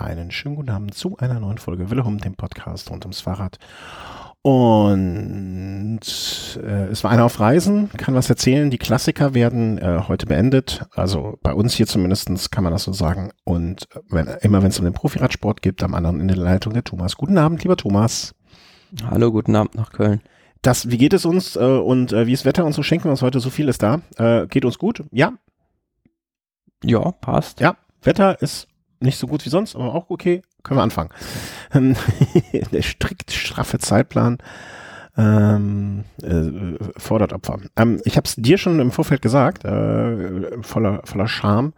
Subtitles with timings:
[0.00, 3.58] einen schönen guten Abend zu einer neuen Folge Willehum, dem Podcast rund ums Fahrrad.
[4.42, 6.00] Und
[6.62, 8.70] äh, es war einer auf Reisen, kann was erzählen.
[8.70, 10.86] Die Klassiker werden äh, heute beendet.
[10.94, 13.32] Also bei uns hier zumindestens kann man das so sagen.
[13.44, 16.84] Und wenn, immer wenn es um den Profiradsport geht, am anderen in der Leitung der
[16.84, 17.16] Thomas.
[17.16, 18.34] Guten Abend, lieber Thomas.
[19.04, 20.22] Hallo, guten Abend nach Köln.
[20.62, 23.10] Das, wie geht es uns äh, und äh, wie ist Wetter und so schenken wir
[23.10, 24.00] uns heute so viel ist da.
[24.16, 25.04] Äh, geht uns gut?
[25.10, 25.32] Ja.
[26.84, 27.60] Ja, passt.
[27.60, 28.68] Ja, Wetter ist
[29.00, 30.42] nicht so gut wie sonst, aber auch okay.
[30.62, 31.10] Können wir anfangen.
[32.72, 34.38] Der strikt straffe Zeitplan
[35.18, 37.58] ähm, äh, fordert Opfer.
[37.76, 41.72] Ähm, ich habe es dir schon im Vorfeld gesagt, äh, voller, voller Charme.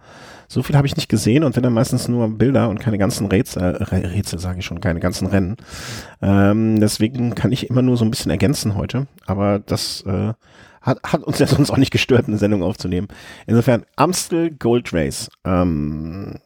[0.47, 3.27] So viel habe ich nicht gesehen und wenn dann meistens nur Bilder und keine ganzen
[3.29, 5.57] Rätsel, äh, Rätsel sage ich schon, keine ganzen Rennen.
[6.21, 10.35] Ähm, deswegen kann ich immer nur so ein bisschen ergänzen heute, aber das äh,
[10.83, 13.09] hat, hat uns ja sonst auch nicht gestört, eine Sendung aufzunehmen.
[13.47, 15.31] Insofern, Amstel Gold Race.
[15.45, 16.41] Ähm,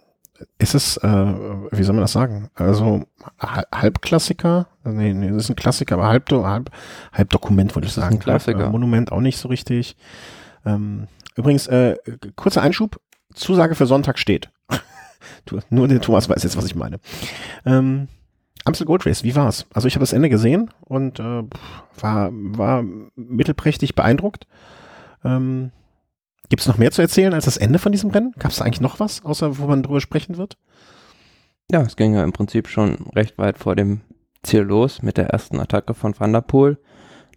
[0.59, 1.35] ist es, äh,
[1.71, 2.51] wie soll man das sagen?
[2.55, 3.05] Also
[3.41, 4.69] Halbklassiker?
[4.85, 6.71] Nee, nee, das ist ein Klassiker, aber halb, halb,
[7.13, 8.19] halb Dokument würde ich sagen.
[8.19, 8.59] Klassiker.
[8.59, 9.97] Halb, äh, Monument auch nicht so richtig.
[10.65, 11.97] Ähm, übrigens, äh,
[12.37, 13.01] kurzer Einschub,
[13.35, 14.51] Zusage für Sonntag steht.
[15.71, 17.01] Nur der Thomas weiß jetzt, was ich meine.
[17.65, 18.09] Ähm,
[18.65, 19.67] Amstel Gold Race, wie war's?
[19.75, 21.43] Also ich habe das Ende gesehen und äh,
[22.01, 22.83] war, war
[23.15, 24.47] mittelprächtig beeindruckt.
[25.23, 25.71] Ähm,
[26.49, 28.35] Gibt es noch mehr zu erzählen als das Ende von diesem Rennen?
[28.39, 30.57] Gab es eigentlich noch was, außer wo man drüber sprechen wird?
[31.71, 34.03] Ja, es ging ja im Prinzip schon recht weit vor dem
[34.43, 36.79] Ziel los mit der ersten Attacke von Van der Poel,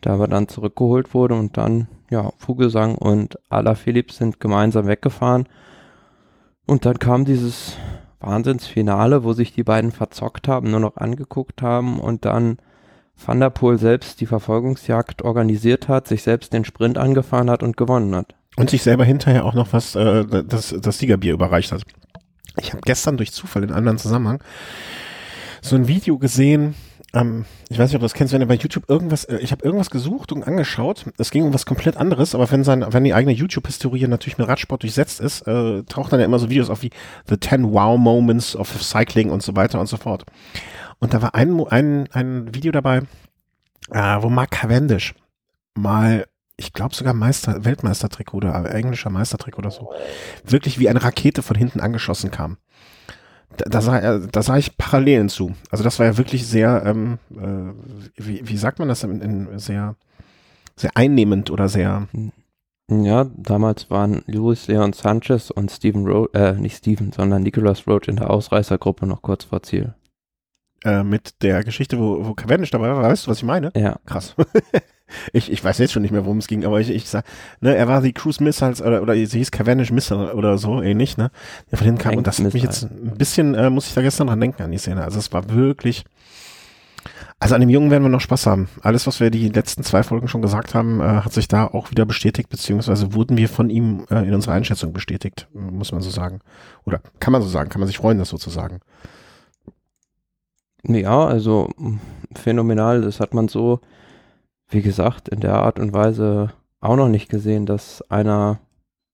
[0.01, 5.47] da aber dann zurückgeholt wurde und dann, ja, Vogelsang und Ala Philips sind gemeinsam weggefahren.
[6.65, 7.77] Und dann kam dieses
[8.19, 12.57] Wahnsinnsfinale, wo sich die beiden verzockt haben, nur noch angeguckt haben und dann
[13.15, 17.77] Van der Poel selbst die Verfolgungsjagd organisiert hat, sich selbst den Sprint angefahren hat und
[17.77, 18.35] gewonnen hat.
[18.57, 21.83] Und sich selber hinterher auch noch was, äh, das, das Siegerbier überreicht hat.
[22.59, 24.43] Ich habe gestern durch Zufall in anderen Zusammenhang
[25.61, 26.75] so ein Video gesehen,
[27.13, 29.51] ähm, ich weiß nicht, ob du das kennst, wenn du bei YouTube irgendwas, äh, ich
[29.51, 33.03] habe irgendwas gesucht und angeschaut, es ging um was komplett anderes, aber wenn sein, wenn
[33.03, 36.69] die eigene YouTube-Historie natürlich mit Radsport durchsetzt ist, äh, taucht dann ja immer so Videos
[36.69, 36.91] auf wie
[37.27, 40.25] The 10 Wow Moments of Cycling und so weiter und so fort.
[40.99, 43.03] Und da war ein, ein, ein Video dabei,
[43.91, 45.13] äh, wo Mark Cavendish
[45.75, 46.25] mal
[46.57, 49.91] ich glaube sogar Meister, Weltmeistertrikot oder englischer Meistertrikot oder so,
[50.43, 52.57] wirklich wie eine Rakete von hinten angeschossen kam.
[53.55, 55.53] Da, da, sah, da sah ich Parallelen zu.
[55.71, 59.59] Also das war ja wirklich sehr, ähm, äh, wie, wie sagt man das, in, in
[59.59, 59.95] sehr,
[60.75, 62.07] sehr einnehmend oder sehr.
[62.89, 68.07] Ja, damals waren Luis Leon Sanchez und Steven Roach, äh, nicht Steven, sondern Nicholas Roach
[68.07, 69.93] in der Ausreißergruppe noch kurz vor Ziel.
[70.83, 73.71] Äh, mit der Geschichte, wo, wo Cavendish dabei war, weißt du, was ich meine?
[73.75, 73.97] Ja.
[74.05, 74.35] Krass.
[75.33, 77.25] ich, ich weiß jetzt schon nicht mehr, worum es ging, aber ich, ich sag,
[77.61, 81.17] ne, er war die Cruise Missiles oder, oder sie hieß Cavendish Missile oder so ähnlich,
[81.17, 81.31] ne?
[81.71, 84.01] Der von hinten kam und das hat mich jetzt ein bisschen, äh, muss ich da
[84.01, 85.03] gestern dran denken an die Szene.
[85.03, 86.05] Also es war wirklich,
[87.39, 88.67] also an dem Jungen werden wir noch Spaß haben.
[88.81, 91.91] Alles, was wir die letzten zwei Folgen schon gesagt haben, äh, hat sich da auch
[91.91, 96.09] wieder bestätigt, beziehungsweise wurden wir von ihm äh, in unserer Einschätzung bestätigt, muss man so
[96.09, 96.39] sagen.
[96.85, 98.79] Oder kann man so sagen, kann man sich freuen, das so zu sagen.
[100.83, 101.69] Ja, also
[102.33, 103.81] phänomenal, das hat man so
[104.69, 108.59] wie gesagt, in der Art und Weise auch noch nicht gesehen, dass einer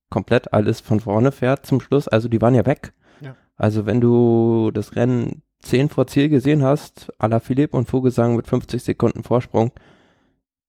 [0.10, 2.08] komplett alles von vorne fährt zum Schluss.
[2.08, 2.94] Also die waren ja weg.
[3.22, 3.36] Ja.
[3.56, 8.36] Also wenn du das Rennen 10 vor Ziel gesehen hast, à la Philipp und Vogelsang
[8.36, 9.72] mit 50 Sekunden Vorsprung,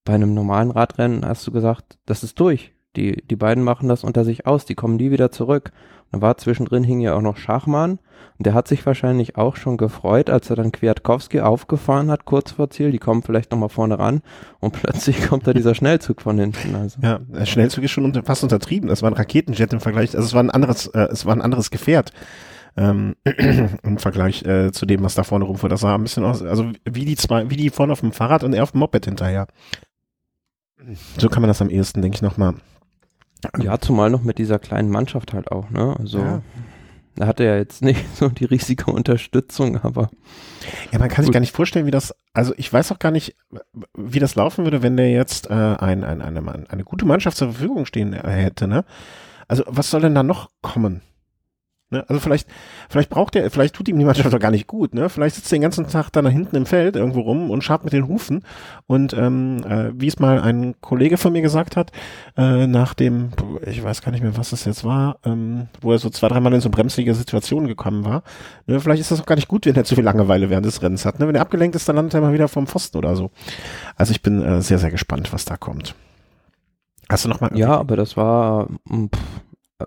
[0.04, 2.73] bei einem normalen Radrennen hast du gesagt, das ist durch.
[2.96, 5.72] Die, die beiden machen das unter sich aus, die kommen nie wieder zurück.
[6.10, 7.98] Und da war zwischendrin hing ja auch noch Schachmann
[8.38, 12.52] und der hat sich wahrscheinlich auch schon gefreut, als er dann Kwiatkowski aufgefahren hat, kurz
[12.52, 12.90] vor Ziel.
[12.90, 14.22] Die kommen vielleicht nochmal vorne ran
[14.60, 16.74] und plötzlich kommt da dieser Schnellzug von hinten.
[16.74, 17.00] Also.
[17.00, 18.88] Ja, der Schnellzug ist schon unter, fast untertrieben.
[18.88, 20.14] Das war ein Raketenjet im Vergleich.
[20.16, 22.12] Also es war ein anderes, äh, es war ein anderes Gefährt.
[22.76, 23.14] Ähm,
[23.84, 25.68] im Vergleich äh, zu dem, was da vorne rumfuhr.
[25.68, 28.42] Das sah ein bisschen aus, also wie die zwei, wie die vorne auf dem Fahrrad
[28.42, 29.46] und er auf dem Moped hinterher.
[31.18, 32.54] So kann man das am ehesten, denke ich, nochmal
[33.60, 35.94] ja, zumal noch mit dieser kleinen Mannschaft halt auch, ne?
[35.98, 36.42] Also ja.
[37.16, 40.10] da hatte er jetzt nicht so die riesige Unterstützung, aber.
[40.92, 41.26] Ja, man kann gut.
[41.26, 43.36] sich gar nicht vorstellen, wie das, also ich weiß auch gar nicht,
[43.96, 47.52] wie das laufen würde, wenn der jetzt äh, ein, ein, eine, eine gute Mannschaft zur
[47.52, 48.84] Verfügung stehen hätte, ne?
[49.46, 51.02] Also was soll denn da noch kommen?
[51.94, 52.04] Ne?
[52.08, 52.48] Also vielleicht,
[52.88, 55.08] vielleicht braucht er, vielleicht tut ihm die Mannschaft doch gar nicht gut, ne?
[55.08, 57.92] Vielleicht sitzt er den ganzen Tag da hinten im Feld irgendwo rum und schabt mit
[57.92, 58.42] den Hufen.
[58.86, 61.92] Und ähm, äh, wie es mal ein Kollege von mir gesagt hat,
[62.36, 63.30] äh, nach dem,
[63.64, 66.52] ich weiß gar nicht mehr, was das jetzt war, ähm, wo er so zwei, dreimal
[66.52, 68.24] in so bremslige Situationen gekommen war.
[68.66, 68.80] Ne?
[68.80, 71.04] Vielleicht ist das auch gar nicht gut, wenn er zu viel Langeweile während des Rennens
[71.04, 71.20] hat.
[71.20, 71.28] Ne?
[71.28, 73.30] Wenn er abgelenkt ist, dann landet er mal wieder vom Pfosten oder so.
[73.96, 75.94] Also ich bin äh, sehr, sehr gespannt, was da kommt.
[77.08, 77.50] Hast du noch mal?
[77.54, 79.20] Ja, aber das war, hm, pff,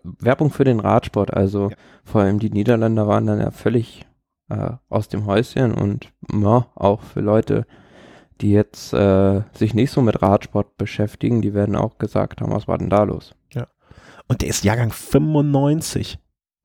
[0.03, 1.33] Werbung für den Radsport.
[1.33, 1.75] Also ja.
[2.03, 4.05] vor allem die Niederländer waren dann ja völlig
[4.49, 7.65] äh, aus dem Häuschen und ja, auch für Leute,
[8.41, 12.67] die jetzt äh, sich nicht so mit Radsport beschäftigen, die werden auch gesagt haben, was
[12.67, 13.35] war denn da los?
[13.53, 13.67] Ja.
[14.27, 16.19] Und der ist Jahrgang 95.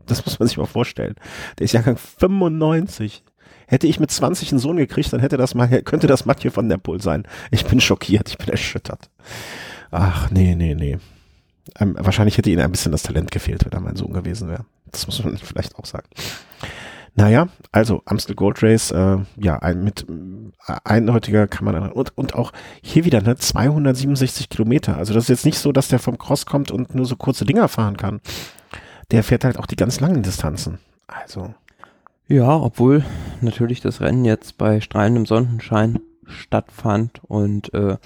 [0.06, 1.14] Das muss man sich mal vorstellen.
[1.58, 3.24] Der ist Jahrgang 95.
[3.66, 6.68] Hätte ich mit 20 einen Sohn gekriegt, dann hätte das mal, könnte das Mathieu von
[6.68, 7.26] der Poel sein.
[7.50, 9.10] Ich bin schockiert, ich bin erschüttert.
[9.90, 10.98] Ach, nee, nee, nee.
[11.78, 14.64] Ähm, wahrscheinlich hätte ihnen ein bisschen das Talent gefehlt, wenn er mein Sohn gewesen wäre.
[14.90, 16.08] Das muss man vielleicht auch sagen.
[17.14, 20.06] Naja, also Amstel Gold Race, äh, ja, ein, mit
[20.66, 24.96] äh, eindeutiger man und, und auch hier wieder ne 267 Kilometer.
[24.96, 27.44] Also das ist jetzt nicht so, dass der vom Cross kommt und nur so kurze
[27.44, 28.20] Dinger fahren kann.
[29.10, 30.78] Der fährt halt auch die ganz langen Distanzen.
[31.06, 31.52] Also
[32.28, 33.04] ja, obwohl
[33.42, 37.98] natürlich das Rennen jetzt bei strahlendem Sonnenschein stattfand und äh,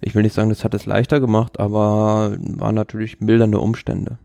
[0.00, 4.18] ich will nicht sagen, das hat es leichter gemacht, aber waren natürlich mildernde Umstände.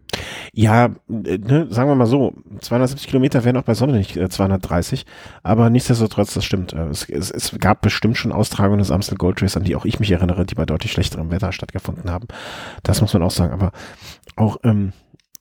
[0.53, 4.29] Ja, äh, ne, sagen wir mal so, 270 Kilometer wären auch bei Sonne nicht äh,
[4.29, 5.05] 230,
[5.43, 6.73] aber nichtsdestotrotz, das stimmt.
[6.73, 9.85] Äh, es, es, es, gab bestimmt schon Austragungen des Amstel Gold Race, an die auch
[9.85, 12.27] ich mich erinnere, die bei deutlich schlechterem Wetter stattgefunden haben.
[12.83, 13.71] Das muss man auch sagen, aber
[14.35, 14.91] auch, ähm,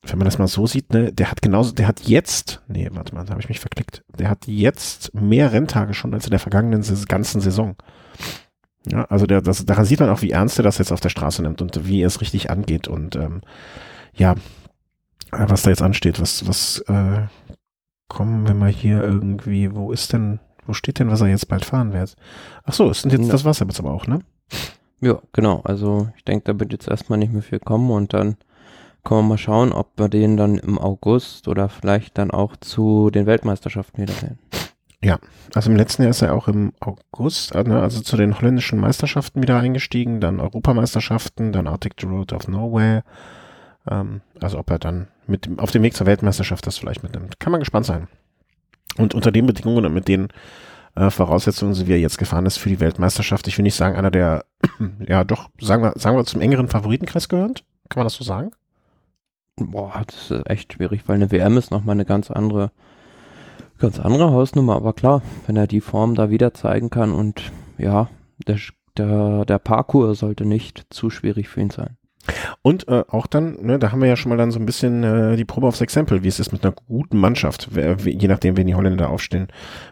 [0.02, 3.14] wenn man das mal so sieht, ne, der hat genauso, der hat jetzt, nee, warte
[3.14, 6.38] mal, da habe ich mich verklickt, der hat jetzt mehr Renntage schon als in der
[6.38, 7.76] vergangenen ganzen Saison.
[8.86, 11.10] Ja, also der, das, daran sieht man auch, wie ernst er das jetzt auf der
[11.10, 13.42] Straße nimmt und wie er es richtig angeht und ähm,
[14.14, 14.32] ja,
[15.32, 17.26] äh, was da jetzt ansteht, was, was, äh,
[18.10, 21.64] kommen wir mal hier irgendwie, wo ist denn, wo steht denn, was er jetzt bald
[21.64, 22.16] fahren wird?
[22.64, 23.32] Ach so, es sind jetzt, ja.
[23.32, 24.20] das war's jetzt aber auch, ne?
[25.00, 28.36] Ja, genau, also ich denke, da wird jetzt erstmal nicht mehr viel kommen und dann
[29.02, 33.10] können wir mal schauen, ob wir den dann im August oder vielleicht dann auch zu
[33.10, 34.38] den Weltmeisterschaften wiedersehen.
[35.02, 35.19] Ja,
[35.55, 38.79] also im letzten Jahr ist er auch im August, äh, ne, also zu den holländischen
[38.79, 43.00] Meisterschaften wieder eingestiegen, dann Europameisterschaften, dann Arctic Road of Norway.
[43.88, 47.41] Ähm, also ob er dann mit auf dem Weg zur Weltmeisterschaft das vielleicht mitnimmt.
[47.41, 48.08] Kann man gespannt sein.
[48.99, 50.29] Und unter den Bedingungen und mit den
[50.97, 54.11] äh, Voraussetzungen, wie er jetzt gefahren ist für die Weltmeisterschaft, ich will nicht sagen, einer
[54.11, 54.44] der,
[55.06, 57.64] ja doch, sagen wir, sagen wir zum engeren Favoritenkreis gehört.
[57.88, 58.50] Kann man das so sagen?
[59.56, 62.70] Boah, das ist echt schwierig, weil eine WM ist nochmal eine ganz andere
[63.80, 68.08] ganz andere Hausnummer, aber klar, wenn er die Form da wieder zeigen kann und ja,
[68.46, 68.58] der,
[68.96, 71.96] der, der Parcours sollte nicht zu schwierig für ihn sein.
[72.62, 75.02] Und äh, auch dann, ne, da haben wir ja schon mal dann so ein bisschen
[75.02, 78.56] äh, die Probe aufs Exempel, wie es ist mit einer guten Mannschaft, wer, je nachdem,
[78.56, 79.48] wen die Holländer aufstehen,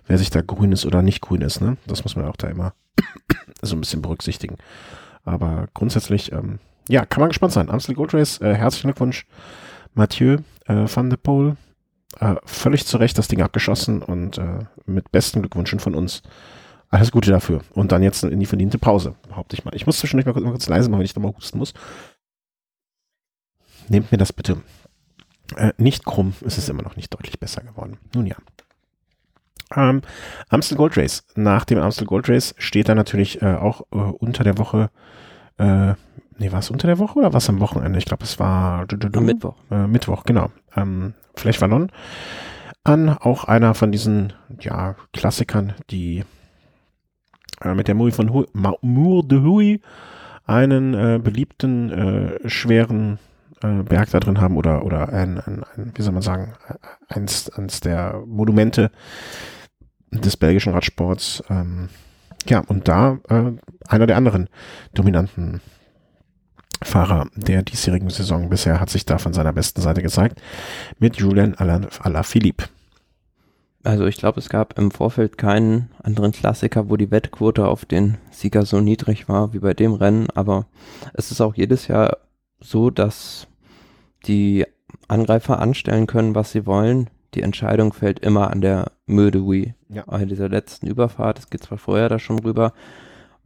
[0.06, 1.78] wer sich da grün ist oder nicht grün ist, ne?
[1.86, 2.74] Das muss man auch da immer
[3.62, 4.56] so ein bisschen berücksichtigen.
[5.24, 6.58] Aber grundsätzlich, ähm,
[6.88, 7.70] ja, kann man gespannt sein.
[7.70, 9.26] Amstel Gold Race, äh, herzlichen Glückwunsch,
[9.94, 11.56] Mathieu äh, van der Poel
[12.20, 16.22] äh, völlig zu Recht das Ding abgeschossen und äh, mit besten Glückwünschen von uns.
[16.90, 17.60] Alles Gute dafür.
[17.74, 19.74] Und dann jetzt in die verdiente Pause, behaupte ich mal.
[19.74, 21.74] Ich muss zwischendurch mal kurz, mal kurz leise machen, wenn ich nochmal husten muss.
[23.88, 24.62] Nehmt mir das bitte.
[25.56, 27.98] Äh, nicht krumm, es ist immer noch nicht deutlich besser geworden.
[28.14, 28.36] Nun ja.
[29.76, 30.02] Ähm,
[30.48, 31.24] Amstel Gold Race.
[31.34, 34.90] Nach dem Amstel Gold Race steht da natürlich äh, auch äh, unter der Woche,
[35.58, 35.94] äh,
[36.38, 37.98] nee, war es unter der Woche oder war es am Wochenende?
[37.98, 39.56] Ich glaube, es war am Mittwoch.
[39.70, 40.50] Äh, Mittwoch, genau.
[40.76, 41.90] Ähm, Flash Vallon
[42.84, 43.08] an.
[43.10, 46.24] Auch einer von diesen ja, Klassikern, die
[47.62, 48.44] äh, mit der Movie von Hu
[48.80, 49.80] Mour de Huy
[50.46, 53.18] einen äh, beliebten, äh, schweren
[53.62, 56.54] äh, Berg da drin haben oder, oder ein, ein, ein, wie soll man sagen,
[57.08, 58.90] eins, eins der Monumente
[60.10, 61.42] des belgischen Radsports.
[61.50, 61.90] Ähm,
[62.48, 63.52] ja, und da äh,
[63.88, 64.48] einer der anderen
[64.94, 65.60] dominanten
[66.82, 70.40] Fahrer der diesjährigen Saison bisher hat sich da von seiner besten Seite gezeigt
[70.98, 72.66] mit Julian Alaphilippe.
[73.84, 78.18] Also ich glaube, es gab im Vorfeld keinen anderen Klassiker, wo die Wettquote auf den
[78.30, 80.66] Sieger so niedrig war wie bei dem Rennen, aber
[81.14, 82.18] es ist auch jedes Jahr
[82.60, 83.46] so, dass
[84.26, 84.66] die
[85.06, 87.08] Angreifer anstellen können, was sie wollen.
[87.34, 89.74] Die Entscheidung fällt immer an der Mödewui.
[89.88, 90.04] Ja.
[90.06, 92.72] Bei dieser letzten Überfahrt, es geht zwar vorher da schon rüber,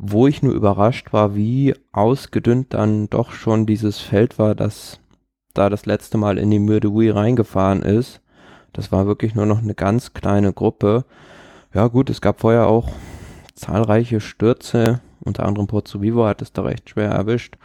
[0.04, 4.98] wo ich nur überrascht war, wie ausgedünnt dann doch schon dieses Feld war, das
[5.54, 8.20] da das letzte Mal in die Mürdewui reingefahren ist.
[8.72, 11.04] Das war wirklich nur noch eine ganz kleine Gruppe.
[11.72, 12.88] Ja gut, es gab vorher auch
[13.54, 17.56] zahlreiche Stürze, unter anderem Porto Vivo hat es da recht schwer erwischt.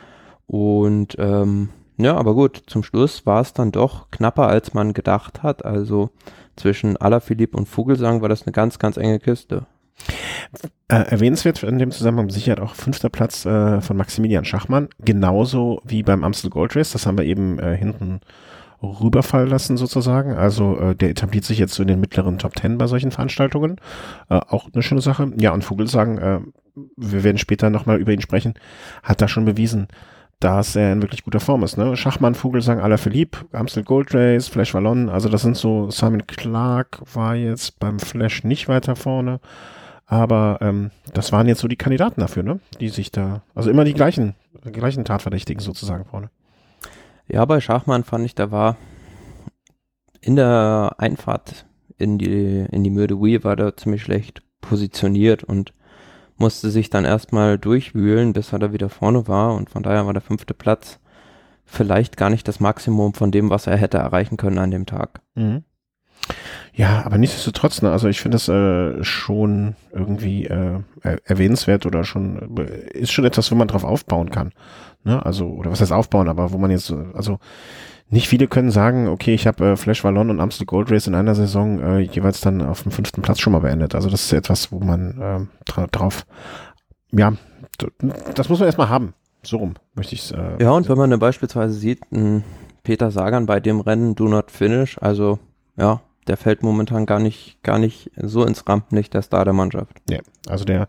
[0.45, 5.41] Und ähm, ja, aber gut, zum Schluss war es dann doch knapper, als man gedacht
[5.41, 5.65] hat.
[5.65, 6.11] Also
[6.55, 9.65] zwischen Alaphilippe und Vogelsang war das eine ganz, ganz enge Kiste.
[10.89, 16.01] Äh, erwähnenswert in dem Zusammenhang sicher auch fünfter Platz äh, von Maximilian Schachmann, genauso wie
[16.01, 18.21] beim Amstel Gold Race, das haben wir eben äh, hinten
[18.81, 20.33] rüberfallen lassen sozusagen.
[20.33, 23.77] Also äh, der etabliert sich jetzt so in den mittleren Top Ten bei solchen Veranstaltungen.
[24.29, 25.31] Äh, auch eine schöne Sache.
[25.37, 26.39] Ja, und Vogelsang, äh,
[26.95, 28.53] wir werden später nochmal über ihn sprechen,
[29.03, 29.87] hat da schon bewiesen,
[30.39, 31.77] dass er in wirklich guter Form ist.
[31.77, 31.97] Ne?
[31.97, 37.35] Schachmann, Vogelsang, Alaphilippe, Amstel Gold Race, Flash Wallon, also das sind so, Simon Clark war
[37.35, 39.39] jetzt beim Flash nicht weiter vorne,
[40.07, 42.59] aber ähm, das waren jetzt so die Kandidaten dafür, ne?
[42.79, 44.35] die sich da, also immer die gleichen,
[44.71, 46.29] gleichen Tatverdächtigen sozusagen vorne.
[47.27, 48.77] Ja, bei Schachmann fand ich, da war
[50.21, 51.65] in der Einfahrt
[51.97, 55.73] in die, in die Mürde Wii war der ziemlich schlecht positioniert und
[56.37, 60.13] musste sich dann erstmal durchwühlen, bis er da wieder vorne war und von daher war
[60.13, 60.99] der fünfte Platz
[61.65, 65.21] vielleicht gar nicht das Maximum von dem, was er hätte erreichen können an dem Tag.
[65.35, 65.63] Mhm.
[66.73, 72.55] Ja, aber nichtsdestotrotz, ne, also ich finde das äh, schon irgendwie äh, erwähnenswert oder schon,
[72.57, 74.51] äh, ist schon etwas, wo man drauf aufbauen kann.
[75.03, 75.25] Ne?
[75.25, 77.39] Also, oder was heißt aufbauen, aber wo man jetzt, also
[78.09, 81.15] nicht viele können sagen, okay, ich habe äh, Flash Wallon und Amstel Gold Race in
[81.15, 83.95] einer Saison äh, jeweils dann auf dem fünften Platz schon mal beendet.
[83.95, 86.25] Also das ist etwas, wo man äh, dra drauf,
[87.11, 87.33] ja,
[88.35, 89.13] das muss man erstmal haben.
[89.43, 90.31] So rum möchte ich es.
[90.31, 92.01] Äh, ja, und wenn man dann beispielsweise sieht,
[92.83, 95.39] Peter Sagan bei dem Rennen Do Not Finish, also
[95.75, 99.91] ja, der fällt momentan gar nicht, gar nicht so ins Rampenlicht der Star der Mannschaft.
[100.09, 100.87] Ja, also der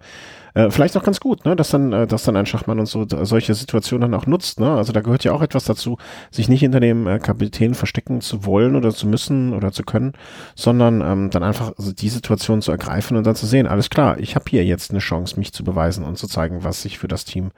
[0.54, 3.06] äh, vielleicht auch ganz gut, ne, dass dann, äh, dass dann ein Schachmann und so
[3.08, 4.70] solche Situationen dann auch nutzt, ne?
[4.70, 5.98] Also da gehört ja auch etwas dazu,
[6.30, 10.14] sich nicht hinter dem äh, Kapitän verstecken zu wollen oder zu müssen oder zu können,
[10.56, 14.34] sondern ähm, dann einfach die Situation zu ergreifen und dann zu sehen, alles klar, ich
[14.34, 17.24] habe hier jetzt eine Chance, mich zu beweisen und zu zeigen, was ich für das
[17.24, 17.50] Team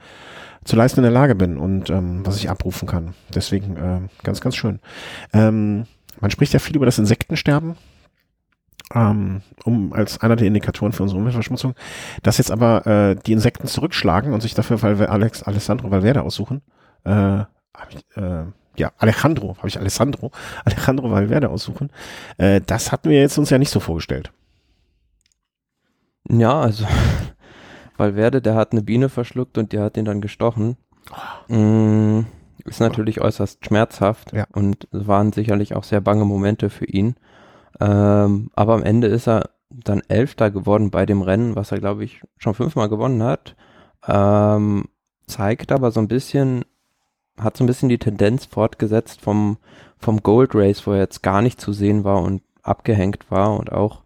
[0.64, 3.14] zu leisten in der Lage bin und ähm, was ich abrufen kann.
[3.34, 4.80] Deswegen äh, ganz, ganz schön.
[5.32, 5.86] Ähm,
[6.20, 7.76] man spricht ja viel über das Insektensterben,
[8.94, 11.74] ähm, um als einer der Indikatoren für unsere Umweltverschmutzung,
[12.22, 16.62] dass jetzt aber äh, die Insekten zurückschlagen und sich dafür Valve Alex Alessandro Valverde aussuchen.
[17.04, 17.40] Äh,
[17.88, 18.44] ich, äh,
[18.76, 20.30] ja, Alejandro, habe ich Alessandro,
[20.64, 21.90] Alejandro Valverde aussuchen.
[22.36, 24.32] Äh, das hatten wir jetzt uns ja nicht so vorgestellt.
[26.28, 26.86] Ja, also
[27.96, 30.76] Valverde, der hat eine Biene verschluckt und die hat ihn dann gestochen.
[31.48, 31.54] Oh.
[31.54, 32.26] Mm,
[32.64, 34.46] ist natürlich äußerst schmerzhaft ja.
[34.52, 37.16] und waren sicherlich auch sehr bange Momente für ihn.
[37.80, 42.04] Ähm, aber am Ende ist er dann Elfter geworden bei dem Rennen, was er, glaube
[42.04, 43.56] ich, schon fünfmal gewonnen hat.
[44.06, 44.86] Ähm,
[45.26, 46.64] zeigt aber so ein bisschen,
[47.38, 49.58] hat so ein bisschen die Tendenz fortgesetzt vom,
[49.98, 53.72] vom Gold Race, wo er jetzt gar nicht zu sehen war und abgehängt war und
[53.72, 54.02] auch,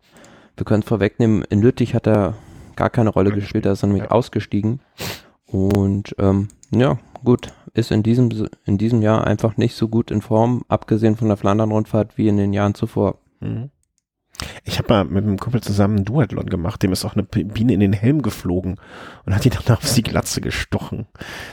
[0.56, 2.34] wir können es vorwegnehmen, in Lüttich hat er
[2.76, 4.10] gar keine Rolle gespielt, da ist er nämlich ja.
[4.10, 4.80] ausgestiegen.
[5.46, 10.22] Und ähm, ja, gut, ist in diesem, in diesem Jahr einfach nicht so gut in
[10.22, 13.18] Form, abgesehen von der Flandern-Rundfahrt wie in den Jahren zuvor.
[13.40, 13.70] Mhm.
[14.64, 17.72] Ich habe mal mit einem Kumpel zusammen einen Duathlon gemacht, dem ist auch eine Biene
[17.72, 18.80] in den Helm geflogen
[19.24, 21.06] und hat ihn dann auf die Glatze gestochen.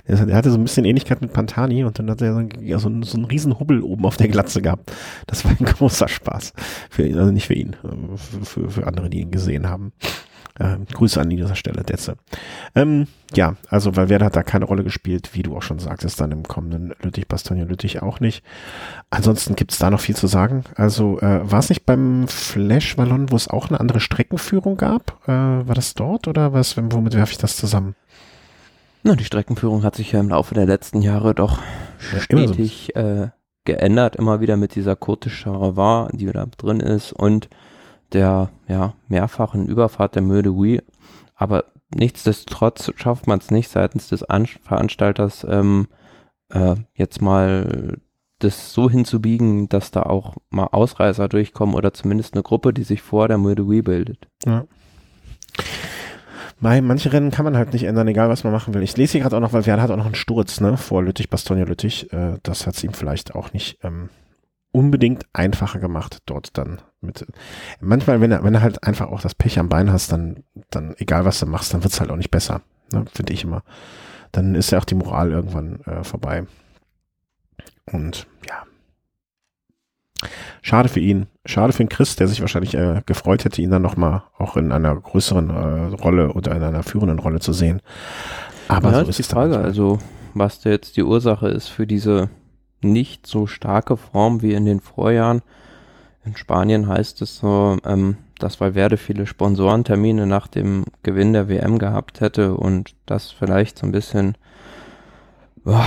[0.05, 2.33] Er hatte so ein bisschen Ähnlichkeit mit Pantani und dann hat er
[2.79, 4.91] so, einen, so einen riesen Hubbel oben auf der Glatze gehabt.
[5.27, 6.53] Das war ein großer Spaß.
[6.89, 7.75] Für ihn, also nicht für ihn,
[8.15, 9.93] für, für, für andere, die ihn gesehen haben.
[10.60, 12.15] Äh, Grüße an dieser Stelle, Detze.
[12.75, 16.31] Ähm, ja, also Valverde hat da keine Rolle gespielt, wie du auch schon sagtest, dann
[16.31, 18.43] im kommenden Lüttich, Bastogne Lüttich auch nicht.
[19.10, 20.63] Ansonsten gibt es da noch viel zu sagen.
[20.75, 25.17] Also äh, war es nicht beim Flash Wallon, wo es auch eine andere Streckenführung gab?
[25.25, 26.75] Äh, war das dort oder was?
[26.77, 27.96] Womit werfe ich das zusammen?
[29.03, 31.60] Na, die Streckenführung hat sich ja im Laufe der letzten Jahre doch
[32.13, 33.00] ja, stetig so.
[33.01, 33.29] äh,
[33.65, 37.50] geändert, immer wieder mit dieser Côte Charavard, die da drin ist und
[38.13, 40.81] der ja, mehrfachen Überfahrt der Mürde Wii.
[41.35, 45.87] Aber nichtsdestotrotz schafft man es nicht seitens des An Veranstalters ähm,
[46.49, 47.97] äh, jetzt mal
[48.39, 53.01] das so hinzubiegen, dass da auch mal Ausreißer durchkommen oder zumindest eine Gruppe, die sich
[53.01, 54.27] vor der Mürde Wii bildet.
[54.45, 54.65] Ja.
[56.59, 58.83] Bei manche Rennen kann man halt nicht ändern, egal was man machen will.
[58.83, 61.01] Ich lese hier gerade auch noch, weil Werder hat auch noch einen Sturz, ne, vor
[61.01, 62.13] Lüttich, Bastogne Lüttich.
[62.13, 64.09] Äh, das hat es ihm vielleicht auch nicht ähm,
[64.71, 67.25] unbedingt einfacher gemacht, dort dann mit.
[67.79, 70.95] Manchmal, wenn er, wenn er halt einfach auch das Pech am Bein hast, dann, dann,
[70.97, 72.61] egal was du machst, dann wird's halt auch nicht besser.
[72.93, 73.63] Ne, Finde ich immer.
[74.31, 76.45] Dann ist ja auch die Moral irgendwann äh, vorbei.
[77.91, 78.63] Und ja.
[80.61, 81.27] Schade für ihn.
[81.45, 84.71] Schade für den Chris, der sich wahrscheinlich äh, gefreut hätte, ihn dann nochmal auch in
[84.71, 87.81] einer größeren äh, Rolle oder in einer führenden Rolle zu sehen.
[88.67, 89.99] Aber ja, so ist die Frage, also
[90.33, 92.29] was da jetzt die Ursache ist für diese
[92.83, 95.41] nicht so starke Form wie in den Vorjahren.
[96.23, 101.79] In Spanien heißt es so, ähm, dass Valverde viele Sponsorentermine nach dem Gewinn der WM
[101.79, 104.35] gehabt hätte und das vielleicht so ein bisschen
[105.65, 105.79] oh,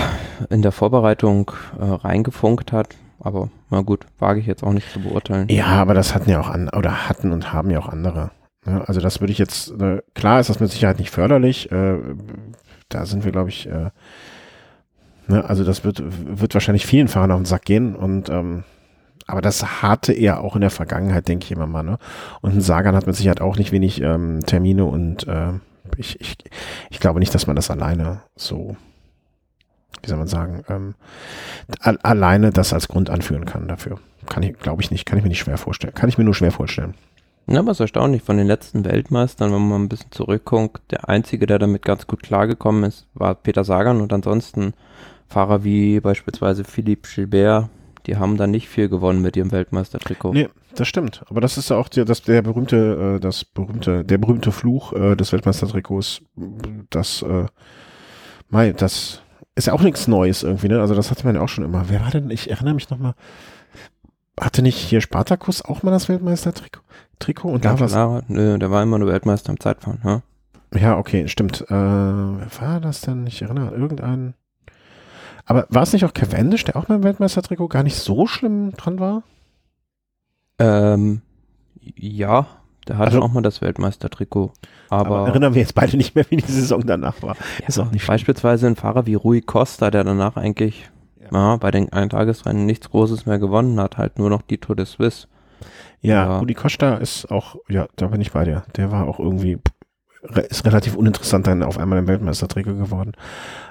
[0.51, 2.97] in der Vorbereitung äh, reingefunkt hat.
[3.21, 5.49] Aber na gut, wage ich jetzt auch nicht zu beurteilen.
[5.49, 8.31] Ja, aber das hatten ja auch an oder hatten und haben ja auch andere.
[8.67, 11.71] Ja, also das würde ich jetzt, äh, klar ist das mit Sicherheit nicht förderlich.
[11.71, 11.99] Äh,
[12.89, 13.91] da sind wir, glaube ich, äh,
[15.29, 15.45] Ne?
[15.45, 18.65] Also das wird, wird wahrscheinlich vielen Fahrern auf den Sack gehen und ähm,
[19.27, 21.83] aber das hatte er auch in der Vergangenheit, denke ich immer mal.
[21.83, 21.99] Ne?
[22.43, 25.53] Und ein Sagan hat mit Sicherheit auch nicht wenig ähm, Termine und äh,
[25.97, 26.37] ich, ich,
[26.91, 28.77] ich glaube nicht, dass man das alleine so
[30.05, 30.95] wie soll man sagen, ähm,
[31.81, 33.99] alleine das als Grund anführen kann dafür.
[34.29, 35.95] Kann ich, glaube ich nicht, kann ich mir nicht schwer vorstellen.
[35.95, 36.95] Kann ich mir nur schwer vorstellen.
[37.47, 41.59] Es ist erstaunlich, von den letzten Weltmeistern, wenn man ein bisschen zurückguckt, der einzige, der
[41.59, 44.73] damit ganz gut klargekommen ist, war Peter Sagan und ansonsten
[45.35, 47.69] Fahrer wie beispielsweise Philippe Gilbert,
[48.07, 50.33] die haben da nicht viel gewonnen mit ihrem Weltmeistertrikot.
[50.33, 51.25] Nee, das stimmt.
[51.29, 54.93] Aber das ist ja auch der, das, der berühmte, äh, das berühmte, der berühmte Fluch
[54.93, 56.23] äh, des Weltmeistertrikots,
[56.91, 57.47] das, äh,
[58.75, 59.23] das
[59.57, 60.81] ist ja auch nichts Neues irgendwie, ne?
[60.81, 61.89] Also das hatte man ja auch schon immer.
[61.89, 63.15] Wer war denn, ich erinnere mich nochmal,
[64.41, 66.83] hatte nicht hier Spartakus auch mal das Weltmeistertrikot?
[67.19, 70.23] Trikot und ja, da war Nö, der war immer nur Weltmeister im Zeitfahren, ja?
[70.79, 71.63] Ja, okay, stimmt.
[71.63, 73.27] Äh, wer war das denn?
[73.27, 74.35] Ich erinnere an irgendeinen.
[75.47, 78.99] Aber war es nicht auch Cavendish, der auch beim Weltmeistertrikot gar nicht so schlimm dran
[78.99, 79.23] war?
[80.59, 81.21] Ähm,
[81.81, 82.47] ja,
[82.89, 84.53] der hatte also, auch mal das Weltmeistertrikot.
[84.89, 87.37] Aber, aber, erinnern wir jetzt beide nicht mehr, wie die Saison danach war.
[87.61, 91.29] Ja, ist auch nicht beispielsweise ein Fahrer wie Rui Costa, der danach eigentlich ja.
[91.33, 94.87] ja bei den Eintagesrennen nichts Großes mehr gewonnen hat, halt nur noch die Tour de
[94.87, 95.29] Suisse.
[96.01, 98.65] Ja, ja, Rui Costa ist auch, ja, da bin ich bei dir.
[98.77, 99.59] Der war auch irgendwie,
[100.49, 103.13] ist relativ uninteressant dann auf einmal im Weltmeistertrikot geworden.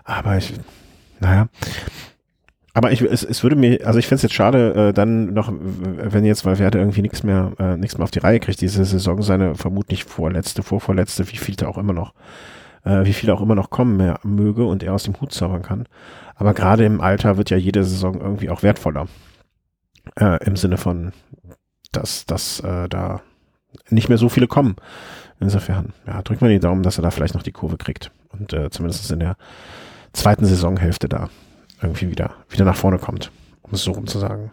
[0.03, 0.53] Aber ich,
[1.23, 1.47] naja.
[2.75, 5.51] Aber ich, es, es würde mir, also ich fände es jetzt schade, äh, dann noch,
[5.51, 9.21] wenn jetzt Valverde irgendwie nichts mehr, äh, nichts mehr auf die Reihe kriegt, diese Saison,
[9.21, 12.13] seine vermutlich vorletzte, vorvorletzte, wie viel da auch immer noch,
[12.83, 15.61] äh, wie viel auch immer noch kommen mehr möge und er aus dem Hut zaubern
[15.61, 15.87] kann.
[16.35, 19.07] Aber gerade im Alter wird ja jede Saison irgendwie auch wertvoller.
[20.15, 21.13] Äh, Im Sinne von,
[21.91, 23.21] dass, dass äh, da
[23.89, 24.75] nicht mehr so viele kommen.
[25.39, 28.11] Insofern, ja, drückt man die Daumen, dass er da vielleicht noch die Kurve kriegt.
[28.29, 29.37] Und äh, zumindest in der
[30.13, 31.29] zweiten Saisonhälfte da
[31.81, 33.31] irgendwie wieder, wieder nach vorne kommt,
[33.63, 34.51] um es so rum zu sagen.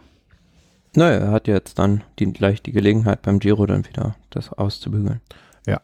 [0.97, 5.21] Naja, er hat jetzt dann die, gleich die Gelegenheit beim Giro dann wieder das auszubügeln.
[5.67, 5.81] Ja,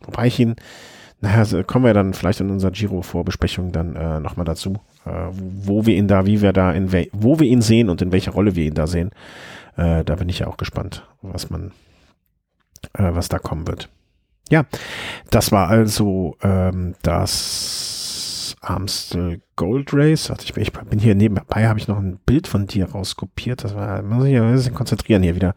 [0.00, 0.56] wobei ich ihn,
[1.20, 5.96] naja, kommen wir dann vielleicht in unserer Giro-Vorbesprechung dann äh, nochmal dazu, äh, wo wir
[5.96, 8.66] ihn da, wie wir da, in wo wir ihn sehen und in welcher Rolle wir
[8.66, 9.10] ihn da sehen.
[9.76, 11.72] Äh, da bin ich ja auch gespannt, was man,
[12.94, 13.88] äh, was da kommen wird.
[14.50, 14.64] Ja,
[15.30, 17.97] das war also ähm, das
[18.60, 20.30] Amstel Gold Race.
[20.30, 23.64] Warte, ich, ich bin hier nebenbei, habe ich noch ein Bild von dir rauskopiert.
[23.64, 25.54] Das war, muss ich ein bisschen konzentrieren hier wieder.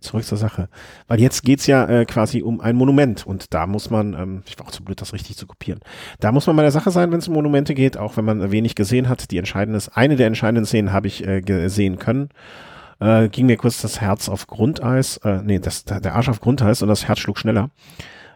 [0.00, 0.68] Zurück zur Sache.
[1.08, 4.58] Weil jetzt geht's ja äh, quasi um ein Monument und da muss man, ähm, ich
[4.58, 5.80] war auch zu blöd, das richtig zu kopieren.
[6.20, 8.50] Da muss man bei der Sache sein, wenn es um Monumente geht, auch wenn man
[8.50, 9.30] wenig gesehen hat.
[9.30, 12.30] Die entscheidende, eine der entscheidenden Szenen habe ich äh, gesehen können.
[13.00, 16.82] Äh, ging mir kurz das Herz auf Grundeis, äh, nee, das, der Arsch auf Grundeis
[16.82, 17.70] und das Herz schlug schneller.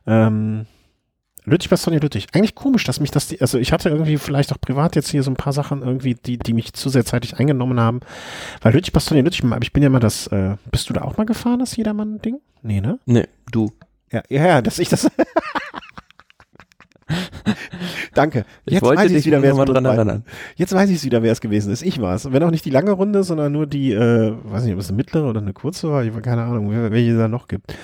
[0.06, 0.66] Ähm,
[1.44, 2.26] Lüttich bei Sonja Lüttich.
[2.32, 5.22] Eigentlich komisch, dass mich das, die, also ich hatte irgendwie vielleicht auch privat jetzt hier
[5.22, 8.00] so ein paar Sachen irgendwie, die, die mich zu sehr zeitig eingenommen haben.
[8.62, 11.16] Weil Lüttich bei Sonja Lüttich, ich bin ja mal das, äh, bist du da auch
[11.16, 12.40] mal gefahren, das Jedermann-Ding?
[12.62, 12.98] Nee, ne?
[13.04, 13.72] Nee, du.
[14.10, 15.06] Ja, ja, ja, dass ich das.
[18.14, 18.44] Danke.
[18.64, 20.24] Jetzt ich wollte weiß ich wieder, wer es dran erinnern.
[20.56, 21.82] Jetzt weiß ich es wieder, wer es gewesen ist.
[21.82, 22.32] Ich war es.
[22.32, 24.96] Wenn auch nicht die lange Runde, sondern nur die, äh, weiß nicht, ob es eine
[24.96, 26.04] mittlere oder eine kurze war.
[26.04, 27.74] Ich habe keine Ahnung, welche es da noch gibt.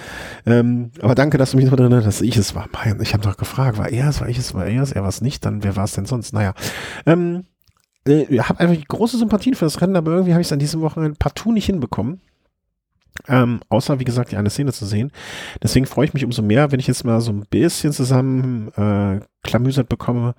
[0.47, 2.69] Ähm, aber danke, dass du mich noch daran erinnerst, dass ich es war.
[2.73, 5.03] Mein, ich habe doch gefragt, war er es, war ich es, war er es, er
[5.03, 6.33] war es nicht, dann wer war es denn sonst?
[6.33, 6.55] Naja.
[7.07, 7.45] Ähm,
[8.07, 10.59] äh, ich habe einfach große Sympathien für das Rennen, aber irgendwie habe ich es an
[10.59, 12.21] diesem Wochenende partout nicht hinbekommen.
[13.29, 15.12] Ähm, außer, wie gesagt, die eine Szene zu sehen.
[15.62, 19.20] Deswegen freue ich mich umso mehr, wenn ich jetzt mal so ein bisschen zusammen äh,
[19.42, 20.35] klamüsert bekomme,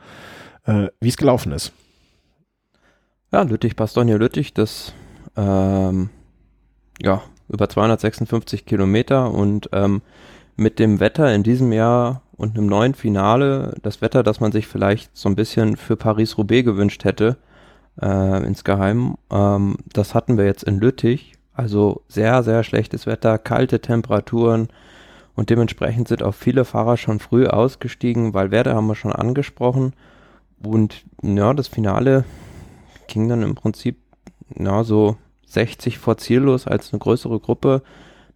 [0.65, 1.73] äh, wie es gelaufen ist.
[3.31, 4.93] Ja, Lüttich, Bastogne Lüttich, das
[5.37, 6.09] ähm,
[7.01, 10.01] ja, über 256 Kilometer und ähm,
[10.55, 14.67] mit dem Wetter in diesem Jahr und einem neuen Finale, das Wetter, das man sich
[14.67, 17.37] vielleicht so ein bisschen für Paris-Roubaix gewünscht hätte,
[18.01, 23.79] äh, insgeheim, ähm, das hatten wir jetzt in Lüttich also sehr, sehr schlechtes Wetter, kalte
[23.81, 24.69] Temperaturen
[25.35, 28.33] und dementsprechend sind auch viele Fahrer schon früh ausgestiegen.
[28.33, 29.93] Valverde haben wir schon angesprochen.
[30.63, 32.25] Und ja, das Finale
[33.07, 33.97] ging dann im Prinzip
[34.57, 37.83] ja, so 60 vor Ziel los, als eine größere Gruppe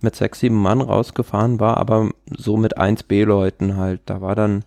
[0.02, 4.02] mit sechs, sieben Mann rausgefahren war, aber so mit 1B-Leuten halt.
[4.06, 4.64] Da war dann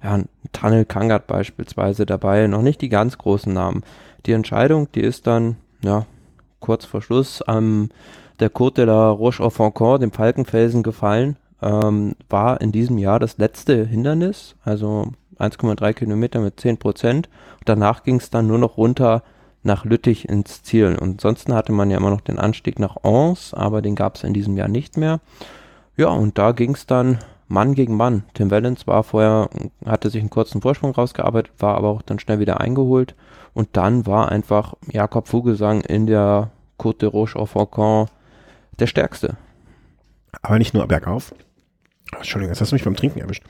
[0.00, 0.20] ja,
[0.52, 3.82] Tunnel Kangat beispielsweise dabei, noch nicht die ganz großen Namen.
[4.26, 6.06] Die Entscheidung, die ist dann ja
[6.66, 7.90] kurz vor Schluss am
[8.40, 11.36] der Côte de la Roche au Faucon, dem Falkenfelsen, gefallen.
[11.62, 17.28] Ähm, war in diesem Jahr das letzte Hindernis, also 1,3 Kilometer mit 10 Prozent.
[17.64, 19.22] Danach ging es dann nur noch runter
[19.62, 20.98] nach Lüttich ins Ziel.
[21.00, 24.24] Und ansonsten hatte man ja immer noch den Anstieg nach Ans, aber den gab es
[24.24, 25.20] in diesem Jahr nicht mehr.
[25.96, 28.24] Ja, und da ging es dann Mann gegen Mann.
[28.34, 29.48] Tim Wellens war vorher,
[29.84, 33.14] hatte sich einen kurzen Vorsprung rausgearbeitet, war aber auch dann schnell wieder eingeholt.
[33.54, 38.06] Und dann war einfach Jakob Vogelsang in der Côte de Roche au Faucon
[38.78, 39.36] der stärkste.
[40.42, 41.34] Aber nicht nur bergauf.
[42.14, 43.44] Entschuldigung, jetzt hast du mich beim Trinken erwischt.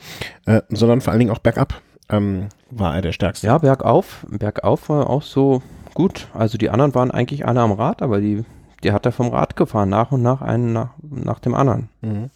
[0.46, 3.46] Äh, sondern vor allen Dingen auch bergab ähm, war er der stärkste.
[3.46, 4.24] Ja, bergauf.
[4.28, 5.62] Bergauf war auch so,
[5.96, 6.28] gut.
[6.34, 8.44] Also die anderen waren eigentlich alle am Rad, aber die,
[8.84, 11.88] die hat er vom Rad gefahren, nach und nach einen nach, nach dem anderen.
[12.02, 12.30] Mhm.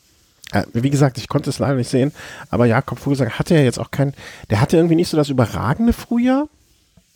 [0.53, 2.12] Äh, wie gesagt, ich konnte es leider nicht sehen,
[2.48, 4.14] aber Jakob Vogelsang hatte ja jetzt auch kein,
[4.48, 6.48] der hatte irgendwie nicht so das überragende Frühjahr,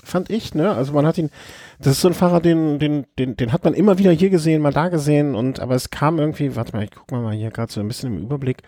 [0.04, 0.72] fand ich, ne?
[0.72, 1.30] Also man hat ihn,
[1.78, 4.62] das ist so ein Fahrer, den, den, den, den hat man immer wieder hier gesehen,
[4.62, 7.72] mal da gesehen und, aber es kam irgendwie, warte mal, ich guck mal hier gerade
[7.72, 8.62] so ein bisschen im Überblick,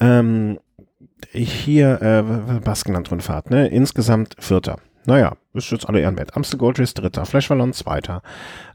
[0.00, 0.58] ähm,
[1.32, 3.68] hier, äh, Baskenland-Rundfahrt, ne?
[3.68, 4.78] Insgesamt Vierter.
[5.06, 6.34] Naja, ist jetzt alle Ehrenwert.
[6.36, 8.22] Amstel Gold Race Dritter, Flash Wallon Zweiter,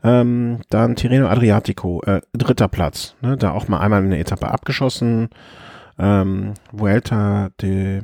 [0.03, 5.29] ähm, dann Tirreno Adriatico, äh, dritter Platz, ne, da auch mal einmal eine Etappe abgeschossen,
[5.97, 8.01] ähm, Vuelta de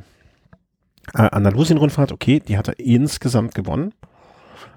[1.14, 3.92] äh, Andalusien-Rundfahrt, okay, die hat er insgesamt gewonnen,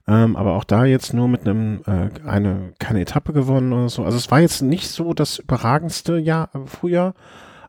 [0.08, 4.04] ähm, aber auch da jetzt nur mit einem, äh, eine, keine Etappe gewonnen oder so,
[4.04, 7.14] also es war jetzt nicht so das überragendste Jahr, äh, Frühjahr,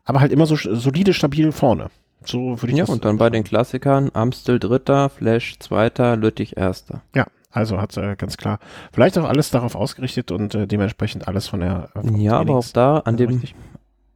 [0.05, 1.87] aber halt immer so solide, stabil vorne.
[2.23, 6.55] So würde ich Ja, das und dann bei den Klassikern Amstel Dritter, Flash Zweiter, Lüttich
[6.55, 7.01] Erster.
[7.15, 8.59] Ja, also hat äh, ganz klar
[8.93, 11.89] vielleicht auch alles darauf ausgerichtet und äh, dementsprechend alles von der.
[11.95, 13.55] Äh, Ja, aber auch da an Ja, dem richtig.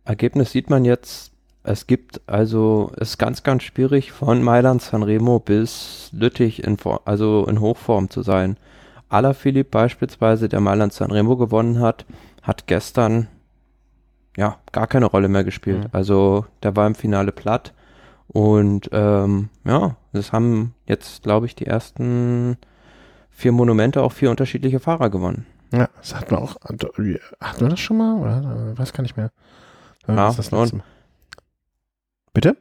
[0.04, 1.32] Ergebnis sieht man jetzt,
[1.66, 7.46] es gibt also, es ist ganz, ganz schwierig von Mailand Sanremo bis Lüttich in, also
[7.48, 8.58] in Hochform zu sein.
[9.10, 12.06] Alaphilippe beispielsweise, der Mailand Sanremo gewonnen hat,
[12.44, 13.28] hat gestern
[14.38, 15.86] ja gar keine Rolle mehr gespielt.
[15.86, 15.90] Mhm.
[15.92, 17.74] Also der war im Finale platt
[18.28, 22.58] und ähm, ja, das haben jetzt, glaube ich, die ersten
[23.32, 25.46] vier Monumente auch vier unterschiedliche Fahrer gewonnen.
[25.72, 26.58] Ja, das hatten wir auch.
[26.62, 28.18] Hatten wir das schon mal?
[28.18, 28.74] Oder?
[28.74, 29.32] Äh, Weiß gar nicht mehr.
[30.08, 30.60] Ja, das schon.
[30.60, 30.84] letzte Mal?
[32.36, 32.58] Bitte?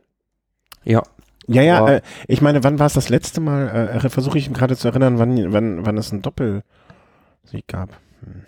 [0.84, 1.02] Ja,
[1.46, 4.00] Ja, ja, äh, ich meine, wann war es das letzte Mal?
[4.02, 6.62] Äh, Versuche ich gerade zu erinnern, wann, wann, wann es einen Doppelsieg
[7.68, 7.90] gab.
[8.24, 8.44] Hm.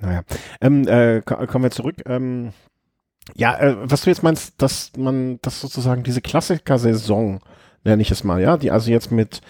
[0.00, 0.22] Naja,
[0.60, 1.96] ähm, äh, ko- kommen wir zurück.
[2.06, 2.52] Ähm,
[3.34, 7.40] ja, äh, was du jetzt meinst, dass man, das sozusagen diese Klassiker-Saison,
[7.84, 9.40] nenne ich es mal, ja, die also jetzt mit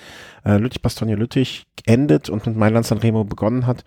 [0.44, 3.84] äh, Lüttich, Bastogne, Lüttich endet und mit Mailand Sanremo begonnen hat.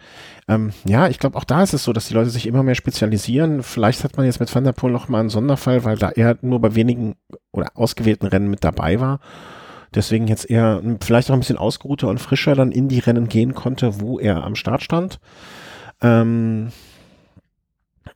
[0.48, 2.76] Ähm, ja, ich glaube, auch da ist es so, dass die Leute sich immer mehr
[2.76, 3.64] spezialisieren.
[3.64, 6.38] Vielleicht hat man jetzt mit Van der Poel noch mal einen Sonderfall, weil da er
[6.42, 7.16] nur bei wenigen
[7.52, 9.20] oder ausgewählten Rennen mit dabei war.
[9.94, 13.28] Deswegen jetzt eher m, vielleicht auch ein bisschen ausgeruhter und frischer dann in die Rennen
[13.28, 15.20] gehen konnte, wo er am Start stand.
[16.02, 16.72] Ähm,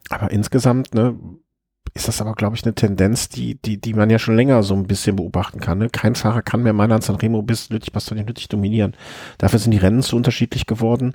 [0.08, 1.18] aber insgesamt, ne,
[1.96, 4.74] ist das aber, glaube ich, eine Tendenz, die, die, die man ja schon länger so
[4.74, 5.78] ein bisschen beobachten kann.
[5.78, 5.88] Ne?
[5.90, 8.94] Kein Fahrer kann mehr Mailand Sanremo bis Lüttich, Bastogne, Lüttich dominieren.
[9.38, 11.14] Dafür sind die Rennen zu unterschiedlich geworden.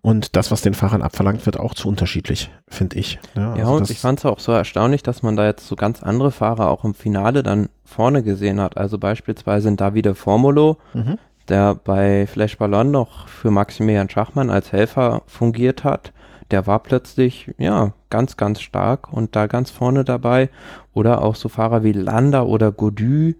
[0.00, 3.18] Und das, was den Fahrern abverlangt wird, auch zu unterschiedlich, finde ich.
[3.34, 3.42] Ne?
[3.42, 6.02] Ja, Also und ich fand es auch so erstaunlich, dass man da jetzt so ganz
[6.02, 8.76] andere Fahrer auch im Finale dann vorne gesehen hat.
[8.76, 11.18] Also beispielsweise ein Davide Formulo, Mhm.
[11.48, 16.12] der bei Flash Ballon noch für Maximilian Schachmann als Helfer fungiert hat.
[16.50, 20.50] Der war plötzlich, ja, ganz, ganz stark und da ganz vorne dabei.
[20.92, 23.32] Oder auch so Fahrer wie Landa oder Godu,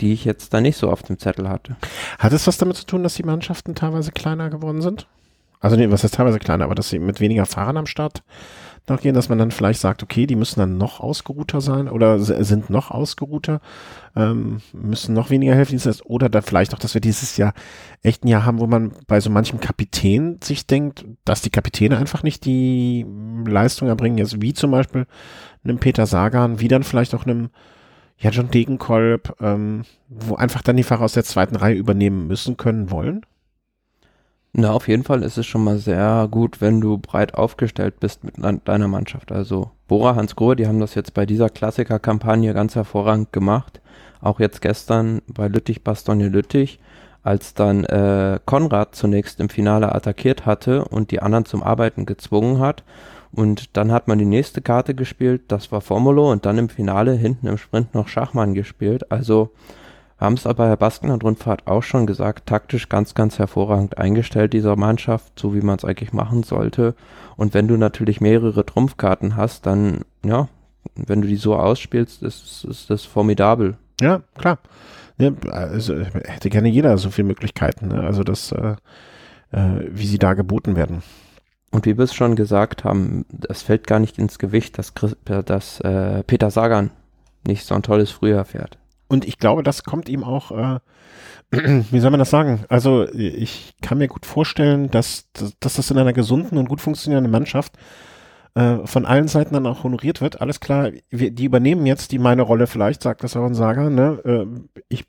[0.00, 1.76] die ich jetzt da nicht so auf dem Zettel hatte.
[2.18, 5.06] Hat es was damit zu tun, dass die Mannschaften teilweise kleiner geworden sind?
[5.60, 8.22] Also nee, was heißt teilweise kleiner, aber dass sie mit weniger Fahrern am Start
[8.90, 12.18] noch gehen, dass man dann vielleicht sagt, okay, die müssen dann noch ausgeruhter sein oder
[12.18, 13.60] sind noch ausgeruhter,
[14.16, 17.52] ähm, müssen noch weniger helfen oder da vielleicht auch, dass wir dieses Jahr
[18.02, 21.98] echt ein Jahr haben, wo man bei so manchem Kapitän sich denkt, dass die Kapitäne
[21.98, 23.06] einfach nicht die
[23.46, 25.06] Leistung erbringen, jetzt wie zum Beispiel
[25.64, 27.50] einem Peter Sagan, wie dann vielleicht auch einem
[28.18, 32.56] ja, John Degenkolb, ähm, wo einfach dann die Fahrer aus der zweiten Reihe übernehmen müssen,
[32.56, 33.22] können, wollen.
[34.52, 38.24] Na, auf jeden Fall ist es schon mal sehr gut, wenn du breit aufgestellt bist
[38.24, 38.34] mit
[38.66, 39.30] deiner Mannschaft.
[39.30, 43.80] Also Bora, Hans Grohe, die haben das jetzt bei dieser Klassiker-Kampagne ganz hervorragend gemacht.
[44.20, 46.80] Auch jetzt gestern bei Lüttich, Bastogne, Lüttich,
[47.22, 52.58] als dann äh, Konrad zunächst im Finale attackiert hatte und die anderen zum Arbeiten gezwungen
[52.58, 52.84] hat.
[53.30, 57.12] Und dann hat man die nächste Karte gespielt, das war Formulo und dann im Finale
[57.12, 59.12] hinten im Sprint noch Schachmann gespielt.
[59.12, 59.50] Also
[60.18, 64.76] haben es aber bei der Baskenland-Rundfahrt auch schon gesagt, taktisch ganz, ganz hervorragend eingestellt, dieser
[64.76, 66.94] Mannschaft, so wie man es eigentlich machen sollte.
[67.36, 70.48] Und wenn du natürlich mehrere Trumpfkarten hast, dann, ja,
[70.96, 73.76] wenn du die so ausspielst, ist, ist das formidabel.
[74.00, 74.58] Ja, klar.
[75.18, 77.88] Ja, also hätte gerne jeder so viele Möglichkeiten.
[77.88, 78.00] Ne?
[78.02, 78.76] Also das, äh,
[79.52, 81.02] äh, wie sie da geboten werden.
[81.70, 85.16] Und wie wir es schon gesagt haben, es fällt gar nicht ins Gewicht, dass, Chris,
[85.24, 86.90] dass äh, Peter Sagan
[87.46, 88.78] nicht so ein tolles Frühjahr fährt.
[89.08, 90.80] Und ich glaube, das kommt ihm auch, äh,
[91.90, 92.64] wie soll man das sagen?
[92.68, 97.32] Also ich kann mir gut vorstellen, dass, dass, das in einer gesunden und gut funktionierenden
[97.32, 97.78] Mannschaft
[98.54, 100.40] äh, von allen Seiten dann auch honoriert wird.
[100.40, 103.90] Alles klar, wir, die übernehmen jetzt die meine Rolle vielleicht, sagt das auch ein Sager.
[103.90, 104.20] Ne?
[104.24, 105.06] Äh, ich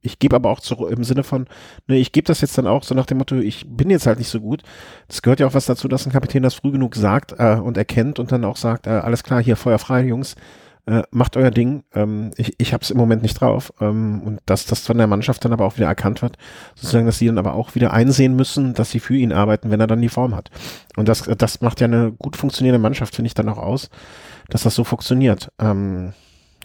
[0.00, 1.46] ich gebe aber auch zurück im Sinne von,
[1.86, 4.18] ne, ich gebe das jetzt dann auch so nach dem Motto, ich bin jetzt halt
[4.18, 4.62] nicht so gut.
[5.08, 7.76] Das gehört ja auch was dazu, dass ein Kapitän das früh genug sagt äh, und
[7.76, 10.36] erkennt und dann auch sagt, äh, alles klar, hier Feuer frei, Jungs.
[10.88, 11.84] Äh, macht euer Ding.
[11.94, 13.72] Ähm, ich ich habe es im Moment nicht drauf.
[13.80, 16.38] Ähm, und dass das von der Mannschaft dann aber auch wieder erkannt wird,
[16.74, 19.80] sozusagen, dass sie dann aber auch wieder einsehen müssen, dass sie für ihn arbeiten, wenn
[19.80, 20.50] er dann die Form hat.
[20.96, 23.90] Und das, das macht ja eine gut funktionierende Mannschaft, finde ich, dann auch aus,
[24.48, 25.52] dass das so funktioniert.
[25.58, 26.14] Ähm,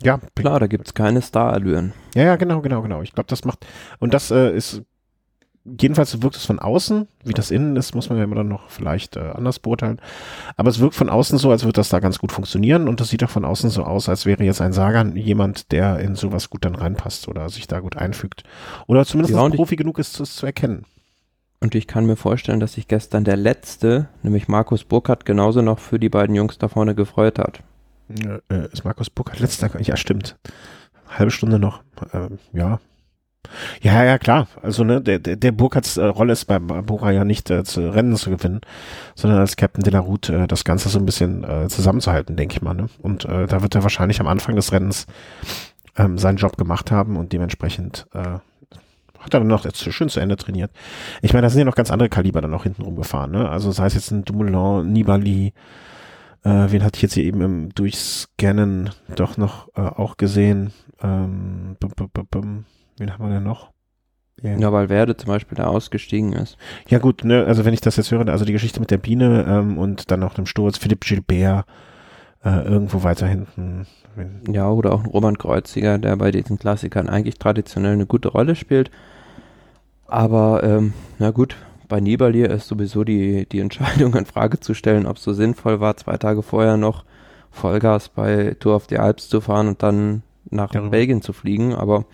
[0.02, 0.20] ja.
[0.36, 1.94] Klar, da gibt's keine Starallüren.
[2.16, 3.02] Ja, ja, genau, genau, genau.
[3.02, 3.66] Ich glaube, das macht,
[4.00, 4.84] und das äh, ist
[5.66, 8.70] jedenfalls wirkt es von außen, wie das innen ist, muss man ja immer dann noch
[8.70, 10.00] vielleicht äh, anders beurteilen.
[10.58, 13.10] Aber es wirkt von außen so, als würde das da ganz gut funktionieren und das
[13.10, 16.50] sieht auch von außen so aus, als wäre jetzt ein Sagan jemand, der in sowas
[16.50, 18.44] gut dann reinpasst oder sich da gut einfügt.
[18.88, 20.86] Oder zumindest Ja, Profi genug ist, es zu erkennen.
[21.62, 25.80] Und ich kann mir vorstellen, dass sich gestern der Letzte, nämlich Markus Burkhardt, genauso noch
[25.80, 27.64] für die beiden Jungs da vorne gefreut hat.
[28.10, 29.80] Äh, äh, ist Markus Burkhardt letzter?
[29.80, 30.36] Ja, stimmt.
[31.08, 31.82] Halbe Stunde noch.
[32.12, 32.82] Ähm, ja.
[33.82, 34.48] Ja, ja, klar.
[34.62, 37.90] Also, ne, der, der, der Burkhardts äh, Rolle ist bei Bora ja nicht äh, zu
[37.90, 38.62] Rennen zu gewinnen,
[39.16, 42.56] sondern als Captain de la Route äh, das Ganze so ein bisschen äh, zusammenzuhalten, denke
[42.56, 42.74] ich mal.
[42.74, 42.88] Ne?
[43.02, 45.06] Und äh, da wird er wahrscheinlich am Anfang des Rennens
[45.98, 48.40] ähm, seinen Job gemacht haben und dementsprechend äh,
[49.20, 50.72] hat er dann noch schön zu Ende trainiert.
[51.22, 53.32] Ich meine, da sind ja noch ganz andere Kaliber dann noch hinten rumgefahren.
[53.32, 53.50] Ne?
[53.50, 55.54] Also sei es jetzt ein Dumoulin, Nibali,
[56.44, 60.74] äh, wen hatte ich jetzt hier eben im Durchscannen doch noch äh, auch gesehen?
[61.02, 62.66] Ähm, bum, bum, bum, bum.
[62.98, 63.72] Wen haben wir denn noch?
[64.42, 64.58] Ja.
[64.58, 66.58] Ja, weil Werde zum Beispiel da ausgestiegen ist.
[66.88, 69.46] Ja gut, ne, also wenn ich das jetzt höre, also die Geschichte mit der Biene
[69.48, 71.66] ähm, und dann noch dem Sturz, Philipp Gilbert
[72.44, 73.88] äh, irgendwo weiter hinten.
[74.48, 78.56] Ja, oder auch ein Roman Kreuziger, der bei diesen Klassikern eigentlich traditionell eine gute Rolle
[78.56, 78.92] spielt.
[80.08, 81.56] Aber, ähm, na gut,
[81.88, 85.80] bei Nibali ist sowieso die, die Entscheidung in Frage zu stellen, ob es so sinnvoll
[85.80, 87.06] war, zwei Tage vorher noch
[87.50, 90.92] Vollgas bei Tour of the Alps zu fahren und dann nach Darüber.
[90.92, 91.74] Belgien zu fliegen.
[91.74, 92.06] Aber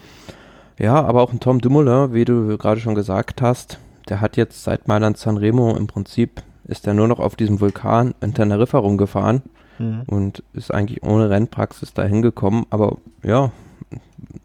[0.80, 3.78] ja, aber auch ein Tom Dumoulin, wie du gerade schon gesagt hast,
[4.10, 8.16] der hat jetzt seit Mailand Sanremo im Prinzip, ist er nur noch auf diesem Vulkan
[8.22, 9.44] in Teneriffa rumgefahren
[9.80, 10.02] Mhm.
[10.08, 12.66] und ist eigentlich ohne Rennpraxis dahin gekommen.
[12.70, 13.52] Aber ja,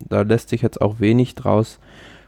[0.08, 1.80] da lässt sich jetzt auch wenig draus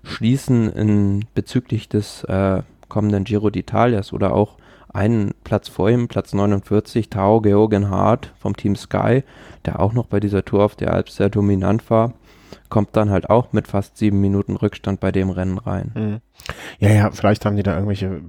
[0.03, 4.57] schließen in, bezüglich des äh, kommenden Giro d'Italias oder auch
[4.93, 9.23] einen Platz vor ihm, Platz 49, Tao Georgen Hart vom Team Sky,
[9.67, 12.13] der auch noch bei dieser Tour auf der Alps sehr dominant war,
[12.69, 15.93] kommt dann halt auch mit fast sieben Minuten Rückstand bei dem Rennen rein.
[15.95, 16.21] Mhm.
[16.79, 18.23] Ja, ja, vielleicht haben die da irgendwelche,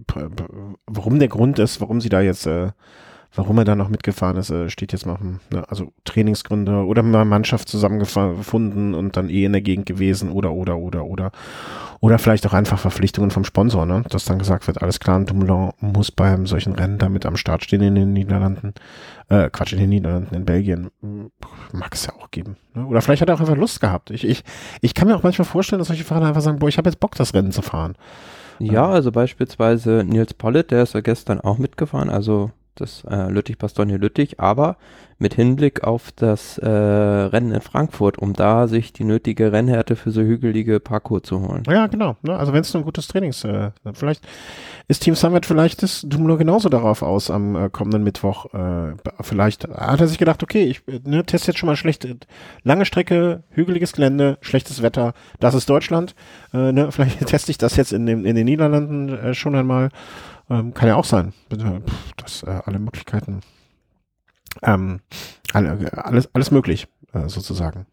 [0.85, 2.71] warum der Grund ist, warum sie da jetzt, äh,
[3.37, 7.25] warum er da noch mitgefahren ist, äh, steht jetzt noch, ne, also Trainingsgründe oder mal
[7.25, 11.31] Mannschaft zusammengefunden und dann eh in der Gegend gewesen oder, oder, oder, oder.
[11.99, 15.25] Oder vielleicht auch einfach Verpflichtungen vom Sponsor, ne, dass dann gesagt wird, alles klar, ein
[15.25, 18.73] Dumoulin muss beim solchen Rennen damit am Start stehen in den Niederlanden,
[19.29, 20.89] äh, Quatsch, in den Niederlanden, in Belgien.
[21.01, 21.31] Hm,
[21.71, 22.57] Mag es ja auch geben.
[22.73, 22.85] Ne?
[22.85, 24.11] Oder vielleicht hat er auch einfach Lust gehabt.
[24.11, 24.43] Ich, ich,
[24.81, 26.99] ich kann mir auch manchmal vorstellen, dass solche Fahrer einfach sagen, boah, ich habe jetzt
[26.99, 27.95] Bock, das Rennen zu fahren.
[28.59, 34.39] Ja, also beispielsweise Nils Pollitt, der ist ja gestern auch mitgefahren, also das äh, Lüttich-Bastogne-Lüttich,
[34.39, 34.77] aber
[35.19, 40.11] mit Hinblick auf das äh, Rennen in Frankfurt, um da sich die nötige Rennhärte für
[40.11, 41.63] so hügelige Parcours zu holen.
[41.67, 42.17] Ja, genau.
[42.21, 42.37] Ne?
[42.37, 44.23] Also wenn es ein gutes Trainings, äh, vielleicht
[44.87, 48.53] ist Team Summit vielleicht ist Dumoulin genauso darauf aus am äh, kommenden Mittwoch.
[48.53, 52.07] Äh, vielleicht hat er sich gedacht, okay, ich äh, ne, teste jetzt schon mal schlecht,
[52.63, 56.13] lange Strecke, hügeliges Gelände, schlechtes Wetter, das ist Deutschland.
[56.53, 56.91] Äh, ne?
[56.97, 59.89] Vielleicht teste ich das jetzt in, dem, in den Niederlanden äh, schon einmal.
[60.49, 61.33] Ähm, kann ja auch sein.
[61.49, 63.41] Pff, Das äh, alle Möglichkeiten.
[64.63, 65.01] Ähm,
[65.53, 67.85] alle, alles, alles möglich, äh, sozusagen.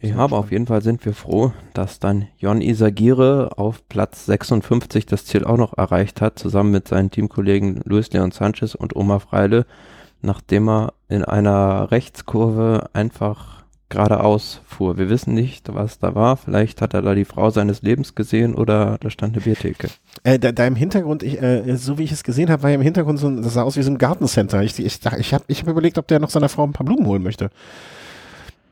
[0.00, 5.06] Ja, aber auf jeden Fall sind wir froh, dass dann Jon Isagire auf Platz 56
[5.06, 9.20] das Ziel auch noch erreicht hat, zusammen mit seinen Teamkollegen Luis Leon Sanchez und Omar
[9.20, 9.66] Freile,
[10.22, 13.57] nachdem er in einer Rechtskurve einfach
[13.88, 14.98] geradeaus fuhr.
[14.98, 16.36] Wir wissen nicht, was da war.
[16.36, 19.88] Vielleicht hat er da die Frau seines Lebens gesehen oder da stand eine Biertheke.
[20.24, 22.76] Äh, da, da im Hintergrund, ich, äh, so wie ich es gesehen habe, war ja
[22.76, 24.62] im Hintergrund so ein, das sah aus wie so ein Gartencenter.
[24.62, 27.06] Ich, ich, ich habe ich hab überlegt, ob der noch seiner Frau ein paar Blumen
[27.06, 27.50] holen möchte.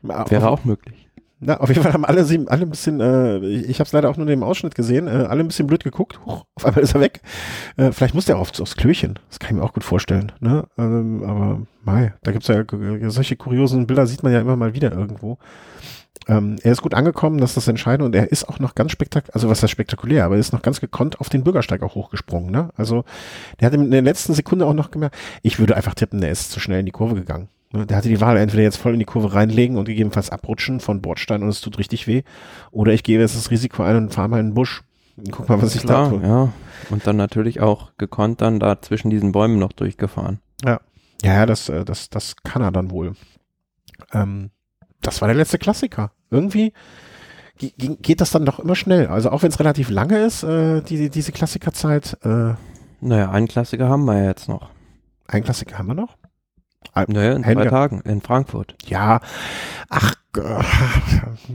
[0.03, 1.06] Wäre auch möglich.
[1.39, 4.09] Na, auf jeden Fall haben alle, sie, alle ein bisschen, äh, ich, habe es leider
[4.09, 6.19] auch nur in dem Ausschnitt gesehen, äh, alle ein bisschen blöd geguckt.
[6.25, 7.21] Huch, auf einmal ist er weg.
[7.77, 9.19] Äh, vielleicht muss der aufs, aufs Klöchen.
[9.29, 10.33] Das kann ich mir auch gut vorstellen.
[10.41, 10.65] Ne?
[10.79, 12.65] Ähm, aber mei, da gibt's ja
[13.11, 15.37] solche kuriosen Bilder, sieht man ja immer mal wieder irgendwo.
[16.27, 18.91] Ähm, er ist gut angekommen, das ist das Entscheidende und er ist auch noch ganz
[18.91, 21.95] spektakulär, also was heißt spektakulär, aber er ist noch ganz gekonnt auf den Bürgersteig auch
[21.95, 22.51] hochgesprungen.
[22.51, 22.71] Ne?
[22.77, 23.05] Also
[23.61, 26.51] der hat in der letzten Sekunde auch noch gemerkt, ich würde einfach tippen, der ist
[26.51, 27.49] zu schnell in die Kurve gegangen.
[27.85, 31.03] Der hatte die Wahl, entweder jetzt voll in die Kurve reinlegen und gegebenenfalls abrutschen von
[31.03, 32.23] Bordstein und es tut richtig weh,
[32.71, 34.83] oder ich gehe jetzt das Risiko ein und fahre mal in den Busch.
[35.31, 36.23] Guck mal, was ich da Klar, tue.
[36.23, 36.53] ja.
[36.91, 40.41] Und dann natürlich auch gekonnt dann da zwischen diesen Bäumen noch durchgefahren.
[40.65, 40.81] Ja,
[41.23, 43.15] ja, das, äh, das, das kann er dann wohl.
[44.13, 44.51] Ähm,
[45.03, 46.13] das war der letzte Klassiker.
[46.31, 46.73] Irgendwie
[47.59, 49.07] ge- ge- geht das dann doch immer schnell.
[49.07, 52.19] Also auch wenn es relativ lange ist, äh, die, diese Klassikerzeit.
[52.23, 52.55] Äh,
[53.01, 54.69] Naja, einen Klassiker haben wir ja jetzt noch.
[55.29, 56.17] ein Klassiker haben wir noch.
[57.09, 58.75] Naja, in zwei Tagen in Frankfurt.
[58.87, 59.21] Ja,
[59.89, 60.63] ach, äh,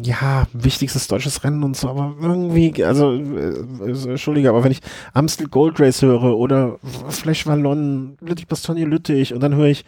[0.03, 4.81] ja, wichtigstes deutsches Rennen und so, aber irgendwie, also, äh, entschuldige, aber wenn ich
[5.13, 6.77] Amstel Gold Race höre oder
[7.09, 9.85] Flash Wallon, Lüttich Bastogne Lüttich und dann höre ich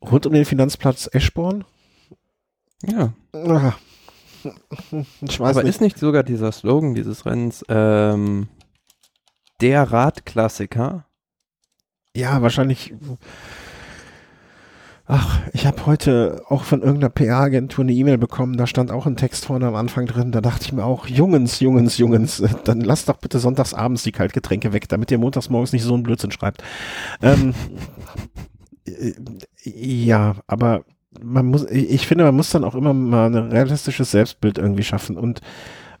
[0.00, 1.64] rund um den Finanzplatz Eschborn.
[2.86, 3.12] Ja.
[3.32, 3.78] Ach,
[5.22, 5.70] ich weiß aber nicht.
[5.70, 8.48] ist nicht sogar dieser Slogan dieses Rennens, ähm,
[9.60, 11.06] der Radklassiker?
[12.14, 12.94] Ja, wahrscheinlich
[15.06, 19.16] Ach, ich habe heute auch von irgendeiner PR-Agentur eine E-Mail bekommen, da stand auch ein
[19.16, 23.10] Text vorne am Anfang drin, da dachte ich mir auch, Jungens, Jungens, Jungens, dann lasst
[23.10, 26.30] doch bitte sonntags abends die Kaltgetränke weg, damit ihr montags morgens nicht so einen Blödsinn
[26.30, 26.64] schreibt.
[27.20, 27.52] Ähm,
[28.86, 29.12] äh,
[29.62, 30.84] ja, aber
[31.22, 35.18] man muss, ich finde, man muss dann auch immer mal ein realistisches Selbstbild irgendwie schaffen
[35.18, 35.42] und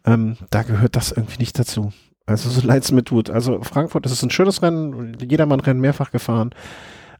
[0.06, 1.92] ähm, da gehört das irgendwie nicht dazu.
[2.24, 3.28] Also so leid es mir tut.
[3.28, 6.54] Also Frankfurt, das ist ein schönes Rennen, Jedermann-Rennen mehrfach gefahren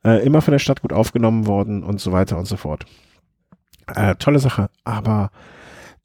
[0.04, 2.86] äh, immer von der Stadt gut aufgenommen worden und so weiter und so fort.
[3.94, 5.30] Äh, tolle Sache, aber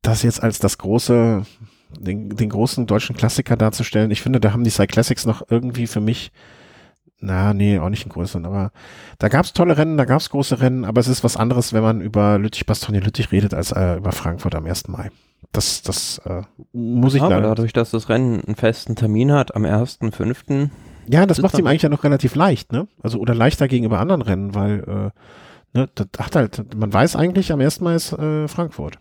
[0.01, 1.45] das jetzt als das große,
[1.97, 6.01] den, den großen deutschen Klassiker darzustellen, ich finde, da haben die Cyclassics noch irgendwie für
[6.01, 6.31] mich
[7.21, 8.71] na, nee, auch nicht einen größeren, aber
[9.17, 12.01] da gab's tolle Rennen, da gab's große Rennen, aber es ist was anderes, wenn man
[12.01, 14.87] über Lüttich-Bastogne-Lüttich redet, als äh, über Frankfurt am 1.
[14.87, 15.11] Mai.
[15.51, 17.49] Das, das äh, muss ich ja, leider.
[17.49, 20.69] dadurch, dass das Rennen einen festen Termin hat am 1.5.,
[21.11, 22.87] ja, das macht ihm eigentlich ja noch relativ leicht, ne?
[23.01, 25.11] Also oder leichter gegenüber anderen Rennen, weil
[25.73, 28.99] äh, ne, das hat halt, man weiß eigentlich am ersten Mal ist äh, Frankfurt.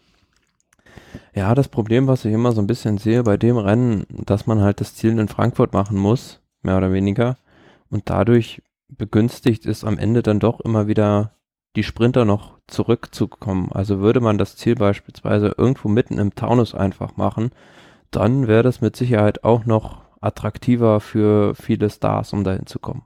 [1.34, 4.60] Ja, das Problem, was ich immer so ein bisschen sehe bei dem Rennen, dass man
[4.60, 7.36] halt das Ziel in Frankfurt machen muss, mehr oder weniger,
[7.90, 11.32] und dadurch begünstigt ist am Ende dann doch immer wieder
[11.76, 13.70] die Sprinter noch zurückzukommen.
[13.72, 17.50] Also würde man das Ziel beispielsweise irgendwo mitten im Taunus einfach machen,
[18.10, 23.02] dann wäre das mit Sicherheit auch noch attraktiver für viele Stars, um dahin zu kommen.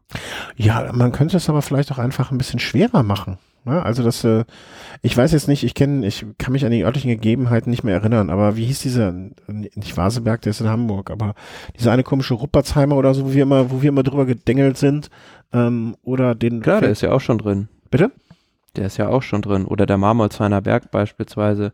[0.57, 3.39] Ja, man könnte es aber vielleicht auch einfach ein bisschen schwerer machen.
[3.65, 3.83] Ne?
[3.83, 4.45] Also das, äh,
[5.03, 7.95] ich weiß jetzt nicht, ich kenne, ich kann mich an die örtlichen Gegebenheiten nicht mehr
[7.95, 11.35] erinnern, aber wie hieß dieser, nicht Vaseberg, der ist in Hamburg, aber
[11.79, 15.11] dieser eine komische Ruppertsheimer oder so, wo wir immer, wo wir immer drüber gedengelt sind,
[15.53, 16.61] ähm, oder den.
[16.61, 17.69] Klar, der ist ja auch schon drin.
[17.91, 18.11] Bitte?
[18.77, 19.67] Der ist ja auch schon drin.
[19.67, 21.73] Oder der Marmolzheiner Berg beispielsweise.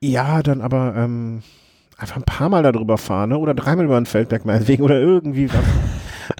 [0.00, 1.42] Ja, dann aber, ähm,
[1.96, 3.38] einfach ein paar Mal darüber fahren, ne?
[3.38, 5.64] oder dreimal über den Feldberg meinetwegen oder irgendwie was.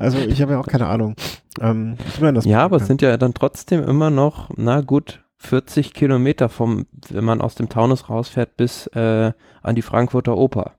[0.01, 1.15] Also ich habe ja auch keine Ahnung.
[1.61, 5.95] Ähm, ich das ja, aber es sind ja dann trotzdem immer noch, na gut, 40
[5.95, 10.73] Kilometer vom, wenn man aus dem Taunus rausfährt, bis äh, an die Frankfurter Oper.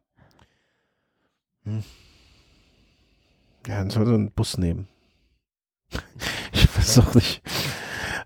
[1.63, 1.83] Hm.
[3.65, 4.89] Ja, dann soll so einen Bus nehmen.
[6.51, 7.41] ich weiß auch nicht.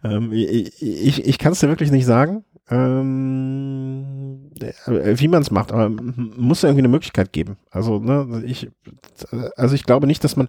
[0.04, 5.52] Ähm, ich ich, ich kann es dir wirklich nicht sagen ähm, äh, wie man es
[5.52, 7.58] macht, aber muss irgendwie eine Möglichkeit geben.
[7.70, 8.70] Also, ne, ich,
[9.56, 10.48] also ich glaube nicht, dass man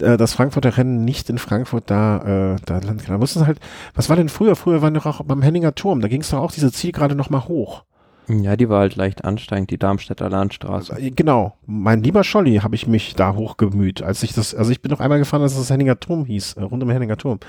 [0.00, 3.14] äh, das Frankfurter Rennen nicht in Frankfurt da, äh, da landen kann.
[3.14, 3.60] Da muss es halt,
[3.94, 4.56] was war denn früher?
[4.56, 7.46] Früher war noch auch beim Henninger Turm, da ging es doch auch diese Zielgerade nochmal
[7.46, 7.84] hoch.
[8.26, 10.94] Ja, die war halt leicht ansteigend, die Darmstädter Landstraße.
[10.94, 11.56] Also, genau.
[11.66, 15.00] Mein lieber Scholli habe ich mich da hochgemüht, als ich das, also ich bin noch
[15.00, 17.40] einmal gefahren, als es das Henninger Turm hieß, äh, rund um Henninger Turm.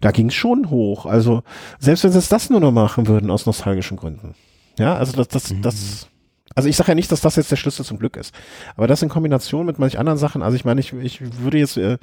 [0.00, 1.06] Da ging es schon hoch.
[1.06, 1.42] Also,
[1.78, 4.34] selbst wenn sie es das nur noch machen würden, aus nostalgischen Gründen.
[4.78, 5.62] Ja, also das, das, mhm.
[5.62, 6.08] das,
[6.54, 8.34] also ich sage ja nicht, dass das jetzt der Schlüssel zum Glück ist.
[8.76, 11.78] Aber das in Kombination mit manch anderen Sachen, also ich meine, ich, ich würde jetzt,
[11.78, 11.98] äh,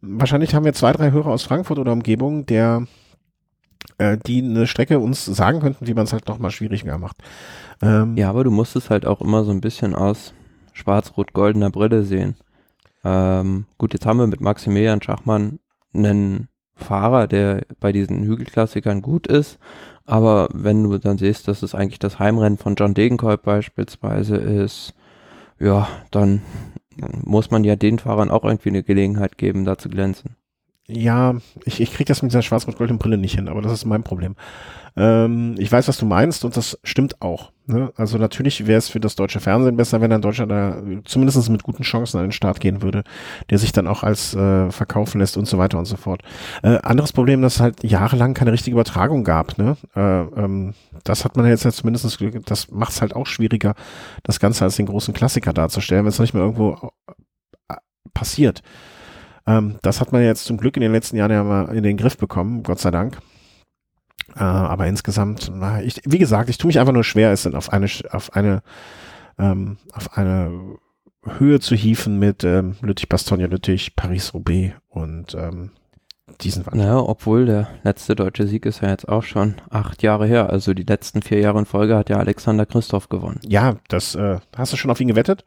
[0.00, 2.86] wahrscheinlich haben wir zwei, drei Hörer aus Frankfurt oder Umgebung, der
[3.98, 7.16] äh, die eine Strecke uns sagen könnten, wie man es halt noch mal schwieriger macht.
[7.82, 10.34] Ähm, ja, aber du musst es halt auch immer so ein bisschen aus
[10.72, 12.36] schwarz-rot-goldener Brille sehen.
[13.04, 15.58] Ähm, gut, jetzt haben wir mit Maximilian Schachmann
[15.94, 19.58] einen Fahrer, der bei diesen Hügelklassikern gut ist,
[20.06, 24.94] aber wenn du dann siehst, dass es eigentlich das Heimrennen von John Degenkolb beispielsweise ist,
[25.58, 26.42] ja, dann
[27.22, 30.36] muss man ja den Fahrern auch irgendwie eine Gelegenheit geben, da zu glänzen.
[30.92, 34.02] Ja, ich, ich kriege das mit dieser schwarz-rot-goldenen Brille nicht hin, aber das ist mein
[34.02, 34.34] Problem.
[34.96, 37.52] Ähm, ich weiß, was du meinst und das stimmt auch.
[37.66, 37.92] Ne?
[37.96, 41.62] Also natürlich wäre es für das deutsche Fernsehen besser, wenn ein Deutscher da zumindest mit
[41.62, 43.04] guten Chancen an den Start gehen würde,
[43.50, 46.22] der sich dann auch als äh, verkaufen lässt und so weiter und so fort.
[46.62, 49.56] Äh, anderes Problem, dass es halt jahrelang keine richtige Übertragung gab.
[49.58, 49.76] Ne?
[49.94, 50.74] Äh, ähm,
[51.04, 53.74] das hat man jetzt ja zumindest, das macht es halt auch schwieriger,
[54.24, 56.90] das Ganze als den großen Klassiker darzustellen, wenn es nicht mehr irgendwo
[57.68, 57.74] äh,
[58.12, 58.62] passiert.
[59.46, 61.96] Ähm, das hat man jetzt zum Glück in den letzten Jahren ja mal in den
[61.96, 63.18] Griff bekommen, Gott sei Dank.
[64.36, 67.72] Äh, aber insgesamt, na, ich, wie gesagt, ich tue mich einfach nur schwer, es auf
[67.72, 68.62] eine, auf eine,
[69.38, 70.78] ähm, auf eine
[71.24, 75.72] Höhe zu hieven mit ähm, Lüttich, Bastogne, Lüttich, Paris-Roubaix und ähm,
[76.40, 76.76] diesen Wand.
[76.76, 80.50] Naja, obwohl der letzte deutsche Sieg ist ja jetzt auch schon acht Jahre her.
[80.50, 83.40] Also die letzten vier Jahre in Folge hat ja Alexander Christoph gewonnen.
[83.46, 85.44] Ja, das äh, hast du schon auf ihn gewettet?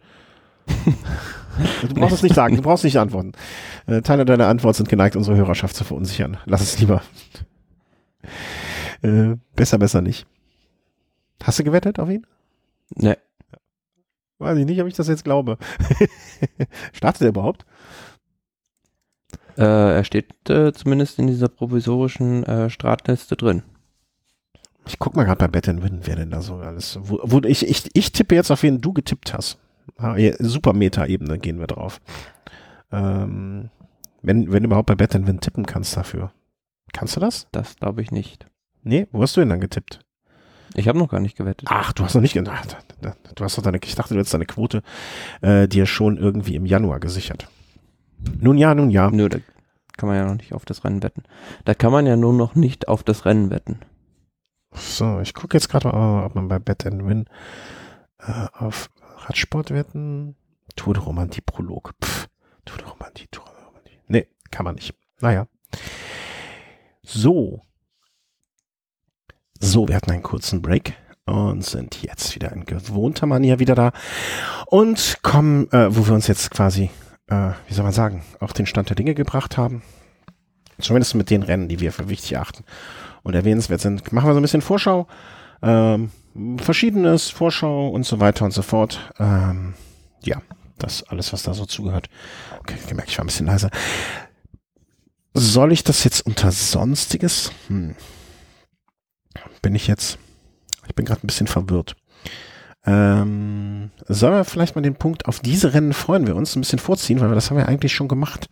[1.88, 3.34] Du brauchst es nicht sagen, du brauchst nicht antworten.
[3.86, 6.38] Äh, Teile deiner Antwort sind geneigt, unsere Hörerschaft zu verunsichern.
[6.46, 7.04] Lass es lieber.
[9.02, 10.26] äh, besser, besser nicht.
[11.44, 12.26] Hast du gewettet auf ihn?
[12.96, 13.18] Ne.
[14.40, 15.58] Weiß ich nicht, ob ich das jetzt glaube.
[16.92, 17.66] Startet er überhaupt?
[19.58, 19.64] Äh,
[19.98, 23.64] er steht äh, zumindest in dieser provisorischen äh, Startliste drin.
[24.86, 27.00] Ich guck mal gerade bei Bet Win, wer denn da so alles.
[27.02, 29.60] Wo, wo ich, ich, ich tippe jetzt auf wen du getippt hast.
[29.98, 32.02] Ah, super Meta-Ebene gehen wir drauf.
[32.92, 33.70] Ähm,
[34.22, 36.32] wenn, wenn du überhaupt bei Bet Win tippen kannst dafür.
[36.94, 37.48] Kannst du das?
[37.52, 38.48] Das glaube ich nicht.
[38.84, 40.00] Nee, wo hast du denn dann getippt?
[40.76, 41.68] Ich habe noch gar nicht gewettet.
[41.72, 42.78] Ach, du hast noch nicht gedacht.
[43.36, 44.82] Du hast doch deine, ich dachte, du hättest deine Quote
[45.42, 47.48] äh, dir schon irgendwie im Januar gesichert.
[48.40, 49.10] Nun ja, nun ja.
[49.12, 49.40] Nö, da
[49.98, 51.24] kann man ja noch nicht auf das Rennen wetten.
[51.66, 53.80] Da kann man ja nur noch nicht auf das Rennen wetten.
[54.74, 57.26] So, ich gucke jetzt gerade mal, ob man bei Bet and Win
[58.20, 58.90] äh, auf
[59.24, 60.36] Radsport wetten.
[60.76, 61.94] Tour de Romantie Prolog.
[62.04, 62.28] Pff,
[62.66, 64.00] Tour de Romantie, Tour de Romantie.
[64.08, 64.94] Nee, kann man nicht.
[65.20, 65.48] Naja.
[67.04, 67.62] So.
[69.60, 70.94] So, wir hatten einen kurzen Break
[71.26, 73.94] und sind jetzt wieder in gewohnter Manier wieder da
[74.68, 76.90] und kommen, äh, wo wir uns jetzt quasi,
[77.28, 79.84] äh, wie soll man sagen, auf den Stand der Dinge gebracht haben.
[80.80, 82.66] Zumindest mit den Rennen, die wir für wichtig erachten
[83.22, 84.12] und erwähnenswert sind.
[84.12, 85.08] Machen wir so ein bisschen Vorschau,
[85.62, 86.12] ähm,
[86.58, 89.14] Verschiedenes, Vorschau und so weiter und so fort.
[89.20, 89.74] Ähm,
[90.24, 90.42] ja,
[90.78, 92.10] das alles, was da so zugehört.
[92.60, 93.70] Okay, gemerkt, ich war ein bisschen leiser.
[95.34, 97.52] Soll ich das jetzt unter Sonstiges?
[97.68, 97.96] Hm.
[99.62, 100.18] Bin ich jetzt,
[100.88, 101.96] ich bin gerade ein bisschen verwirrt.
[102.86, 106.80] Ähm, sollen wir vielleicht mal den Punkt auf diese Rennen freuen wir uns ein bisschen
[106.80, 108.50] vorziehen, weil wir das haben wir eigentlich schon gemacht.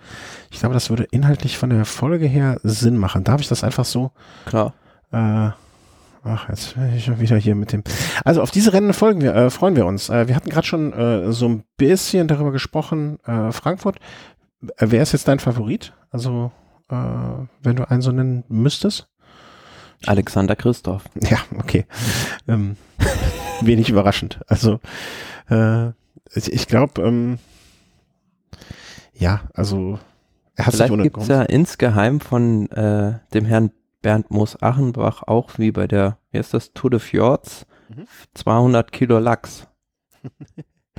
[0.52, 3.26] Ich glaube, das würde inhaltlich von der Folge her Sinn machen.
[3.26, 4.12] Darf ich das einfach so?
[4.46, 4.74] Klar.
[5.12, 5.52] Äh,
[6.24, 7.84] ach, jetzt bin ich schon wieder hier mit dem.
[8.24, 10.10] Also auf diese Rennen folgen wir, äh, freuen wir uns.
[10.10, 13.20] Äh, wir hatten gerade schon äh, so ein bisschen darüber gesprochen.
[13.26, 13.98] Äh, Frankfurt.
[14.78, 15.94] Äh, wer ist jetzt dein Favorit?
[16.10, 16.52] Also
[16.90, 16.96] äh,
[17.64, 19.08] wenn du einen so nennen müsstest?
[20.06, 21.04] Alexander Christoph.
[21.20, 21.86] Ja, okay.
[22.48, 22.76] Ähm,
[23.62, 24.40] wenig überraschend.
[24.48, 24.80] Also
[25.50, 25.90] äh,
[26.34, 27.38] ich, ich glaube, ähm,
[29.14, 30.00] ja, also
[30.56, 33.72] er hat Vielleicht gibt es ja insgeheim von äh, dem Herrn
[34.02, 38.06] Bernd Moos-Achenbach auch wie bei der, wie heißt das, Tour de Fjords, mhm.
[38.34, 39.68] 200 Kilo Lachs.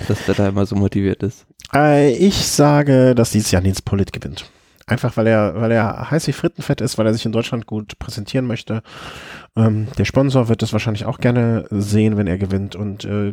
[0.09, 1.47] dass der da immer so motiviert ist.
[1.75, 4.51] Äh, ich sage, dass dieses Jahr Nils Polit gewinnt.
[4.87, 7.99] Einfach weil er, weil er heiß wie Frittenfett ist, weil er sich in Deutschland gut
[7.99, 8.83] präsentieren möchte.
[9.57, 12.75] Ähm, der Sponsor wird es wahrscheinlich auch gerne sehen, wenn er gewinnt.
[12.75, 13.33] Und äh,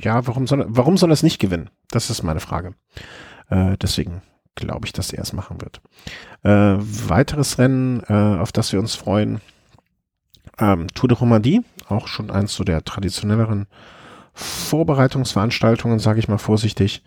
[0.00, 1.70] ja, warum soll, warum soll er es nicht gewinnen?
[1.90, 2.74] Das ist meine Frage.
[3.48, 4.22] Äh, deswegen
[4.54, 5.80] glaube ich, dass er es machen wird.
[6.42, 6.76] Äh,
[7.08, 9.40] weiteres Rennen, äh, auf das wir uns freuen.
[10.58, 13.66] Ähm, Tour de Romandie, auch schon eins so der traditionelleren
[14.34, 17.02] Vorbereitungsveranstaltungen, sage ich mal vorsichtig.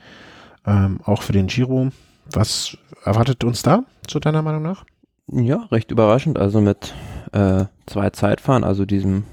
[0.65, 1.89] Ähm, auch für den Giro.
[2.31, 4.85] Was erwartet uns da, zu deiner Meinung nach?
[5.27, 6.39] Ja, recht überraschend.
[6.39, 6.93] Also mit
[7.33, 9.25] äh, zwei Zeitfahren, also diesem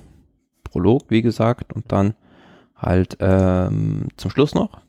[0.65, 2.15] Prolog, wie gesagt, und dann
[2.77, 4.81] halt ähm, zum Schluss noch.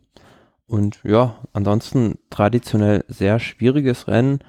[0.68, 4.40] Und ja, ansonsten traditionell sehr schwieriges Rennen.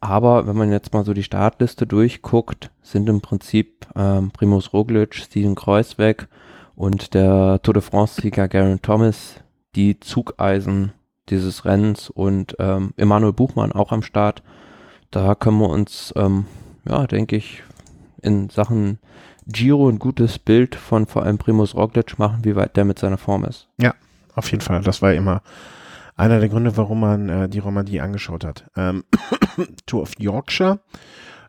[0.00, 5.14] Aber wenn man jetzt mal so die Startliste durchguckt, sind im Prinzip ähm, Primus Roglic,
[5.14, 6.28] Steven Kreuzweg
[6.76, 9.40] und der Tour de France-Sieger Garen Thomas
[9.74, 10.92] die Zugeisen
[11.28, 14.42] dieses Rennens und ähm, Emanuel Buchmann auch am Start.
[15.10, 16.46] Da können wir uns, ähm,
[16.88, 17.62] ja, denke ich,
[18.22, 18.98] in Sachen
[19.46, 23.18] Giro ein gutes Bild von vor allem Primus Roglic machen, wie weit der mit seiner
[23.18, 23.68] Form ist.
[23.80, 23.94] Ja,
[24.38, 24.80] auf jeden Fall.
[24.80, 25.42] Das war immer
[26.16, 28.64] einer der Gründe, warum man äh, die Romandie angeschaut hat.
[28.76, 29.04] Ähm,
[29.86, 30.80] Tour of Yorkshire,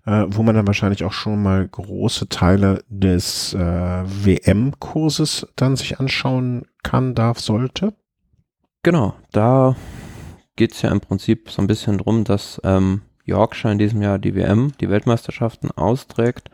[0.06, 6.00] äh, wo man dann wahrscheinlich auch schon mal große Teile des äh, WM-Kurses dann sich
[6.00, 7.94] anschauen kann, darf, sollte.
[8.84, 9.76] Genau, da
[10.56, 14.20] geht es ja im Prinzip so ein bisschen drum, dass ähm, Yorkshire in diesem Jahr
[14.20, 16.50] die WM, die Weltmeisterschaften austrägt.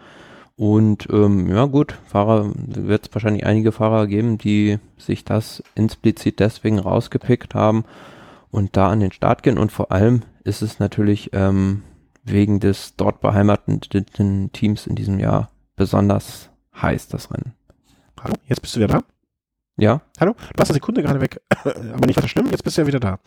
[0.58, 6.40] Und ähm, ja gut, Fahrer wird es wahrscheinlich einige Fahrer geben, die sich das implizit
[6.40, 7.84] deswegen rausgepickt haben
[8.52, 9.58] und da an den Start gehen.
[9.58, 11.84] Und vor allem ist es natürlich ähm,
[12.24, 16.50] wegen des dort beheimateten Teams in diesem Jahr besonders
[16.82, 17.54] heiß, das Rennen.
[18.22, 19.04] Hallo, jetzt bist du wieder da?
[19.78, 20.02] Ja.
[20.22, 20.34] Hallo?
[20.34, 23.02] Du warst eine Sekunde gerade weg, aber nicht weiter schlimm, jetzt bist du ja wieder
[23.02, 23.20] da.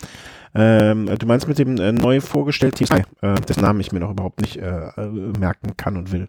[0.54, 4.10] Ähm, du meinst mit dem äh, neu vorgestellten Team, äh, dessen Namen ich mir noch
[4.10, 5.08] überhaupt nicht äh, äh,
[5.38, 6.28] merken kann und will.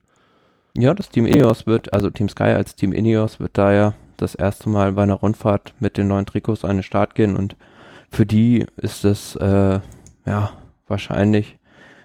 [0.78, 4.36] Ja, das Team Ineos wird, also Team Sky als Team Ineos wird da ja das
[4.36, 7.56] erste Mal bei einer Rundfahrt mit den neuen Trikots an den Start gehen und
[8.12, 9.80] für die ist es äh,
[10.26, 10.52] ja
[10.88, 11.58] wahrscheinlich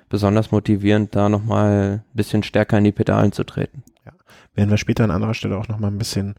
[0.08, 3.82] besonders motivierend, da nochmal ein bisschen stärker in die Pedalen zu treten.
[4.04, 4.12] Ja,
[4.54, 6.36] werden wir später an anderer Stelle auch nochmal ein bisschen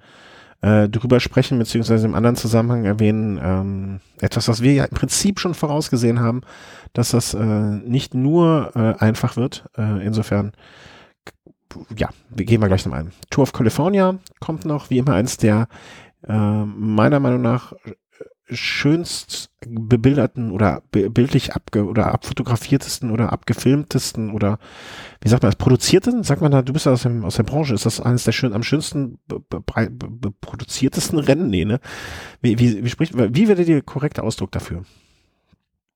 [0.61, 5.39] äh, drüber sprechen, beziehungsweise im anderen Zusammenhang erwähnen, ähm, etwas, was wir ja im Prinzip
[5.39, 6.41] schon vorausgesehen haben,
[6.93, 9.65] dass das äh, nicht nur äh, einfach wird.
[9.77, 10.53] Äh, insofern
[11.97, 13.11] ja, wir gehen mal gleich noch ein.
[13.29, 15.67] Tour of California kommt noch, wie immer eins der
[16.27, 17.73] äh, meiner Meinung nach
[18.47, 24.59] schönst bebilderten oder bildlich abge oder abfotografiertesten oder abgefilmtesten oder
[25.21, 26.23] wie sagt man das, produzierten?
[26.23, 28.33] Sagt man da, du bist ja aus, dem, aus der Branche, ist das eines der
[28.33, 29.17] schön, am schönsten
[30.41, 31.49] produziertesten Rennen?
[31.49, 31.79] Nee, ne?
[32.41, 34.83] Wie, wie, wie spricht, wie wäre der korrekte Ausdruck dafür?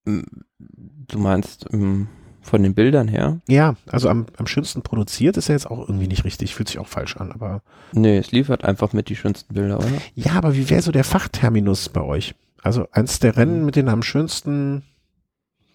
[0.06, 2.08] Du meinst ähm,
[2.42, 3.40] von den Bildern her?
[3.48, 6.80] Ja, also am, am schönsten produziert ist ja jetzt auch irgendwie nicht richtig, fühlt sich
[6.80, 7.62] auch falsch an, aber.
[7.94, 9.88] Nee, es liefert einfach mit die schönsten Bilder, oder?
[10.16, 12.36] Ja, aber wie wäre so der Fachterminus bei euch?
[12.62, 14.84] Also eins der Rennen mit den am schönsten.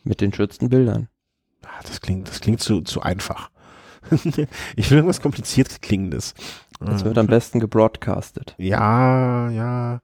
[0.02, 1.08] Mit den schönsten Bildern.
[1.64, 3.50] Ah, das klingt, das klingt zu, zu einfach.
[4.76, 6.34] ich will irgendwas kompliziert klingendes.
[6.80, 8.54] Das wird am besten gebroadcastet.
[8.58, 10.00] Ja, ja.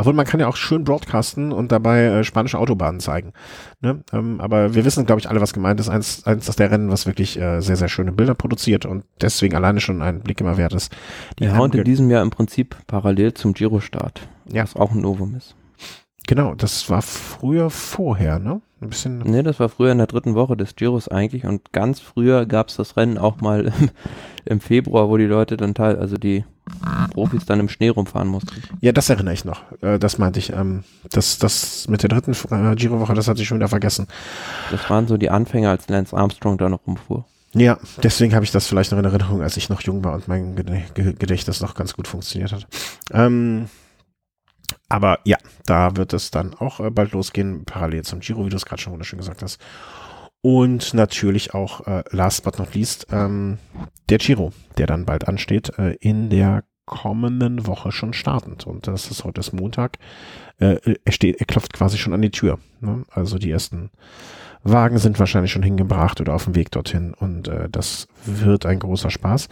[0.00, 3.32] Obwohl man kann ja auch schön broadcasten und dabei äh, spanische Autobahnen zeigen.
[3.80, 4.02] Ne?
[4.12, 5.88] Ähm, aber wir wissen, glaube ich, alle, was gemeint ist.
[5.88, 9.54] Eins, eins ist der Rennen, was wirklich äh, sehr, sehr schöne Bilder produziert und deswegen
[9.54, 10.92] alleine schon ein Blick immer wert ist.
[11.38, 14.26] Die ja, und in diesem Jahr im Prinzip parallel zum Giro-Start.
[14.50, 14.62] Ja.
[14.62, 15.54] Was auch ein Novum ist.
[16.26, 18.60] Genau, das war früher vorher, ne?
[18.80, 19.18] Ein bisschen.
[19.18, 22.68] Nee, das war früher in der dritten Woche des Giros eigentlich und ganz früher gab
[22.68, 23.90] es das Rennen auch mal im,
[24.46, 26.44] im, Februar, wo die Leute dann teil, also die
[27.12, 28.62] Profis dann im Schnee rumfahren mussten.
[28.80, 29.62] Ja, das erinnere ich noch.
[29.82, 30.52] Äh, das meinte ich.
[30.52, 34.06] Ähm, das, das mit der dritten äh, Giro-Woche, das hatte ich schon wieder vergessen.
[34.70, 37.24] Das waren so die Anfänger, als Lance Armstrong da noch rumfuhr.
[37.52, 40.28] Ja, deswegen habe ich das vielleicht noch in Erinnerung, als ich noch jung war und
[40.28, 42.66] mein Gedächtnis noch ganz gut funktioniert hat.
[43.12, 43.66] Ähm,
[44.88, 48.56] aber ja, da wird es dann auch äh, bald losgehen, parallel zum Giro, wie du
[48.56, 49.60] es gerade schon wunderschön gesagt hast.
[50.42, 53.58] Und natürlich auch, äh, last but not least, ähm,
[54.08, 58.66] der Giro, der dann bald ansteht, äh, in der kommenden Woche schon startend.
[58.66, 59.98] Und das ist heute ist Montag.
[60.58, 62.58] Äh, er steht, er klopft quasi schon an die Tür.
[62.80, 63.04] Ne?
[63.10, 63.90] Also die ersten
[64.62, 68.78] Wagen sind wahrscheinlich schon hingebracht oder auf dem Weg dorthin und äh, das wird ein
[68.78, 69.48] großer Spaß.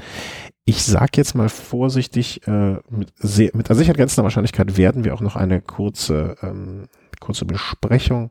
[0.64, 5.14] Ich sag jetzt mal vorsichtig, äh, mit, sehr, mit einer sicher grenzender Wahrscheinlichkeit werden wir
[5.14, 6.88] auch noch eine kurze, ähm,
[7.20, 8.30] kurze Besprechung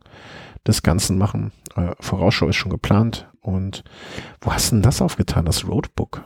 [0.68, 1.52] des Ganzen machen.
[1.76, 3.28] Äh, Vorausschau ist schon geplant.
[3.42, 3.84] Und
[4.42, 6.24] wo hast du denn das aufgetan, das Roadbook?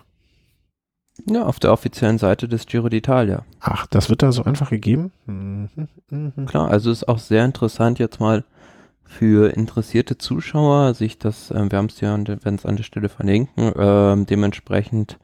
[1.28, 3.42] Ja, auf der offiziellen Seite des Giro d'Italia.
[3.60, 5.12] Ach, das wird da so einfach gegeben?
[5.26, 5.70] Mhm,
[6.10, 6.46] mh.
[6.48, 8.44] Klar, also ist auch sehr interessant jetzt mal
[9.04, 13.10] für interessierte Zuschauer sich das, äh, wir haben es ja, werden es an der Stelle
[13.10, 15.20] verlinken, äh, dementsprechend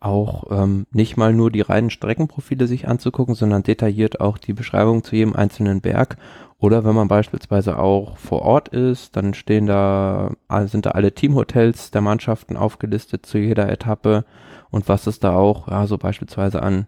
[0.00, 5.02] auch ähm, nicht mal nur die reinen Streckenprofile sich anzugucken, sondern detailliert auch die Beschreibung
[5.02, 6.16] zu jedem einzelnen Berg.
[6.60, 10.32] Oder wenn man beispielsweise auch vor Ort ist, dann stehen da,
[10.66, 14.24] sind da alle Teamhotels der Mannschaften aufgelistet zu jeder Etappe
[14.70, 16.86] und was es da auch, ja, so beispielsweise an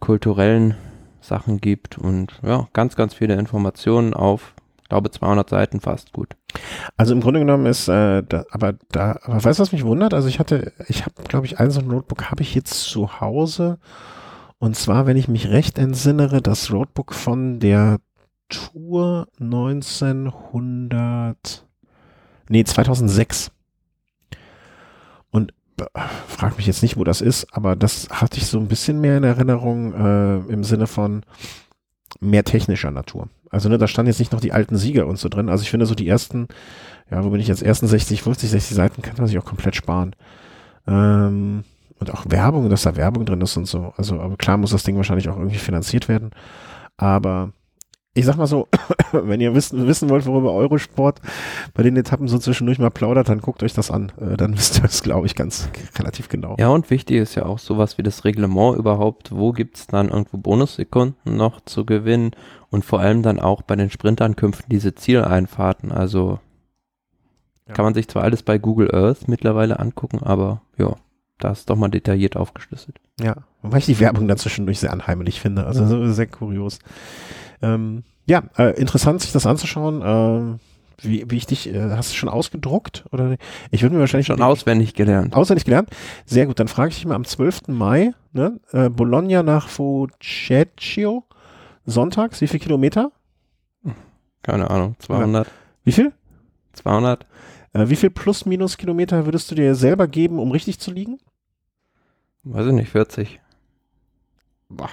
[0.00, 0.74] kulturellen
[1.20, 4.54] Sachen gibt und ja, ganz, ganz viele Informationen auf
[4.92, 6.36] glaube 200 Seiten fast gut.
[6.98, 10.12] Also im Grunde genommen ist, äh, da, aber da, aber weißt du, was mich wundert?
[10.12, 13.20] Also ich hatte, ich habe, glaube ich, ein so ein Notebook habe ich jetzt zu
[13.20, 13.78] Hause.
[14.58, 18.00] Und zwar, wenn ich mich recht entsinnere, das Roadbook von der
[18.52, 21.66] Tour 1900,
[22.48, 23.50] nee, 2006.
[25.30, 25.84] Und äh,
[26.28, 29.16] frag mich jetzt nicht, wo das ist, aber das hatte ich so ein bisschen mehr
[29.16, 31.22] in Erinnerung äh, im Sinne von
[32.20, 33.28] mehr technischer Natur.
[33.50, 35.48] Also ne, da standen jetzt nicht noch die alten Sieger und so drin.
[35.48, 36.48] Also ich finde so die ersten,
[37.10, 39.76] ja, wo bin ich jetzt, ersten 60, 50, 60 Seiten kann man sich auch komplett
[39.76, 40.14] sparen.
[40.86, 41.64] Ähm,
[41.98, 43.94] und auch Werbung, dass da Werbung drin ist und so.
[43.96, 46.30] Also, aber klar muss das Ding wahrscheinlich auch irgendwie finanziert werden.
[46.96, 47.52] Aber
[48.14, 48.68] ich sag mal so,
[49.12, 51.20] wenn ihr wissen, wissen wollt, worüber Eurosport
[51.74, 54.12] bei den Etappen so zwischendurch mal plaudert, dann guckt euch das an.
[54.20, 56.56] Äh, dann wisst ihr das, glaube ich, ganz relativ genau.
[56.58, 59.32] Ja, und wichtig ist ja auch sowas wie das Reglement überhaupt.
[59.34, 62.32] Wo gibt's dann irgendwo Bonussekunden noch zu gewinnen?
[62.70, 65.92] Und vor allem dann auch bei den Sprintankünften diese Zieleinfahrten.
[65.92, 66.38] Also
[67.68, 67.74] ja.
[67.74, 70.96] kann man sich zwar alles bei Google Earth mittlerweile angucken, aber ja,
[71.42, 72.96] da ist doch mal detailliert aufgeschlüsselt.
[73.20, 75.66] Ja, wobei ich die Werbung dann zwischendurch sehr anheimlich finde.
[75.66, 76.78] Also sehr kurios.
[77.60, 80.02] Ähm, ja, äh, interessant, sich das anzuschauen.
[80.02, 80.58] Äh,
[81.04, 83.04] wie, wie ich dich, äh, hast du schon ausgedruckt?
[83.10, 83.36] Oder
[83.70, 85.34] ich würde mir wahrscheinlich schon auswendig gelernt.
[85.34, 85.90] Auswendig gelernt?
[86.26, 87.68] Sehr gut, dann frage ich dich mal am 12.
[87.68, 88.60] Mai, ne?
[88.72, 91.24] Äh, Bologna nach Fucecchio,
[91.86, 93.10] sonntags, wie viel Kilometer?
[94.42, 95.48] Keine Ahnung, 200.
[95.84, 96.12] Wie viel?
[96.72, 97.26] 200.
[97.72, 101.18] Äh, wie viel plus minus Kilometer würdest du dir selber geben, um richtig zu liegen?
[102.44, 103.40] Weiß ich nicht, 40.
[104.68, 104.90] Boah,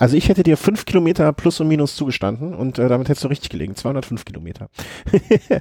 [0.00, 3.28] also ich hätte dir fünf Kilometer plus und minus zugestanden und äh, damit hättest du
[3.28, 3.76] richtig gelegen.
[3.76, 4.70] 205 Kilometer.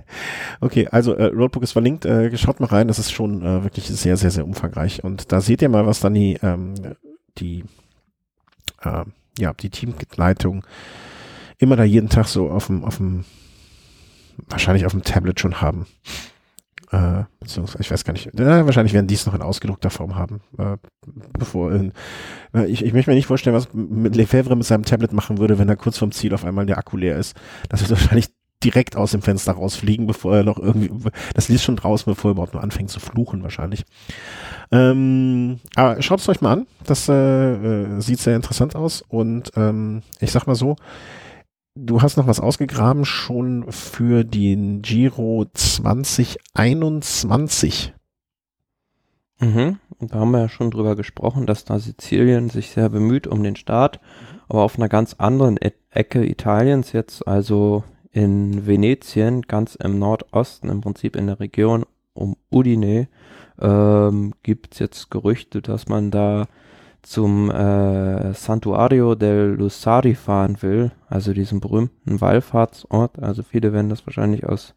[0.62, 2.06] okay, also äh, Roadbook ist verlinkt.
[2.06, 5.04] Äh, schaut mal rein, das ist schon äh, wirklich sehr, sehr, sehr umfangreich.
[5.04, 6.74] Und da seht ihr mal, was dann die, ähm,
[7.38, 7.66] die,
[8.82, 9.04] äh,
[9.38, 10.66] ja, die Teamleitung
[11.58, 13.26] immer da jeden Tag so auf dem, auf dem,
[14.48, 15.86] wahrscheinlich auf dem Tablet schon haben.
[16.92, 20.16] Äh, beziehungsweise, ich weiß gar nicht, äh, wahrscheinlich werden die es noch in ausgedruckter Form
[20.16, 20.42] haben.
[20.58, 20.78] Äh,
[21.38, 21.94] bevor in,
[22.54, 25.60] äh, ich, ich möchte mir nicht vorstellen, was mit Lefebvre mit seinem Tablet machen würde,
[25.60, 27.36] wenn er kurz vorm Ziel auf einmal der Akku leer ist.
[27.70, 28.30] Das wird wahrscheinlich
[28.64, 30.92] direkt aus dem Fenster rausfliegen, bevor er noch irgendwie,
[31.34, 33.86] das liest schon draußen, bevor er überhaupt nur anfängt zu fluchen wahrscheinlich.
[34.72, 39.52] Ähm, aber schaut es euch mal an, das äh, äh, sieht sehr interessant aus und
[39.56, 40.76] ähm, ich sag mal so,
[41.86, 47.94] du hast noch was ausgegraben schon für den Giro 2021.
[49.40, 49.78] Mhm.
[50.00, 53.56] Da haben wir ja schon drüber gesprochen, dass da Sizilien sich sehr bemüht um den
[53.56, 54.00] Start,
[54.48, 60.70] aber auf einer ganz anderen e Ecke Italiens jetzt, also in Venetien, ganz im Nordosten,
[60.70, 63.08] im Prinzip in der Region um Udine,
[63.60, 66.48] ähm, gibt es jetzt Gerüchte, dass man da
[67.02, 73.22] zum äh, Santuario del Lusari fahren will, also diesem berühmten Wallfahrtsort.
[73.22, 74.74] Also viele werden das wahrscheinlich aus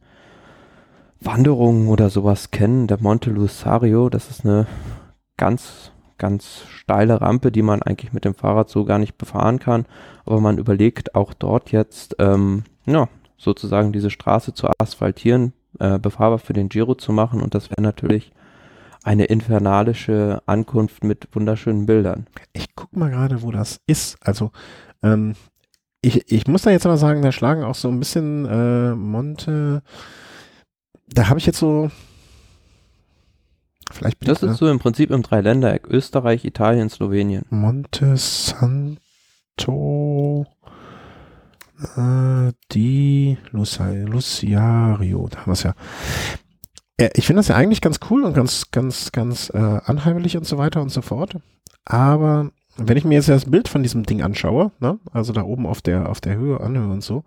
[1.20, 2.86] Wanderungen oder sowas kennen.
[2.86, 4.66] Der Monte Lusario, das ist eine
[5.36, 9.86] ganz, ganz steile Rampe, die man eigentlich mit dem Fahrrad so gar nicht befahren kann.
[10.24, 16.38] Aber man überlegt auch dort jetzt, ähm, ja, sozusagen diese Straße zu asphaltieren, äh, befahrbar
[16.38, 17.40] für den Giro zu machen.
[17.40, 18.32] Und das wäre natürlich
[19.04, 22.26] eine infernalische Ankunft mit wunderschönen Bildern.
[22.52, 24.16] Ich guck mal gerade, wo das ist.
[24.20, 24.50] Also,
[25.02, 25.34] ähm,
[26.00, 29.82] ich, ich muss da jetzt aber sagen, da schlagen auch so ein bisschen äh, Monte.
[31.08, 31.90] Da habe ich jetzt so.
[33.90, 35.86] Vielleicht bin das ist so im Prinzip im Dreiländereck.
[35.86, 37.44] Österreich, Italien, Slowenien.
[37.50, 38.96] Monte Santo
[41.96, 45.28] äh, di Luciario.
[45.28, 45.74] Da haben wir es ja.
[47.14, 50.58] Ich finde das ja eigentlich ganz cool und ganz, ganz, ganz äh, anheimlich und so
[50.58, 51.36] weiter und so fort.
[51.84, 55.66] Aber wenn ich mir jetzt das Bild von diesem Ding anschaue, ne, also da oben
[55.66, 57.24] auf der, auf der Höhe, Anhöhe und so,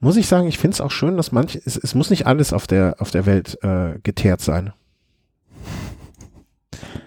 [0.00, 2.52] muss ich sagen, ich finde es auch schön, dass manch, es, es muss nicht alles
[2.52, 4.72] auf der, auf der Welt äh, geteert sein.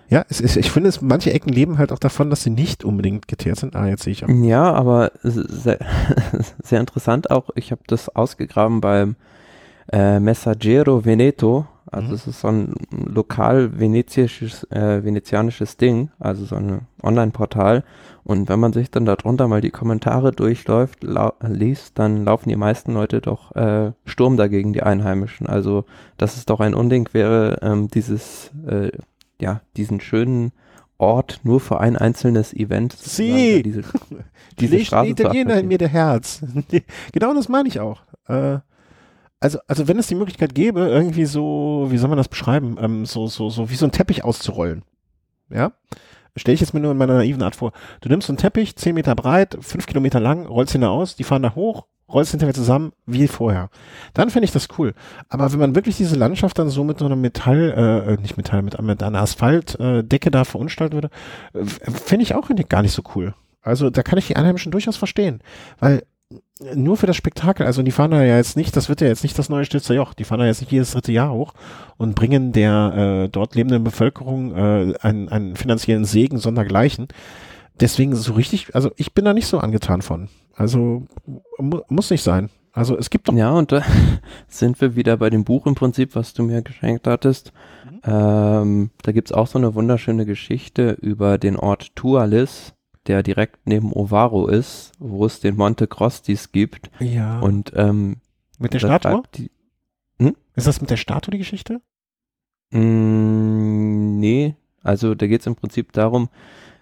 [0.10, 2.84] Ja, es ist, ich finde, es, manche Ecken leben halt auch davon, dass sie nicht
[2.84, 3.76] unbedingt geteert sind.
[3.76, 4.30] Ah, jetzt sehe ich auch.
[4.30, 5.78] Ja, aber sehr,
[6.64, 7.52] sehr interessant auch.
[7.54, 9.16] Ich habe das ausgegraben beim
[9.92, 11.68] äh, Messaggero Veneto.
[11.92, 12.14] Also mhm.
[12.14, 17.84] es ist so ein lokal venezianisches, äh, venezianisches Ding, also so ein Online-Portal.
[18.24, 21.00] Und wenn man sich dann darunter mal die Kommentare durchläuft,
[21.42, 25.48] liest, dann laufen die meisten Leute doch äh, Sturm dagegen, die Einheimischen.
[25.48, 25.86] Also
[26.18, 28.92] dass es doch ein Unding wäre, ähm, dieses, äh,
[29.42, 30.52] ja, diesen schönen
[31.00, 32.94] Ort nur für ein einzelnes Event.
[32.94, 33.64] Sie!
[33.64, 33.84] Diese,
[34.60, 36.44] diese Straße Italiener in mir der Herz.
[37.14, 38.02] genau das meine ich auch.
[38.28, 38.60] Äh,
[39.40, 43.06] also, also wenn es die Möglichkeit gäbe, irgendwie so, wie soll man das beschreiben, ähm,
[43.06, 44.84] so, so, so wie so ein Teppich auszurollen.
[45.50, 45.72] Ja?
[46.36, 47.72] Stelle ich jetzt mir nur in meiner naiven Art vor.
[48.02, 51.16] Du nimmst so einen Teppich, zehn Meter breit, fünf Kilometer lang, rollst ihn da aus,
[51.16, 53.70] die fahren da hoch, rollst hinterher zusammen, wie vorher.
[54.14, 54.94] Dann fände ich das cool.
[55.28, 58.38] Aber wenn man wirklich diese Landschaft dann so mit so einer Metall, äh, äh nicht
[58.38, 61.10] Metall, mit, mit einer Asphaltdecke äh, da verunstalten würde,
[61.54, 63.34] äh, fände ich auch gar nicht so cool.
[63.62, 65.42] Also da kann ich die Einheimischen durchaus verstehen.
[65.80, 66.04] Weil
[66.76, 69.24] nur für das Spektakel, also die fahren da ja jetzt nicht, das wird ja jetzt
[69.24, 71.54] nicht das neue Stützer Joch, die fahren da jetzt nicht jedes dritte Jahr hoch
[71.98, 77.08] und bringen der äh, dort lebenden Bevölkerung äh, einen, einen finanziellen Segen sondergleichen.
[77.80, 80.28] Deswegen so richtig, also ich bin da nicht so angetan von.
[80.54, 81.08] Also
[81.58, 82.50] mu muss nicht sein.
[82.74, 83.34] Also es gibt doch.
[83.34, 83.84] Ja, und da
[84.48, 87.54] sind wir wieder bei dem Buch im Prinzip, was du mir geschenkt hattest.
[87.86, 88.02] Mhm.
[88.04, 92.74] Ähm, da gibt's auch so eine wunderschöne Geschichte über den Ort Tualis
[93.10, 96.92] der direkt neben Ovaro ist, wo es den Monte Crostis gibt.
[97.00, 97.40] Ja.
[97.40, 98.18] Und ähm,
[98.60, 99.24] mit der Statue?
[99.34, 99.52] Die,
[100.22, 100.36] hm?
[100.56, 101.82] Ist das mit der Statue die Geschichte?
[102.70, 106.30] Mm, nee, also da geht es im Prinzip darum,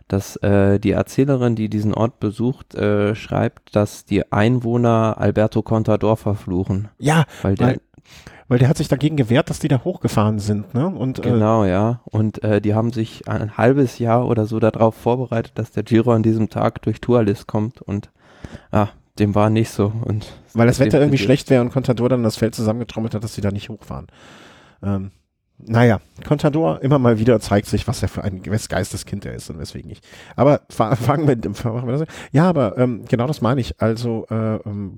[0.09, 6.17] dass äh, die Erzählerin, die diesen Ort besucht, äh, schreibt, dass die Einwohner Alberto Contador
[6.17, 6.89] verfluchen.
[6.97, 7.81] Ja, weil der, weil,
[8.47, 10.87] weil der hat sich dagegen gewehrt, dass die da hochgefahren sind, ne?
[10.87, 12.01] Und, äh, genau, äh, ja.
[12.05, 16.13] Und äh, die haben sich ein halbes Jahr oder so darauf vorbereitet, dass der Giro
[16.13, 18.09] an diesem Tag durch Tualis kommt und
[18.71, 18.87] ah,
[19.19, 19.91] dem war nicht so.
[20.03, 23.35] Und weil das Wetter irgendwie schlecht wäre und Contador dann das Feld zusammengetrommelt hat, dass
[23.35, 24.07] sie da nicht hochfahren.
[24.81, 25.11] Ähm,
[25.59, 29.59] naja, Contador immer mal wieder zeigt sich, was er für ein Geisteskind er ist und
[29.59, 30.05] weswegen nicht.
[30.35, 32.07] Aber fangen wir, fangen wir das.
[32.31, 33.81] Ja, aber ähm, genau das meine ich.
[33.81, 34.97] Also äh, ähm,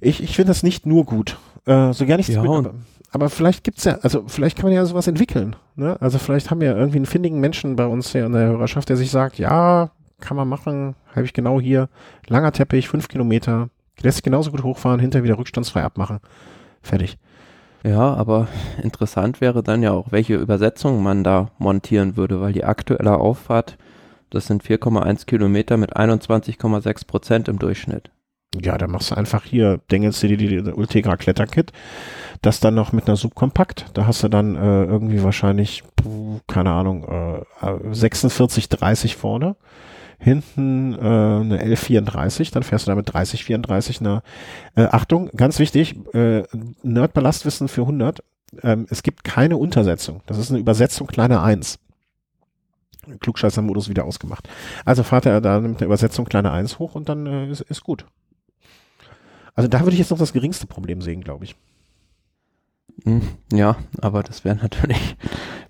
[0.00, 1.38] ich, ich finde das nicht nur gut.
[1.66, 2.32] Äh, so gar nichts.
[2.32, 2.74] Ja, aber,
[3.10, 5.56] aber vielleicht gibt's ja, also vielleicht kann man ja sowas entwickeln.
[5.76, 5.96] Ne?
[6.00, 8.96] Also vielleicht haben wir irgendwie einen findigen Menschen bei uns hier in der Hörerschaft, der
[8.96, 9.90] sich sagt, ja,
[10.20, 11.88] kann man machen, habe ich genau hier,
[12.28, 13.68] langer Teppich, fünf Kilometer,
[14.00, 16.20] lässt sich genauso gut hochfahren, hinter wieder rückstandsfrei abmachen.
[16.82, 17.18] Fertig.
[17.84, 18.48] Ja, aber
[18.82, 23.76] interessant wäre dann ja auch, welche Übersetzung man da montieren würde, weil die aktuelle Auffahrt,
[24.30, 28.10] das sind 4,1 Kilometer mit 21,6 Prozent im Durchschnitt.
[28.62, 31.72] Ja, dann machst du einfach hier, dengelst dir die, Ultegra Kletterkit,
[32.42, 35.82] das dann noch mit einer Subkompakt, da hast du dann äh, irgendwie wahrscheinlich,
[36.46, 37.04] keine Ahnung,
[37.62, 39.56] äh, 46, 30 vorne,
[40.18, 44.22] hinten äh, eine L34, dann fährst du damit 30, 34, eine,
[44.76, 46.42] äh, Achtung, ganz wichtig, äh,
[46.82, 48.22] Nerdballastwissen für 100,
[48.62, 51.78] ähm, es gibt keine Untersetzung, das ist eine Übersetzung kleiner 1.
[53.20, 54.48] Klugscheißer-Modus wieder ausgemacht.
[54.84, 57.82] Also fahrt er da mit der Übersetzung kleine 1 hoch und dann äh, ist, ist
[57.84, 58.06] gut.
[59.54, 61.56] Also da würde ich jetzt noch das geringste Problem sehen, glaube ich.
[63.04, 65.16] Hm, Ja, aber das wäre natürlich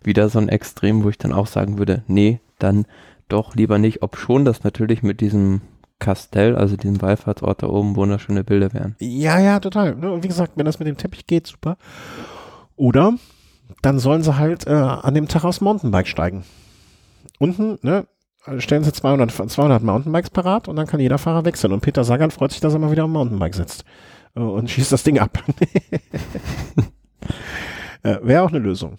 [0.02, 2.86] wieder so ein Extrem, wo ich dann auch sagen würde, nee, dann
[3.28, 5.62] doch lieber nicht, ob schon das natürlich mit diesem
[5.98, 8.96] Kastell, also diesem Wallfahrtsort da oben, wunderschöne Bilder wären.
[8.98, 9.94] Ja, ja, total.
[9.94, 10.10] Ne?
[10.12, 11.78] Und wie gesagt, wenn das mit dem Teppich geht, super.
[12.76, 13.14] Oder
[13.80, 16.44] dann sollen sie halt äh, an dem Tag aufs Mountainbike steigen.
[17.38, 18.06] Unten, ne,
[18.58, 21.72] stellen sie 200, 200 Mountainbikes parat und dann kann jeder Fahrer wechseln.
[21.72, 23.84] Und Peter Sagan freut sich, dass er mal wieder am Mountainbike sitzt
[24.36, 25.42] äh, und schießt das Ding ab.
[28.02, 28.98] äh, Wäre auch eine Lösung.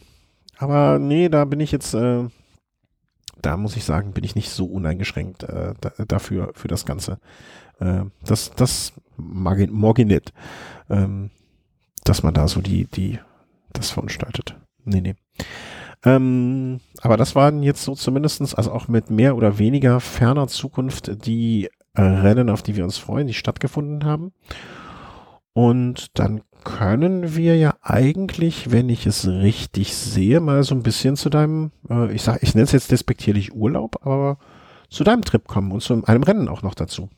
[0.58, 2.24] Aber nee, da bin ich jetzt, äh,
[3.42, 7.20] da muss ich sagen, bin ich nicht so uneingeschränkt äh, da, dafür, für das Ganze.
[7.80, 9.60] Äh, das, das mag.
[10.90, 11.32] Ähm,
[12.04, 13.20] dass man da so die, die,
[13.74, 14.56] das verunstaltet.
[14.84, 15.16] Nee, nee.
[16.06, 21.26] Ähm, aber das waren jetzt so zumindestens, also auch mit mehr oder weniger ferner Zukunft,
[21.26, 24.32] die äh, Rennen, auf die wir uns freuen, die stattgefunden haben.
[25.54, 31.16] Und dann können wir ja eigentlich, wenn ich es richtig sehe, mal so ein bisschen
[31.16, 34.38] zu deinem, äh, ich sag, ich nenne es jetzt despektierlich Urlaub, aber
[34.90, 37.10] zu deinem Trip kommen und zu einem Rennen auch noch dazu.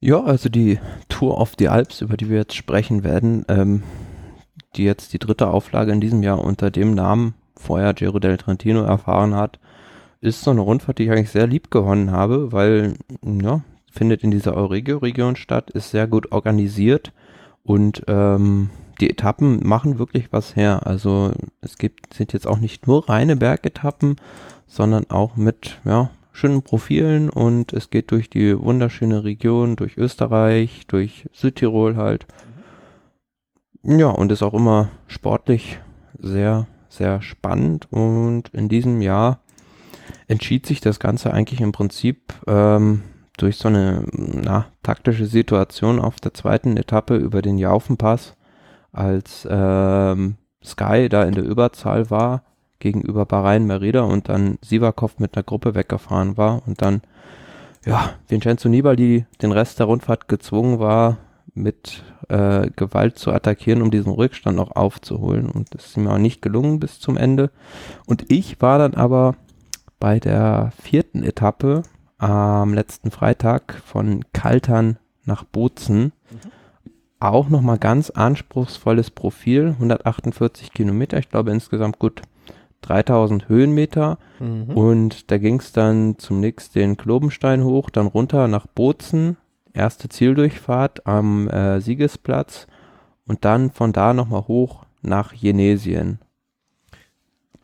[0.00, 0.78] Ja, also die
[1.08, 3.82] Tour of the Alps, über die wir jetzt sprechen werden, ähm,
[4.76, 8.82] die jetzt die dritte Auflage in diesem Jahr unter dem Namen vorher Giro del Trentino
[8.82, 9.58] erfahren hat,
[10.20, 14.30] ist so eine Rundfahrt, die ich eigentlich sehr lieb gewonnen habe, weil, ja, findet in
[14.30, 17.12] dieser Euregio-Region statt, ist sehr gut organisiert
[17.62, 20.86] und ähm, die Etappen machen wirklich was her.
[20.86, 24.16] Also es gibt, sind jetzt auch nicht nur reine Bergetappen,
[24.66, 30.86] sondern auch mit, ja, schönen Profilen und es geht durch die wunderschöne Region, durch Österreich,
[30.86, 32.26] durch Südtirol halt.
[33.88, 35.78] Ja, und ist auch immer sportlich
[36.18, 37.86] sehr, sehr spannend.
[37.92, 39.38] Und in diesem Jahr
[40.26, 43.02] entschied sich das Ganze eigentlich im Prinzip ähm,
[43.36, 48.34] durch so eine na, taktische Situation auf der zweiten Etappe über den Jaufenpass,
[48.90, 50.34] als ähm,
[50.64, 52.42] Sky da in der Überzahl war
[52.80, 57.02] gegenüber Bahrain Merida und dann Sivakov mit einer Gruppe weggefahren war und dann
[57.84, 61.18] ja, Vincenzo Nibali den Rest der Rundfahrt gezwungen war,
[61.56, 65.48] mit äh, Gewalt zu attackieren, um diesen Rückstand noch aufzuholen.
[65.48, 67.50] Und das ist ihm auch nicht gelungen bis zum Ende.
[68.06, 69.34] Und ich war dann aber
[69.98, 71.82] bei der vierten Etappe
[72.18, 76.12] am letzten Freitag von Kaltern nach Bozen.
[77.18, 82.22] Auch nochmal ganz anspruchsvolles Profil, 148 Kilometer, ich glaube insgesamt gut
[82.82, 84.18] 3000 Höhenmeter.
[84.38, 84.70] Mhm.
[84.70, 89.36] Und da ging es dann zunächst den Klobenstein hoch, dann runter nach Bozen,
[89.76, 92.66] erste Zieldurchfahrt am äh, Siegesplatz
[93.26, 96.20] und dann von da nochmal hoch nach Jenesien.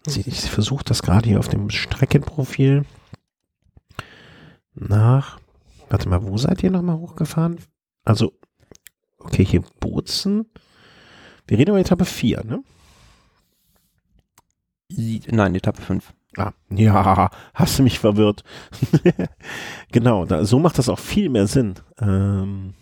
[0.06, 2.84] Ich versuche das gerade hier auf dem Streckenprofil
[4.74, 5.38] nach.
[5.88, 7.58] Warte mal, wo seid ihr nochmal hochgefahren?
[8.04, 8.32] Also,
[9.18, 10.46] okay, hier Bozen.
[11.46, 12.64] Wir reden über Etappe 4, ne?
[15.30, 16.12] Nein, Etappe 5.
[16.36, 18.44] Ah, ja, hast du mich verwirrt.
[19.92, 21.74] genau, da, so macht das auch viel mehr Sinn.
[22.00, 22.74] Ähm,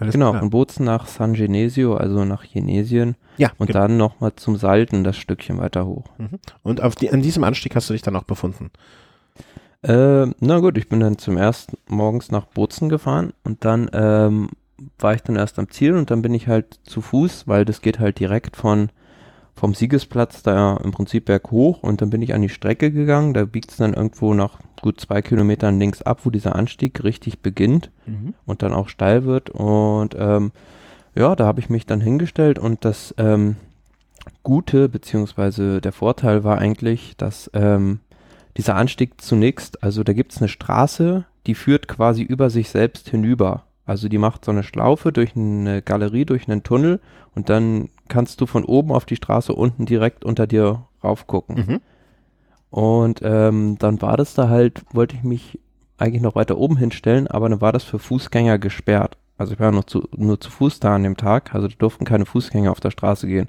[0.00, 0.40] Genau, klar.
[0.40, 3.78] von Bozen nach San Genesio, also nach Jenesien Ja, und genau.
[3.80, 6.04] dann nochmal zum Salten, das Stückchen weiter hoch.
[6.18, 6.40] Mhm.
[6.64, 8.70] Und auf die, an diesem Anstieg hast du dich dann auch befunden.
[9.82, 14.48] Äh, na gut, ich bin dann zum ersten morgens nach Bozen gefahren und dann ähm,
[14.98, 17.80] war ich dann erst am Ziel und dann bin ich halt zu Fuß, weil das
[17.80, 18.90] geht halt direkt von
[19.54, 23.44] vom Siegesplatz da im Prinzip berghoch und dann bin ich an die Strecke gegangen, da
[23.44, 27.90] biegt es dann irgendwo nach gut zwei Kilometern links ab, wo dieser Anstieg richtig beginnt
[28.46, 29.50] und dann auch steil wird.
[29.50, 30.52] Und ähm,
[31.14, 33.56] ja, da habe ich mich dann hingestellt und das ähm,
[34.42, 38.00] Gute beziehungsweise der Vorteil war eigentlich, dass ähm,
[38.56, 43.08] dieser Anstieg zunächst, also da gibt es eine Straße, die führt quasi über sich selbst
[43.08, 43.64] hinüber.
[43.86, 47.00] Also die macht so eine Schlaufe durch eine Galerie, durch einen Tunnel
[47.34, 51.56] und dann kannst du von oben auf die Straße unten direkt unter dir raufgucken.
[51.56, 51.80] Mhm.
[52.70, 55.60] Und ähm, dann war das da halt, wollte ich mich
[55.98, 59.16] eigentlich noch weiter oben hinstellen, aber dann war das für Fußgänger gesperrt.
[59.36, 62.04] Also ich war noch zu, nur zu Fuß da an dem Tag, also da durften
[62.04, 63.48] keine Fußgänger auf der Straße gehen.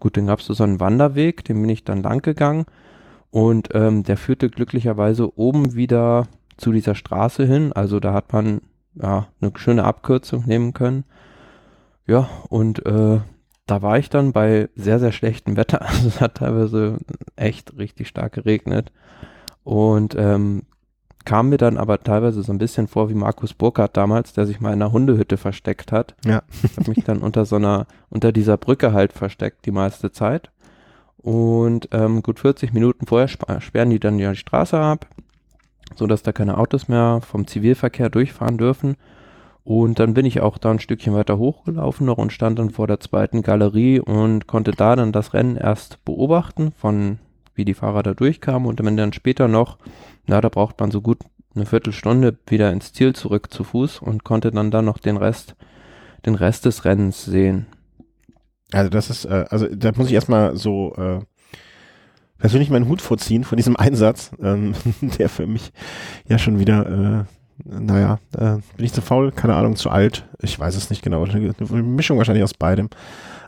[0.00, 2.66] Gut, dann gab es so einen Wanderweg, den bin ich dann lang gegangen
[3.30, 7.72] und ähm, der führte glücklicherweise oben wieder zu dieser Straße hin.
[7.72, 8.60] Also da hat man
[8.94, 11.04] ja, eine schöne Abkürzung nehmen können.
[12.06, 13.20] Ja, und äh,
[13.66, 15.80] da war ich dann bei sehr, sehr schlechtem Wetter.
[15.86, 16.98] Also es hat teilweise
[17.36, 18.92] echt richtig stark geregnet.
[19.62, 20.64] Und ähm,
[21.24, 24.60] kam mir dann aber teilweise so ein bisschen vor wie Markus Burkhardt damals, der sich
[24.60, 26.14] mal in einer Hundehütte versteckt hat.
[26.24, 26.42] Ja.
[26.62, 30.50] Ich habe mich dann unter so einer, unter dieser Brücke halt versteckt die meiste Zeit.
[31.16, 35.06] Und ähm, gut 40 Minuten vorher sperren die dann ja die Straße ab,
[35.94, 38.96] so dass da keine Autos mehr vom Zivilverkehr durchfahren dürfen.
[39.64, 42.86] Und dann bin ich auch da ein Stückchen weiter hochgelaufen noch und stand dann vor
[42.86, 47.18] der zweiten Galerie und konnte da dann das Rennen erst beobachten, von
[47.54, 49.78] wie die Fahrer da durchkamen und wenn dann später noch,
[50.26, 51.18] na, da braucht man so gut
[51.54, 55.54] eine Viertelstunde wieder ins Ziel zurück zu Fuß und konnte dann da noch den Rest,
[56.26, 57.66] den Rest des Rennens sehen.
[58.72, 61.20] Also das ist, äh, also da muss ich erstmal so äh,
[62.44, 64.74] persönlich meinen Hut vorziehen von diesem Einsatz, ähm,
[65.18, 65.72] der für mich
[66.28, 67.24] ja schon wieder äh,
[67.64, 71.24] naja, äh, bin ich zu faul, keine Ahnung, zu alt, ich weiß es nicht genau,
[71.24, 72.90] eine Mischung wahrscheinlich aus beidem.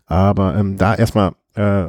[0.07, 1.85] Aber ähm, da erstmal äh,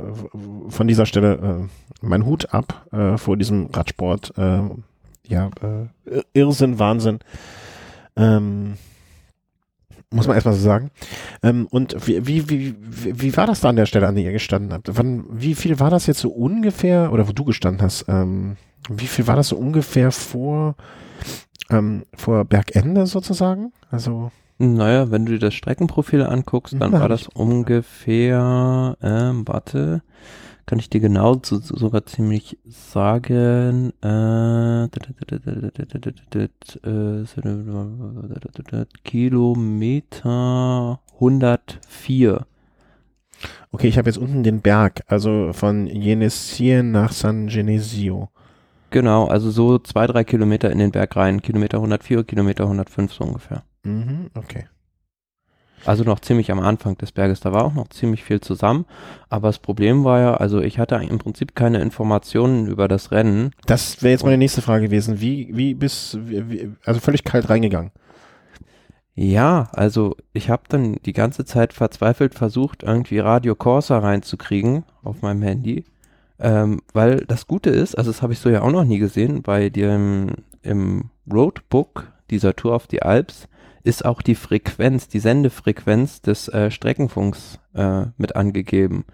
[0.68, 4.60] von dieser Stelle äh, mein Hut ab äh, vor diesem Radsport, äh,
[5.28, 7.20] ja, äh, Irrsinn, Wahnsinn.
[8.18, 8.74] Ähm,
[10.12, 10.92] muss man erstmal so sagen.
[11.44, 12.76] Ähm, und wie, wie, wie,
[13.22, 14.90] wie war das da an der Stelle, an der ihr gestanden habt?
[14.98, 18.58] Wann, wie viel war das jetzt so ungefähr, oder wo du gestanden hast, ähm,
[18.90, 20.76] wie viel war das so ungefähr vor
[21.70, 23.72] ähm, vor Bergende sozusagen?
[23.90, 24.32] Also.
[24.60, 30.02] Naja, wenn du dir das Streckenprofil anguckst, dann war das ungefähr, ähm, warte,
[30.68, 34.88] kann ich dir genau so, sogar ziemlich sagen, äh,
[39.04, 42.46] Kilometer 104.
[43.72, 48.30] Okay, ich habe jetzt unten den Berg, also von Jenesien nach San Genesio.
[48.90, 51.42] Genau, also so zwei, drei Kilometer in den Berg rein.
[51.42, 53.64] Kilometer 104, Kilometer 105 so ungefähr.
[53.84, 54.66] Mhm, okay.
[55.86, 58.86] Also noch ziemlich am Anfang des Berges, da war auch noch ziemlich viel zusammen.
[59.30, 63.52] Aber das Problem war ja, also ich hatte im Prinzip keine Informationen über das Rennen.
[63.66, 65.22] Das wäre jetzt meine nächste Frage gewesen.
[65.22, 67.92] Wie, wie bist, wie, also völlig kalt reingegangen?
[69.20, 75.22] Ja, also ich habe dann die ganze Zeit verzweifelt versucht, irgendwie Radio Corsa reinzukriegen auf
[75.22, 75.86] meinem Handy.
[76.40, 79.42] Ähm, weil das Gute ist, also das habe ich so ja auch noch nie gesehen,
[79.42, 83.48] bei dem im Roadbook dieser Tour auf die Alps
[83.88, 89.06] ist auch die Frequenz, die Sendefrequenz des äh, Streckenfunks äh, mit angegeben.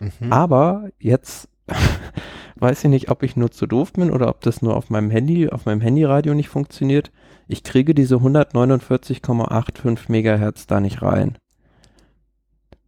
[0.00, 0.32] Mhm.
[0.32, 1.48] Aber jetzt
[2.56, 5.10] weiß ich nicht, ob ich nur zu doof bin oder ob das nur auf meinem
[5.10, 7.12] Handy, auf meinem Handyradio nicht funktioniert.
[7.46, 11.38] Ich kriege diese 149,85 Megahertz da nicht rein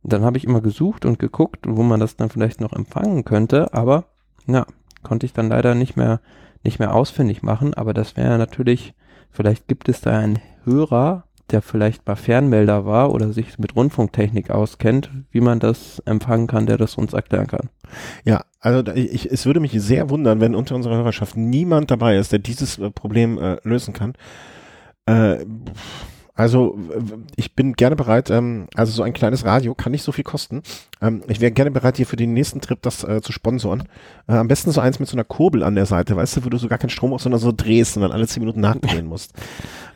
[0.07, 3.75] dann habe ich immer gesucht und geguckt, wo man das dann vielleicht noch empfangen könnte,
[3.75, 4.05] aber
[4.47, 4.67] ja,
[5.03, 6.21] konnte ich dann leider nicht mehr,
[6.63, 8.95] nicht mehr ausfindig machen, aber das wäre natürlich,
[9.31, 14.51] vielleicht gibt es da einen Hörer, der vielleicht mal Fernmelder war oder sich mit Rundfunktechnik
[14.51, 17.69] auskennt, wie man das empfangen kann, der das uns erklären kann.
[18.25, 22.33] Ja, also ich, es würde mich sehr wundern, wenn unter unserer Hörerschaft niemand dabei ist,
[22.33, 24.15] der dieses äh, Problem äh, lösen kann.
[25.07, 25.45] Äh,
[26.37, 26.79] also
[27.37, 30.63] ich bin gerne bereit, ähm, also so ein kleines Radio kann nicht so viel kosten.
[31.01, 33.85] Ähm, ich wäre gerne bereit, dir für den nächsten Trip das äh, zu sponsoren.
[34.29, 36.51] Äh, am besten so eins mit so einer Kurbel an der Seite, weißt du, wo
[36.51, 39.07] du so gar keinen Strom auf, sondern so drehst und dann alle zehn Minuten nachdrehen
[39.07, 39.33] musst.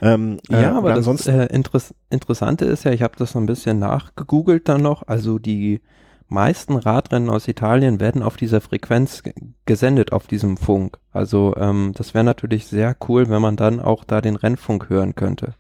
[0.03, 3.45] Ähm, ja, äh, aber das äh, Interess Interessante ist ja, ich habe das so ein
[3.45, 5.83] bisschen nachgegoogelt dann noch, also die
[6.27, 9.23] meisten Radrennen aus Italien werden auf dieser Frequenz
[9.67, 10.99] gesendet, auf diesem Funk.
[11.13, 15.15] Also ähm, das wäre natürlich sehr cool, wenn man dann auch da den Rennfunk hören
[15.15, 15.55] könnte.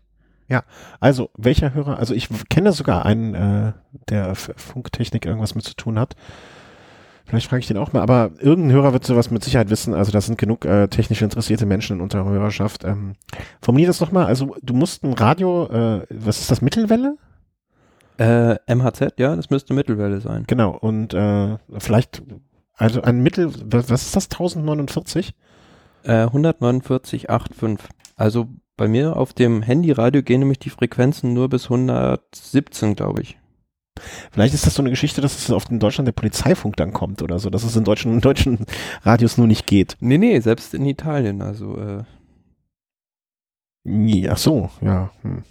[0.50, 0.64] Ja,
[0.98, 3.72] also welcher Hörer, also ich kenne sogar einen, äh,
[4.08, 6.16] der Funktechnik irgendwas mit zu tun hat.
[7.24, 9.94] Vielleicht frage ich den auch mal, aber irgendein Hörer wird sowas mit Sicherheit wissen.
[9.94, 12.84] Also das sind genug äh, technisch interessierte Menschen in unserer Hörerschaft.
[12.84, 13.14] Ähm,
[13.62, 14.26] formulier das nochmal.
[14.26, 17.16] Also du musst ein Radio, äh, was ist das, Mittelwelle?
[18.18, 20.42] Äh, MHZ, ja, das müsste Mittelwelle sein.
[20.48, 22.22] Genau, und äh, vielleicht,
[22.74, 25.32] also ein Mittel, was ist das, 1049?
[26.02, 27.78] Äh, 149,85.
[28.16, 28.48] Also
[28.80, 33.36] bei mir auf dem Handyradio gehen nämlich die Frequenzen nur bis 117, glaube ich.
[34.32, 37.20] Vielleicht ist das so eine Geschichte, dass es auf in Deutschland der Polizeifunk dann kommt
[37.20, 38.64] oder so, dass es in deutschen, deutschen
[39.02, 39.98] Radios nur nicht geht.
[40.00, 42.04] Nee, nee, selbst in Italien, also äh.
[44.30, 45.10] Ach so, ja.
[45.20, 45.42] Hm.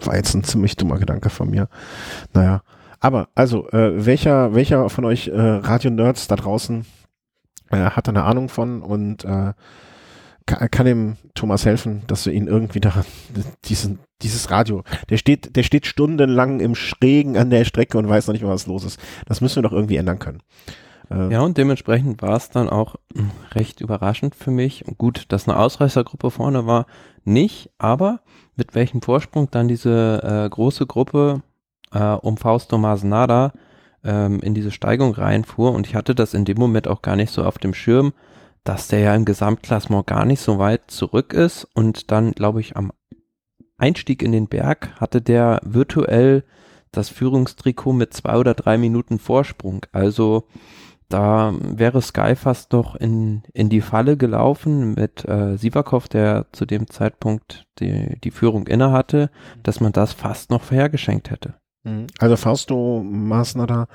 [0.00, 1.68] War jetzt ein ziemlich dummer Gedanke von mir.
[2.32, 2.62] Naja.
[2.98, 6.84] Aber, also, äh, welcher, welcher von euch äh, Radio-Nerds da draußen
[7.70, 9.52] äh, hat eine Ahnung von und äh,
[10.46, 13.04] kann, kann dem Thomas helfen, dass wir ihn irgendwie daran,
[13.64, 18.26] diesen, dieses Radio, der steht, der steht stundenlang im Schrägen an der Strecke und weiß
[18.26, 19.00] noch nicht mal, was los ist.
[19.26, 20.40] Das müssen wir doch irgendwie ändern können.
[21.10, 24.84] Äh, ja, und dementsprechend war es dann auch hm, recht überraschend für mich.
[24.98, 26.86] Gut, dass eine Ausreißergruppe vorne war,
[27.24, 28.20] nicht, aber
[28.56, 31.42] mit welchem Vorsprung dann diese äh, große Gruppe
[31.92, 33.52] äh, um Fausto Masnada
[34.04, 37.32] ähm, in diese Steigung reinfuhr und ich hatte das in dem Moment auch gar nicht
[37.32, 38.12] so auf dem Schirm,
[38.64, 42.76] dass der ja im Gesamtklassement gar nicht so weit zurück ist und dann, glaube ich,
[42.76, 42.92] am
[43.76, 46.44] Einstieg in den Berg hatte der virtuell
[46.92, 49.86] das Führungstrikot mit zwei oder drei Minuten Vorsprung.
[49.92, 50.44] Also
[51.08, 56.64] da wäre Sky fast noch in, in die Falle gelaufen mit äh, Sivakov, der zu
[56.64, 59.30] dem Zeitpunkt die, die Führung inne hatte,
[59.62, 61.54] dass man das fast noch hergeschenkt hätte.
[61.84, 62.06] Mhm.
[62.18, 63.88] Also Fausto Masnada,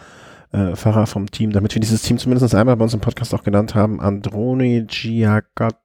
[0.51, 3.43] äh, Fahrer vom Team, damit wir dieses Team zumindest einmal bei uns im Podcast auch
[3.43, 5.75] genannt haben, Androni Giacattoli.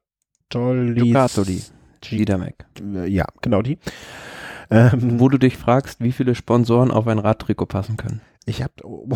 [1.01, 1.61] Giacattoli.
[2.01, 2.65] Gidamek.
[3.07, 3.77] Ja, genau die.
[4.69, 8.21] Ähm, Wo du dich fragst, wie viele Sponsoren auf ein Radtrikot passen können.
[8.45, 8.73] Ich habe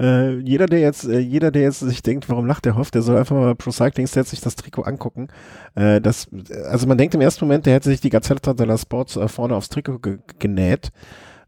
[0.00, 3.02] äh, jeder, der jetzt, äh, jeder, der jetzt sich denkt, warum lacht der Hoff, der
[3.02, 5.28] soll einfach mal Pro Cycling Stats sich das Trikot angucken.
[5.76, 6.28] Äh, das,
[6.68, 9.54] also man denkt im ersten Moment, der hätte sich die Gazzetta della Sports äh, vorne
[9.54, 10.90] aufs Trikot ge genäht,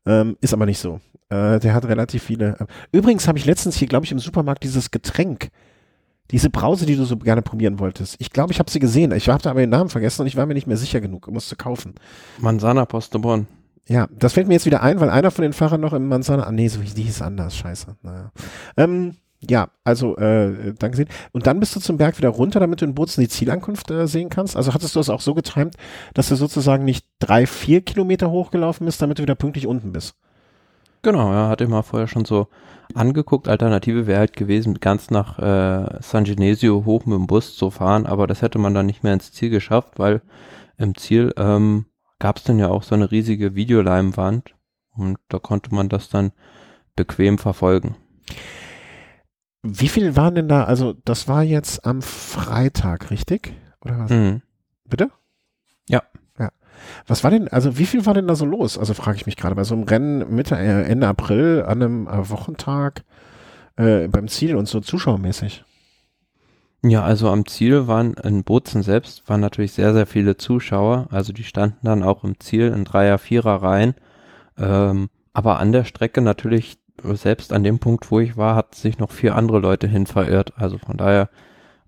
[0.07, 1.01] ähm, ist aber nicht so.
[1.35, 2.57] Äh, der hat relativ viele.
[2.61, 5.49] Äh, übrigens habe ich letztens hier, glaube ich, im Supermarkt dieses Getränk,
[6.31, 8.17] diese Brause, die du so gerne probieren wolltest.
[8.19, 9.13] Ich glaube, ich habe sie gesehen.
[9.13, 11.57] Ich habe aber den Namen vergessen und ich war mir nicht mehr sicher genug, musste
[11.57, 11.95] kaufen.
[12.39, 13.47] Manzana Postobon.
[13.87, 16.45] Ja, das fällt mir jetzt wieder ein, weil einer von den Fahrern noch im Manzana,
[16.45, 17.97] ah nee, so die hieß anders, scheiße.
[18.03, 18.33] Naja.
[18.79, 19.17] Ähm,
[19.47, 21.07] ja, also äh, danke sehr.
[21.33, 24.07] Und dann bist du zum Berg wieder runter, damit du in Bozen die Zielankunft äh,
[24.07, 24.57] sehen kannst.
[24.57, 25.77] Also hattest du das auch so getimt,
[26.15, 30.15] dass du sozusagen nicht drei, vier Kilometer hochgelaufen bist, damit du wieder pünktlich unten bist.
[31.05, 32.49] Genau, ja, hatte ich mal vorher schon so
[32.95, 33.47] angeguckt.
[33.47, 38.07] Alternative wäre halt gewesen, ganz nach äh, San Genesio hoch mit dem Bus zu fahren,
[38.07, 40.23] aber das hätte man dann nicht mehr ins Ziel geschafft, weil
[40.79, 41.85] im Ziel ähm,
[42.19, 44.55] gab es dann ja auch so eine riesige Videoleinwand
[44.97, 46.33] und da konnte man das dann
[46.97, 47.97] bequem verfolgen.
[49.63, 50.65] Wie viel waren denn da?
[50.65, 53.53] Also, das war jetzt am Freitag, richtig?
[53.83, 54.11] Oder was?
[54.11, 54.41] Mhm.
[54.87, 55.11] Bitte?
[55.87, 56.03] Ja.
[57.07, 58.79] Was war denn, also wie viel war denn da so los?
[58.79, 62.07] Also frage ich mich gerade, bei so einem Rennen Mitte, äh, Ende April an einem
[62.07, 63.05] äh, Wochentag
[63.77, 65.65] äh, beim Ziel und so zuschauermäßig.
[66.87, 71.07] Ja, also am Ziel waren in Bozen selbst waren natürlich sehr, sehr viele Zuschauer.
[71.11, 73.95] Also die standen dann auch im Ziel in Dreier-, Vierer-Reihen.
[74.59, 78.99] Ähm, aber an der Strecke natürlich, selbst an dem Punkt, wo ich war, hat sich
[78.99, 80.53] noch vier andere Leute hin verirrt.
[80.57, 81.31] Also von daher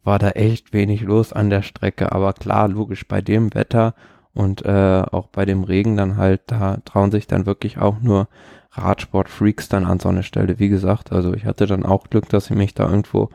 [0.03, 2.13] war da echt wenig los an der Strecke.
[2.13, 3.95] Aber klar, logisch, bei dem Wetter
[4.37, 8.29] und äh, auch bei dem Regen dann halt, da trauen sich dann wirklich auch nur
[8.73, 10.59] Radsport-Freaks dann an so eine Stelle.
[10.59, 13.31] Wie gesagt, also ich hatte dann auch Glück, dass ich mich da irgendwo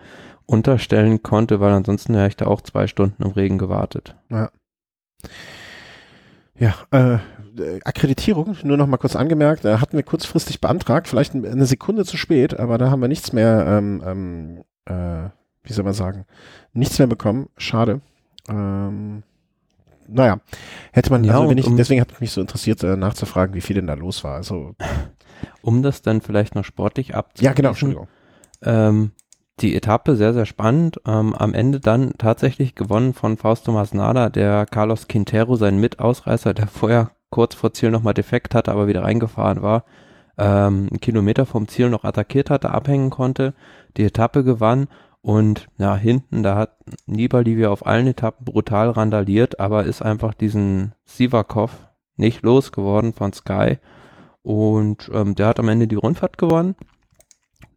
[0.45, 4.16] unterstellen konnte, weil ansonsten hätte ich da auch zwei Stunden im Regen gewartet.
[4.30, 4.52] Ja.
[6.58, 7.18] Ja, äh,
[7.84, 12.18] Akkreditierung, nur noch mal kurz angemerkt, äh, hatten wir kurzfristig beantragt, vielleicht eine Sekunde zu
[12.18, 15.30] spät, aber da haben wir nichts mehr, ähm, ähm, äh,
[15.64, 16.26] wie soll man sagen,
[16.74, 17.49] nichts mehr bekommen.
[17.58, 18.02] Schade.
[18.47, 19.24] Ähm,
[20.08, 20.39] naja,
[20.91, 23.62] hätte man, ja, also wenn ich, um, deswegen hat mich so interessiert, äh, nachzufragen, wie
[23.62, 24.36] viel denn da los war.
[24.36, 24.76] Also,
[25.62, 27.45] um das dann vielleicht noch sportlich abzuschließen.
[27.45, 28.08] Ja, genau, Entschuldigung.
[28.64, 29.12] Ähm,
[29.60, 30.99] die Etappe sehr, sehr spannend.
[31.06, 36.68] Ähm, am Ende dann tatsächlich gewonnen von Fausto Masnada, der Carlos Quintero, sein Mitausreißer, der
[36.68, 39.86] vorher kurz vor Ziel nochmal defekt hatte, aber wieder reingefahren war,
[40.38, 43.54] ähm, einen Kilometer vom Ziel noch attackiert hatte, abhängen konnte,
[43.97, 44.88] die Etappe gewann
[45.22, 46.76] und ja, hinten, da hat
[47.06, 51.72] Nibali wie auf allen Etappen brutal randaliert, aber ist einfach diesen Sivakov
[52.16, 53.78] nicht losgeworden von Sky
[54.42, 56.76] und ähm, der hat am Ende die Rundfahrt gewonnen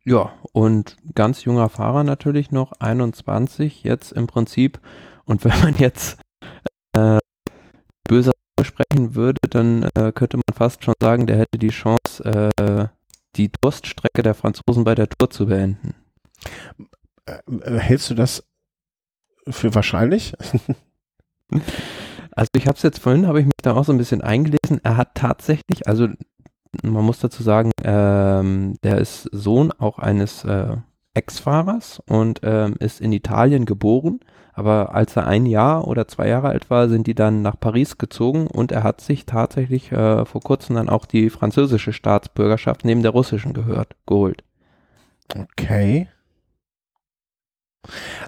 [0.04, 4.80] ja, und ganz junger Fahrer natürlich noch, 21 jetzt im Prinzip.
[5.24, 6.20] Und wenn man jetzt
[6.92, 7.18] äh,
[8.06, 12.22] böser sprechen würde, dann äh, könnte man fast schon sagen, der hätte die Chance,
[12.58, 12.88] äh,
[13.36, 15.94] die Durststrecke der Franzosen bei der Tour zu beenden.
[17.24, 18.44] Äh, äh, hältst du das
[19.48, 20.34] für wahrscheinlich?
[22.36, 24.80] Also ich habe es jetzt vorhin, habe ich mich da auch so ein bisschen eingelesen.
[24.82, 26.08] Er hat tatsächlich, also
[26.82, 30.76] man muss dazu sagen, ähm, der ist Sohn auch eines äh,
[31.14, 34.18] Ex-Fahrers und ähm, ist in Italien geboren.
[34.52, 37.98] Aber als er ein Jahr oder zwei Jahre alt war, sind die dann nach Paris
[37.98, 43.02] gezogen und er hat sich tatsächlich äh, vor kurzem dann auch die französische Staatsbürgerschaft neben
[43.02, 44.44] der russischen gehört, geholt.
[45.36, 46.08] Okay.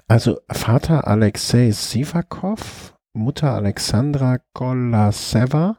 [0.07, 5.77] Also Vater Alexei Sivakov, Mutter Alexandra Golaseva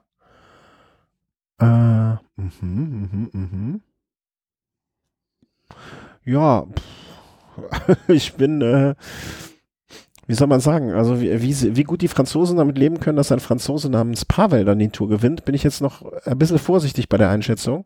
[1.61, 2.19] äh, mhm,
[2.61, 3.81] mhm, mhm.
[6.25, 6.67] Ja,
[8.09, 8.95] ich bin, äh,
[10.27, 13.33] wie soll man sagen, also wie, wie, wie, gut die Franzosen damit leben können, dass
[13.33, 17.09] ein Franzose namens Pavel dann die Tour gewinnt, bin ich jetzt noch ein bisschen vorsichtig
[17.09, 17.85] bei der Einschätzung.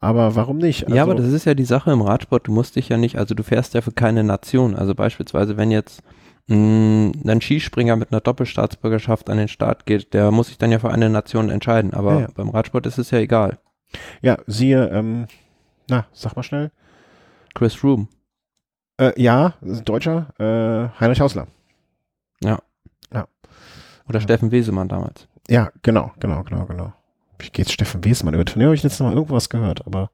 [0.00, 0.88] Aber warum nicht?
[0.88, 2.46] ja, aber das ist ja die Sache im Radsport.
[2.46, 4.74] Du musst dich ja nicht, also du fährst ja für keine Nation.
[4.74, 6.02] Also beispielsweise, wenn jetzt
[6.48, 10.78] mh, ein Skispringer mit einer Doppelstaatsbürgerschaft an den Start geht, der muss sich dann ja
[10.78, 11.92] für eine Nation entscheiden.
[11.92, 12.28] Aber Ja, ja.
[12.34, 13.58] beim Radsport ist es ja egal.
[14.22, 15.26] ja, siehe, ähm,
[15.88, 16.70] na, sag mal schnell.
[17.54, 18.08] Chris Room.
[18.98, 21.46] Äh, ja, Deutscher, äh, Heinrich Hausler.
[24.08, 24.20] Oder Ja.
[24.22, 25.28] Steffen Wesemann damals.
[25.48, 26.92] Ja, genau, genau, genau, genau.
[27.40, 28.34] Wie geht's Steffen Wesmann?
[28.34, 30.10] Über den habe ich jetzt noch mal irgendwas gehört, aber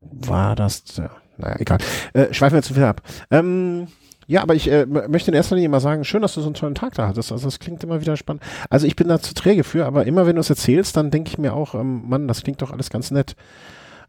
[0.00, 1.78] war das, ja, naja, egal.
[2.12, 3.02] Äh, schweifen wir zu viel ab.
[3.30, 3.88] Ähm,
[4.26, 6.54] ja, aber ich äh, möchte in erster Linie mal sagen, schön, dass du so einen
[6.54, 7.32] tollen Tag da hattest.
[7.32, 8.42] Also das klingt immer wieder spannend.
[8.70, 11.30] Also ich bin da zu träge für, aber immer wenn du es erzählst, dann denke
[11.30, 13.36] ich mir auch, ähm, Mann, das klingt doch alles ganz nett.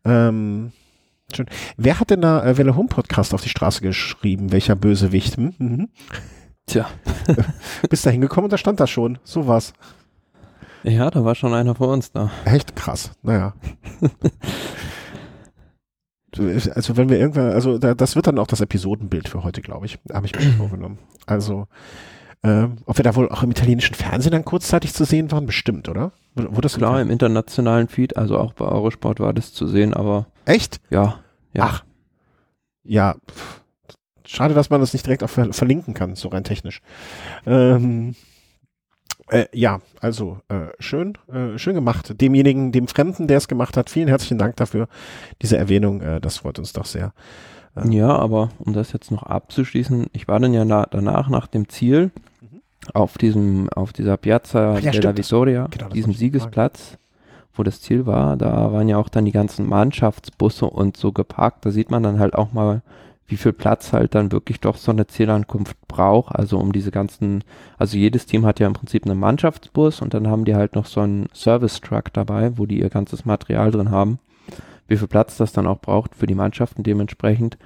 [0.06, 0.72] Ähm,
[1.34, 1.48] schön.
[1.78, 4.52] Wer hat denn da äh, Welle Home Podcast auf die Straße geschrieben?
[4.52, 5.38] Welcher Bösewicht?
[5.38, 5.54] Hm?
[5.58, 5.90] Mhm.
[6.68, 6.88] Tja.
[7.90, 9.18] Bist da hingekommen und da stand das schon.
[9.24, 9.74] So was.
[10.84, 12.30] Ja, da war schon einer vor uns da.
[12.46, 13.12] Echt krass.
[13.22, 13.54] Naja.
[16.36, 19.86] Also wenn wir irgendwann, also da, das wird dann auch das Episodenbild für heute, glaube
[19.86, 20.00] ich.
[20.12, 20.98] Habe ich mir vorgenommen.
[21.28, 21.68] Also,
[22.44, 25.90] ähm, ob wir da wohl auch im italienischen Fernsehen dann kurzzeitig zu sehen waren, bestimmt,
[25.90, 26.12] oder?
[26.34, 30.26] Wurde das Klar, im internationalen Feed, also auch bei Eurosport war das zu sehen, aber
[30.46, 30.82] Echt?
[30.90, 31.20] ja.
[31.54, 31.64] ja.
[31.66, 31.84] Ach.
[32.84, 33.16] Ja.
[34.26, 36.82] Schade, dass man das nicht direkt auch ver verlinken kann, so rein technisch.
[37.46, 38.16] Ähm,
[39.34, 42.20] äh, ja, also äh, schön, äh, schön gemacht.
[42.22, 44.88] Demjenigen, dem Fremden, der es gemacht hat, vielen herzlichen Dank dafür.
[45.42, 47.14] Diese Erwähnung, äh, das freut uns doch sehr.
[47.90, 51.70] Ja, aber um das jetzt noch abzuschließen, ich war dann ja na, danach nach dem
[51.70, 52.12] Ziel
[52.42, 52.62] Mhm.
[52.94, 56.98] auf diesem, auf dieser Piazza Ach ja, della Vittoria, genau, diesem Siegesplatz,
[57.56, 61.66] wo das Ziel war, da waren ja auch dann die ganzen Mannschaftsbusse und so geparkt.
[61.66, 62.82] Da sieht man dann halt auch mal,
[63.34, 66.36] wie viel Platz halt dann wirklich doch so eine Zielankunft braucht.
[66.36, 67.44] Also um diese ganzen,
[67.80, 70.86] also jedes Team hat ja im Prinzip einen Mannschaftsbus und dann haben die halt noch
[70.86, 74.20] so einen Service-Truck dabei, wo die ihr ganzes Material drin haben.
[74.88, 77.58] Wie viel Platz das dann auch braucht für die Mannschaften dementsprechend.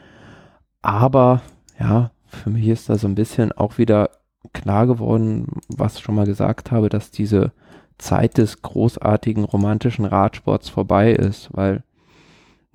[0.82, 1.42] Aber
[1.78, 4.12] ja, für mich ist da so ein bisschen auch wieder
[4.54, 7.52] klar geworden, was ich schon mal gesagt habe, dass diese
[7.98, 11.84] Zeit des großartigen romantischen Radsports vorbei ist, weil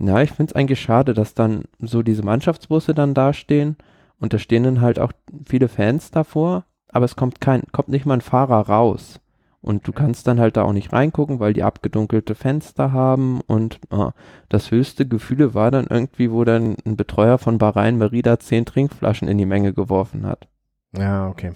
[0.02, 3.76] ja, ich finde es eigentlich schade, dass dann so diese Mannschaftsbusse dann dastehen
[4.18, 5.12] und da stehen dann halt auch
[5.46, 9.20] viele Fans davor, aber es kommt kein, kommt nicht mal ein Fahrer raus.
[9.60, 13.78] Und du kannst dann halt da auch nicht reingucken, weil die abgedunkelte Fenster haben und
[13.90, 14.10] ah,
[14.48, 19.28] das höchste Gefühle war dann irgendwie, wo dann ein Betreuer von Bahrain Merida zehn Trinkflaschen
[19.28, 20.48] in die Menge geworfen hat.
[20.96, 21.52] Ja, okay.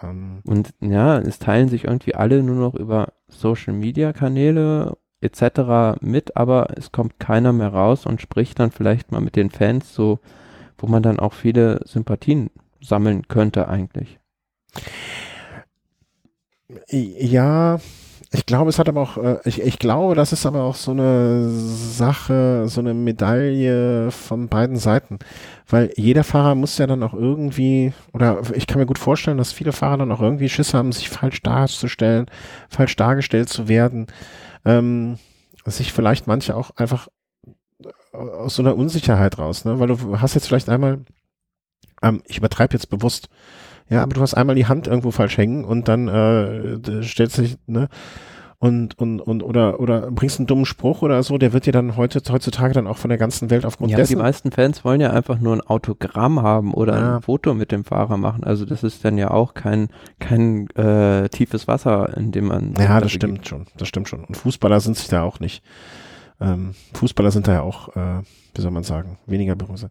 [0.00, 6.00] Ähm, Und ja, es teilen sich irgendwie alle nur noch über Social Media Kanäle etc.
[6.00, 9.94] mit, aber es kommt keiner mehr raus und spricht dann vielleicht mal mit den Fans,
[9.94, 10.18] so
[10.78, 12.50] wo man dann auch viele Sympathien
[12.80, 14.18] sammeln könnte eigentlich.
[16.90, 17.78] Ja,
[18.34, 20.90] ich glaube, es hat aber auch, äh, ich, ich glaube, das ist aber auch so
[20.90, 25.20] eine Sache, so eine Medaille von beiden Seiten.
[25.68, 29.52] Weil jeder Fahrer muss ja dann auch irgendwie, oder ich kann mir gut vorstellen, dass
[29.52, 32.26] viele Fahrer dann auch irgendwie Schiss haben, sich falsch darzustellen,
[32.68, 34.08] falsch dargestellt zu werden.
[34.64, 35.18] Ähm,
[35.66, 37.08] sich vielleicht manche auch einfach
[38.12, 39.80] aus so einer Unsicherheit raus, ne?
[39.80, 41.00] Weil du hast jetzt vielleicht einmal,
[42.02, 43.28] ähm, ich übertreibe jetzt bewusst,
[43.88, 47.58] ja, aber du hast einmal die Hand irgendwo falsch hängen und dann äh, stellst dich,
[47.66, 47.88] ne?
[48.64, 51.96] Und, und, und, oder, oder bringst einen dummen Spruch oder so, der wird dir dann
[51.96, 54.16] heute, heutzutage dann auch von der ganzen Welt aufgrund ja, die dessen.
[54.18, 57.16] meisten Fans wollen ja einfach nur ein Autogramm haben oder Ja.
[57.16, 58.42] ein Foto mit dem Fahrer machen.
[58.42, 59.88] Also das ist dann ja auch kein,
[60.18, 62.72] kein äh, tiefes Wasser, in dem man.
[62.78, 64.24] Ja, das da stimmt schon, das stimmt schon.
[64.24, 65.62] Und Fußballer sind sich da auch nicht.
[66.40, 68.22] Ähm, Fußballer sind da ja auch, äh,
[68.54, 69.86] wie soll man sagen, weniger berühmt.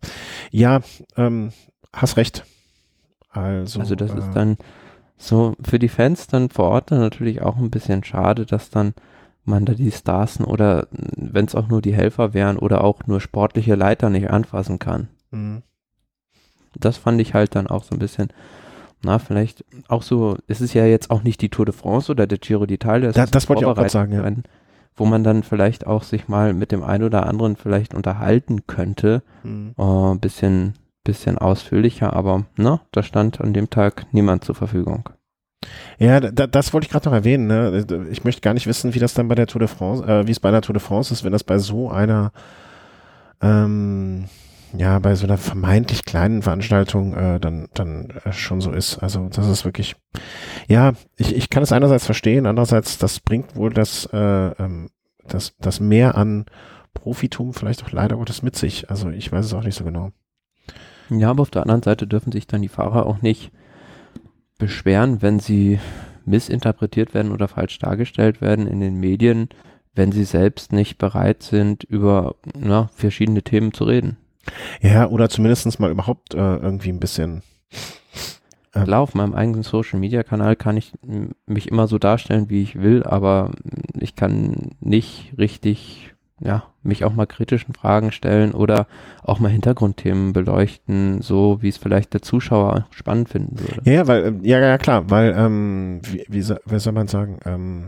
[0.50, 0.80] Ja,
[1.16, 1.52] ähm,
[1.94, 2.44] hast recht.
[3.30, 4.58] Also, Also das äh, ist dann
[5.18, 8.94] so für die Fans dann vor Ort dann natürlich auch ein bisschen schade, dass dann
[9.46, 13.20] man da die Stars oder wenn es auch nur die Helfer wären oder auch nur
[13.22, 15.10] sportliche Leiter nicht anfassen kann.
[15.32, 15.62] mh.
[16.80, 18.30] Das fand ich halt dann auch so ein bisschen,
[19.04, 22.26] na vielleicht auch so, es ist ja jetzt auch nicht die Tour de France oder
[22.26, 23.10] der Giro d'Italia.
[23.10, 24.30] es Da- das wollte ich auch gerade sagen, ja.
[24.96, 29.22] Wo man dann vielleicht auch sich mal mit dem einen oder anderen vielleicht unterhalten könnte,
[29.44, 30.14] Mh.
[30.14, 30.74] äh, bisschen,
[31.04, 35.10] bisschen ausführlicher, aber na, da stand an dem Tag niemand zur Verfügung.
[35.98, 37.48] Ja, da, das wollte ich gerade noch erwähnen.
[37.48, 37.86] Ne?
[38.12, 40.32] Ich möchte gar nicht wissen, wie das dann bei der Tour de France, äh, wie
[40.32, 42.32] es bei der Tour de France ist, wenn das bei so einer,
[43.42, 44.26] ähm,
[44.76, 48.98] ja, bei so einer vermeintlich kleinen Veranstaltung äh, dann, dann äh, schon so ist.
[48.98, 49.96] Also das ist wirklich,
[50.68, 54.90] ja, ich, ich kann es einerseits verstehen, andererseits, das bringt wohl das, äh, ähm,
[55.26, 56.46] das, das mehr an
[56.94, 58.90] Profitum vielleicht auch leider Gottes mit sich.
[58.90, 60.12] Also ich weiß es auch nicht so genau.
[61.10, 63.52] Ja, aber auf der anderen Seite dürfen sich dann die Fahrer auch nicht
[64.58, 65.80] beschweren, wenn sie
[66.26, 69.50] missinterpretiert werden oder falsch dargestellt werden in den Medien,
[69.94, 74.18] wenn sie selbst nicht bereit sind, über na, verschiedene Themen zu reden.
[74.82, 77.44] Ja, oder zumindest mal überhaupt äh, irgendwie ein bisschen.
[78.74, 80.94] Äh, Klar, auf meinem eigenen Social Media Kanal kann ich
[81.46, 83.52] mich immer so darstellen, wie ich will, aber
[84.00, 86.13] ich kann nicht richtig
[86.44, 88.88] ja, mich auch mal kritischen Fragen stellen oder
[89.24, 93.90] auch mal Hintergrundthemen beleuchten, so wie es vielleicht der Zuschauer spannend finden würde.
[93.90, 97.88] Ja, weil, ähm, ja, ja, klar, weil, ähm, wie, wie, wie soll man sagen, ähm,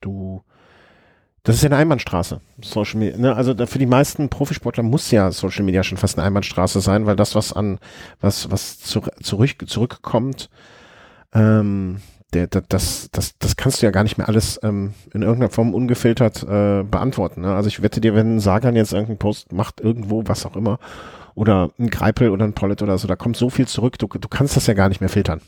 [0.00, 0.42] du,
[1.42, 3.18] das ist ja eine Einbahnstraße, Social Media.
[3.18, 3.36] Ne?
[3.36, 7.16] Also für die meisten Profisportler muss ja Social Media schon fast eine Einbahnstraße sein, weil
[7.16, 7.78] das, was an,
[8.20, 10.48] was, was zu, zurück, zurückkommt,
[11.34, 12.00] ähm,
[12.34, 15.50] der, der, das, das, das kannst du ja gar nicht mehr alles ähm, in irgendeiner
[15.50, 17.42] Form ungefiltert äh, beantworten.
[17.42, 17.54] Ne?
[17.54, 20.78] Also ich wette dir, wenn ein Sagan jetzt irgendeinen Post macht, irgendwo, was auch immer,
[21.34, 24.28] oder ein Greipel oder ein Pollet oder so, da kommt so viel zurück, du, du
[24.28, 25.40] kannst das ja gar nicht mehr filtern.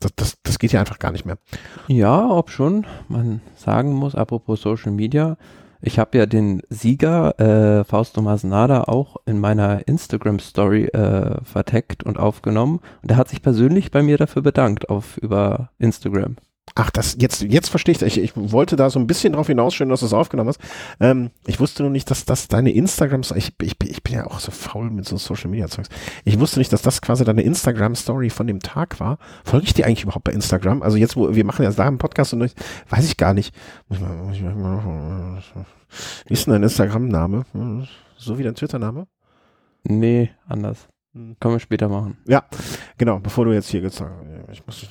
[0.00, 1.38] Das, das, das geht ja einfach gar nicht mehr.
[1.86, 2.86] Ja, ob schon.
[3.08, 5.36] Man sagen muss, apropos Social Media,
[5.86, 12.02] ich habe ja den Sieger äh, Fausto Masnada auch in meiner Instagram Story äh, verteckt
[12.04, 16.36] und aufgenommen und er hat sich persönlich bei mir dafür bedankt auf über Instagram.
[16.76, 18.18] Ach, das jetzt jetzt verstehe ich, ich.
[18.18, 20.60] Ich wollte da so ein bisschen drauf hinausstellen, dass du es aufgenommen hast.
[20.98, 24.40] Ähm, ich wusste nur nicht, dass das deine Instagram ich, ich, ich bin ja auch
[24.40, 25.88] so faul mit so Social Media Zeugs.
[26.24, 29.18] Ich wusste nicht, dass das quasi deine Instagram Story von dem Tag war.
[29.44, 30.82] Folge ich dir eigentlich überhaupt bei Instagram?
[30.82, 32.54] Also jetzt, wo wir machen ja da einen Podcast und ich,
[32.90, 33.54] weiß ich gar nicht.
[33.88, 33.94] Wie
[36.32, 37.44] ist denn dein Instagram-Name?
[38.16, 39.06] So wie dein Twitter-Name?
[39.84, 40.88] Nee, anders.
[41.14, 41.36] Hm.
[41.40, 42.18] Können wir später machen.
[42.26, 42.44] Ja,
[42.98, 44.12] genau, bevor du jetzt hier gesagt
[44.54, 44.86] ich muss,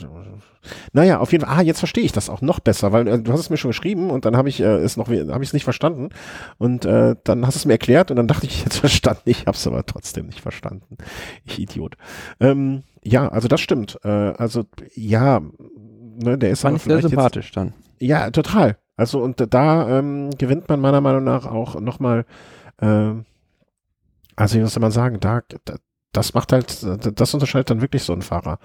[0.92, 3.32] Naja, auf jeden Fall, ah, jetzt verstehe ich das auch noch besser, weil äh, du
[3.32, 5.54] hast es mir schon geschrieben und dann habe ich äh, es noch, habe ich es
[5.54, 6.10] nicht verstanden
[6.58, 9.42] und äh, dann hast du es mir erklärt und dann dachte ich, jetzt verstanden, ich
[9.42, 10.98] habe es aber trotzdem nicht verstanden.
[11.46, 11.96] Ich Idiot.
[12.40, 14.00] Ähm, ja, also das stimmt.
[14.04, 17.74] Äh, also ja, ne, der ist Fand ich sehr sympathisch jetzt, dann.
[18.00, 18.78] Ja, total.
[18.96, 22.26] Also und da ähm, gewinnt man meiner Meinung nach auch nochmal,
[22.80, 23.14] äh,
[24.36, 25.76] also wie soll man sagen, da, da
[26.14, 26.86] das macht halt,
[27.20, 28.60] das unterscheidet dann wirklich so einen Fahrer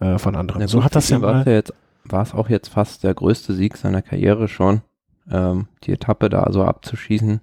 [0.00, 0.62] äh, von anderen.
[0.62, 1.44] Ja, so hat das ja mal.
[2.08, 4.82] War es auch jetzt fast der größte Sieg seiner Karriere schon,
[5.28, 7.40] ähm, die Etappe da so abzuschießen.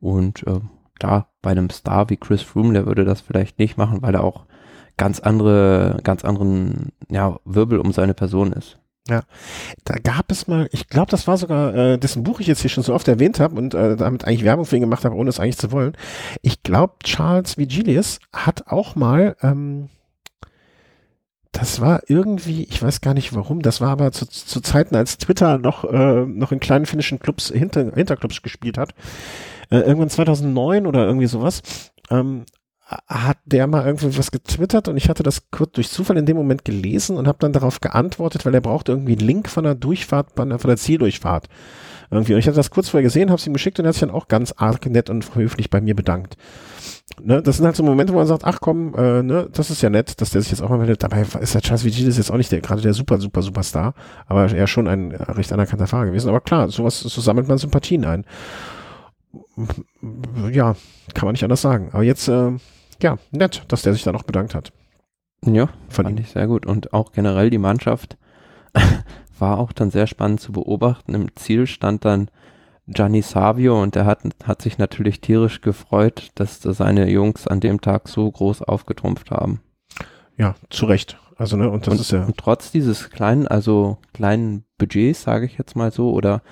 [0.00, 0.60] Und äh,
[1.00, 4.22] klar, bei einem Star wie Chris Froome, der würde das vielleicht nicht machen, weil er
[4.22, 4.46] auch
[4.96, 8.78] ganz andere, ganz anderen ja, Wirbel um seine Person ist.
[9.08, 9.22] Ja,
[9.84, 12.70] da gab es mal, ich glaube, das war sogar, äh, dessen Buch ich jetzt hier
[12.70, 15.28] schon so oft erwähnt habe und äh, damit eigentlich Werbung für ihn gemacht habe, ohne
[15.28, 15.94] es eigentlich zu wollen.
[16.40, 19.90] Ich glaube, Charles Vigilius hat auch mal, ähm,
[21.52, 25.18] das war irgendwie, ich weiß gar nicht warum, das war aber zu, zu Zeiten, als
[25.18, 28.94] Twitter noch, äh, noch in kleinen finnischen Clubs, hinter, Hinterclubs gespielt hat,
[29.70, 31.60] äh, irgendwann 2009 oder irgendwie sowas,
[32.10, 32.46] ähm,
[32.86, 36.36] hat der mal irgendwie was getwittert und ich hatte das kurz durch Zufall in dem
[36.36, 39.74] Moment gelesen und habe dann darauf geantwortet, weil er brauchte irgendwie einen Link von der
[39.74, 41.48] Durchfahrt, von der Zieldurchfahrt.
[42.10, 42.34] Irgendwie.
[42.34, 44.00] Und ich hatte das kurz vorher gesehen, habe es ihm geschickt und er hat sich
[44.00, 46.36] dann auch ganz arg nett und höflich bei mir bedankt.
[47.22, 49.82] Ne, das sind halt so Momente, wo man sagt, ach komm, äh, ne, das ist
[49.82, 51.02] ja nett, dass der sich jetzt auch mal meldet.
[51.02, 53.94] Dabei ist der Charles Vigil jetzt auch nicht der, gerade der super, super, Superstar,
[54.26, 56.28] aber er schon ein recht anerkannter Fahrer gewesen.
[56.28, 58.24] Aber klar, sowas, so sammelt man Sympathien ein.
[60.50, 60.76] Ja,
[61.14, 61.90] kann man nicht anders sagen.
[61.92, 62.52] Aber jetzt, äh,
[63.02, 64.72] ja, nett, dass der sich da noch bedankt hat.
[65.44, 66.18] Ja, fand ihm.
[66.18, 66.66] ich sehr gut.
[66.66, 68.16] Und auch generell die Mannschaft
[69.38, 71.14] war auch dann sehr spannend zu beobachten.
[71.14, 72.30] Im Ziel stand dann
[72.86, 77.80] Gianni Savio und der hat, hat sich natürlich tierisch gefreut, dass seine Jungs an dem
[77.80, 79.60] Tag so groß aufgetrumpft haben.
[80.36, 81.18] Ja, zu Recht.
[81.36, 82.24] Also, ne, und das und, ist ja.
[82.24, 86.42] Und trotz dieses kleinen, also kleinen Budgets, sage ich jetzt mal so, oder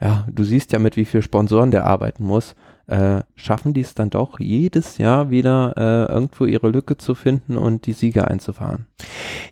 [0.00, 2.54] ja, du siehst ja mit wie viel Sponsoren der arbeiten muss,
[2.88, 7.56] äh, schaffen die es dann doch jedes Jahr wieder äh, irgendwo ihre Lücke zu finden
[7.56, 8.86] und die Siege einzufahren.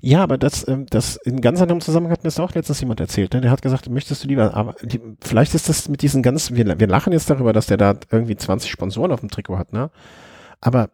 [0.00, 3.00] Ja, aber das, ähm, das in ganz anderem Zusammenhang hat mir das auch letztens jemand
[3.00, 3.34] erzählt.
[3.34, 3.40] Ne?
[3.40, 6.78] Der hat gesagt, möchtest du lieber, aber die, vielleicht ist das mit diesen ganzen, wir,
[6.78, 9.90] wir lachen jetzt darüber, dass der da irgendwie 20 Sponsoren auf dem Trikot hat, ne?
[10.60, 10.90] Aber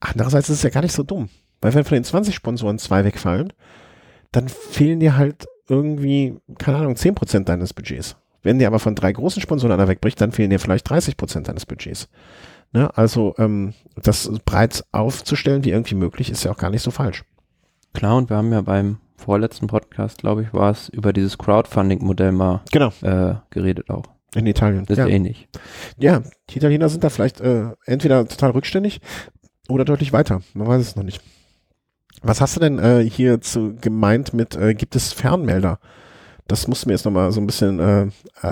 [0.00, 1.28] andererseits ist es ja gar nicht so dumm.
[1.60, 3.52] Weil wenn von den 20 Sponsoren zwei wegfallen,
[4.32, 8.16] dann fehlen dir halt irgendwie, keine Ahnung, 10% deines Budgets.
[8.44, 11.48] Wenn dir aber von drei großen Sponsoren einer wegbricht, dann fehlen dir vielleicht 30 Prozent
[11.48, 12.08] deines Budgets.
[12.72, 12.96] Ne?
[12.96, 17.24] Also ähm, das breit aufzustellen, wie irgendwie möglich, ist ja auch gar nicht so falsch.
[17.94, 22.32] Klar, und wir haben ja beim vorletzten Podcast, glaube ich, war es über dieses Crowdfunding-Modell
[22.32, 22.92] mal genau.
[23.02, 24.04] äh, geredet auch.
[24.34, 24.84] In Italien.
[24.86, 25.06] Das ist ja.
[25.06, 25.48] ähnlich.
[25.96, 29.00] Ja, die Italiener sind da vielleicht äh, entweder total rückständig
[29.68, 30.42] oder deutlich weiter.
[30.54, 31.22] Man weiß es noch nicht.
[32.22, 35.78] Was hast du denn äh, hier zu gemeint mit, äh, gibt es Fernmelder?
[36.46, 38.06] Das musst du mir jetzt nochmal so ein bisschen äh,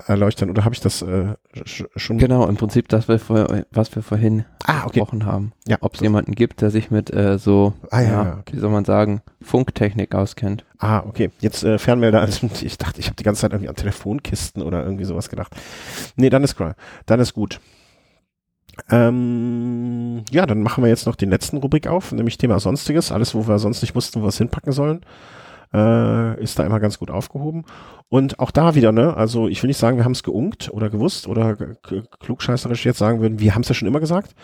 [0.07, 0.49] erleuchten.
[0.49, 2.17] Oder habe ich das äh, schon?
[2.17, 5.01] Genau, im Prinzip das, wir vor, was wir vorhin ah, okay.
[5.01, 5.53] gesprochen haben.
[5.67, 5.77] Ja.
[5.83, 8.57] Ob es jemanden gibt, der sich mit äh, so, Ah, ja, ja, okay.
[8.57, 10.65] wie soll man sagen, Funktechnik auskennt.
[10.79, 11.31] Ah, okay.
[11.41, 12.21] Jetzt äh, Fernmelder.
[12.23, 15.55] Also, ich dachte, ich habe die ganze Zeit irgendwie an Telefonkisten oder irgendwie sowas gedacht.
[16.17, 16.77] Nee, dann ist klar.
[17.05, 17.61] Dann ist gut.
[18.91, 23.13] Ähm, ja, dann machen wir jetzt noch die letzten Rubrik auf, nämlich Thema Sonstiges.
[23.13, 25.03] Alles, wo wir sonst nicht wussten, wo wir es hinpacken sollen,
[25.73, 27.65] äh, ist da immer ganz gut aufgehoben.
[28.09, 30.91] Und auch da wieder, ne, also ich will nicht sagen, wir haben es geunkt oder
[30.91, 31.57] gewusst oder
[32.21, 34.35] klugscheißerisch jetzt sagen würden, wir haben es ja schon immer gesagt.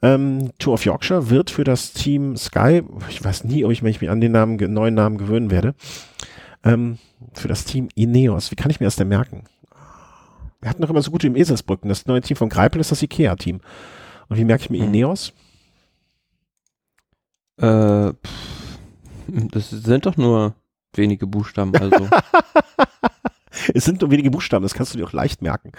[0.00, 4.08] Ähm, Tour of Yorkshire wird für das Team Sky, ich weiß nie, ob ich mich
[4.08, 5.74] an den Namen, neuen Namen gewöhnen werde,
[6.64, 6.98] ähm,
[7.34, 8.50] für das Team Ineos.
[8.50, 9.44] Wie kann ich mir das denn merken?
[10.60, 11.88] Wir hatten doch immer so gut wie im Eselsbrücken.
[11.88, 13.60] Das neue Team von Greipel ist das Ikea-Team.
[14.28, 14.88] Und wie merke ich mir Hm.
[14.88, 15.32] Ineos?
[17.58, 18.67] Äh, pff,
[19.28, 20.54] das sind doch nur
[20.94, 22.08] wenige Buchstaben, also.
[23.74, 25.72] Es sind nur wenige Buchstaben, das kannst du dir auch leicht merken.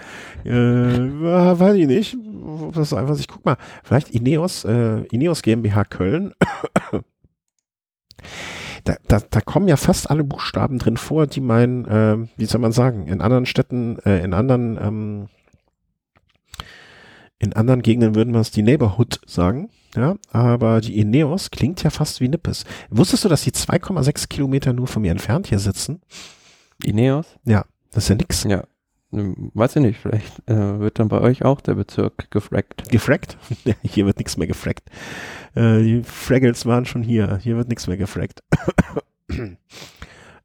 [0.44, 2.16] Äh, weiß ich nicht.
[2.72, 6.34] Das ist einfach, ich guck mal, vielleicht Ineos, äh, Ineos GmbH Köln.
[8.84, 12.62] Da, da, da kommen ja fast alle Buchstaben drin vor, die mein, äh, wie soll
[12.62, 15.28] man sagen, in anderen Städten, äh, in anderen, ähm,
[17.38, 19.68] in anderen Gegenden würden wir es die Neighborhood sagen.
[19.96, 22.64] Ja, aber die Ineos klingt ja fast wie Nippes.
[22.90, 26.00] Wusstest du, dass die 2,6 Kilometer nur von mir entfernt hier sitzen?
[26.84, 27.26] Ineos?
[27.92, 28.44] Das ist ja nix.
[28.44, 28.64] Ja.
[29.12, 32.88] Hm, Weiß ich nicht, vielleicht äh, wird dann bei euch auch der Bezirk gefrackt.
[32.90, 33.36] Gefrackt?
[33.64, 34.88] Ja, hier wird nichts mehr gefrackt.
[35.54, 37.38] Äh, die Fraggles waren schon hier.
[37.42, 38.42] Hier wird nichts mehr gefrackt.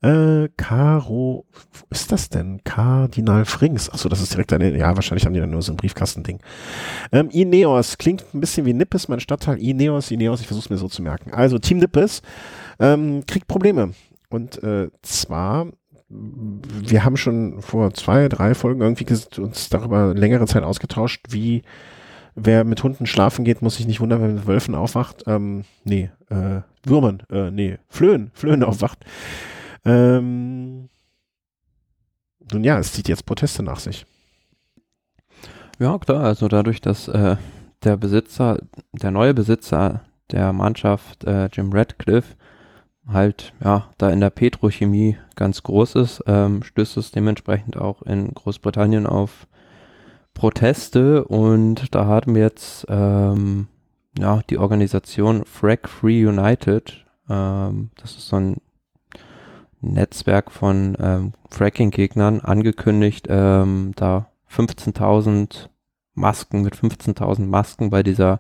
[0.02, 2.64] Äh, Caro, wo ist das denn?
[2.64, 3.90] Kardinal Frings.
[3.90, 6.40] Achso, das ist direkt eine, ja, wahrscheinlich haben die dann nur so ein Briefkastending.
[7.12, 9.58] Ähm, Ineos, klingt ein bisschen wie Nippes, mein Stadtteil.
[9.62, 11.34] Ineos, Ineos, ich versuche es mir so zu merken.
[11.34, 12.22] Also, Team Nippes
[12.80, 13.94] ähm, kriegt Probleme.
[14.30, 15.68] Und äh, zwar
[16.08, 19.08] wir haben schon vor zwei, drei Folgen irgendwie
[19.42, 21.64] uns darüber längere Zeit ausgetauscht, wie
[22.36, 25.24] wer mit Hunden schlafen geht, muss sich nicht wundern, wenn mit Wölfen aufwacht.
[25.26, 29.06] Ähm, nee, äh, Würmern, äh, nee, Flöhen, Flöhen aufwacht.
[29.86, 30.90] Ähm,
[32.52, 34.06] nun ja, es zieht jetzt Proteste nach sich.
[35.80, 37.36] Ja, klar, also dadurch, dass äh,
[37.84, 38.60] der Besitzer,
[38.94, 40.02] der neue Besitzer
[40.32, 42.36] der Mannschaft, äh, Jim Radcliffe,
[43.08, 48.34] halt, ja, da in der Petrochemie ganz groß ist, ähm, stößt es dementsprechend auch in
[48.34, 49.48] Großbritannien auf
[50.34, 53.68] Proteste und da haben jetzt, ähm,
[54.18, 58.58] ja, die Organisation Frag Free United, ähm, das ist so ein
[59.94, 65.70] Netzwerk von ähm, Fracking-Gegnern angekündigt, ähm, da 15.000
[66.14, 68.40] Masken mit 15.000 Masken bei dieser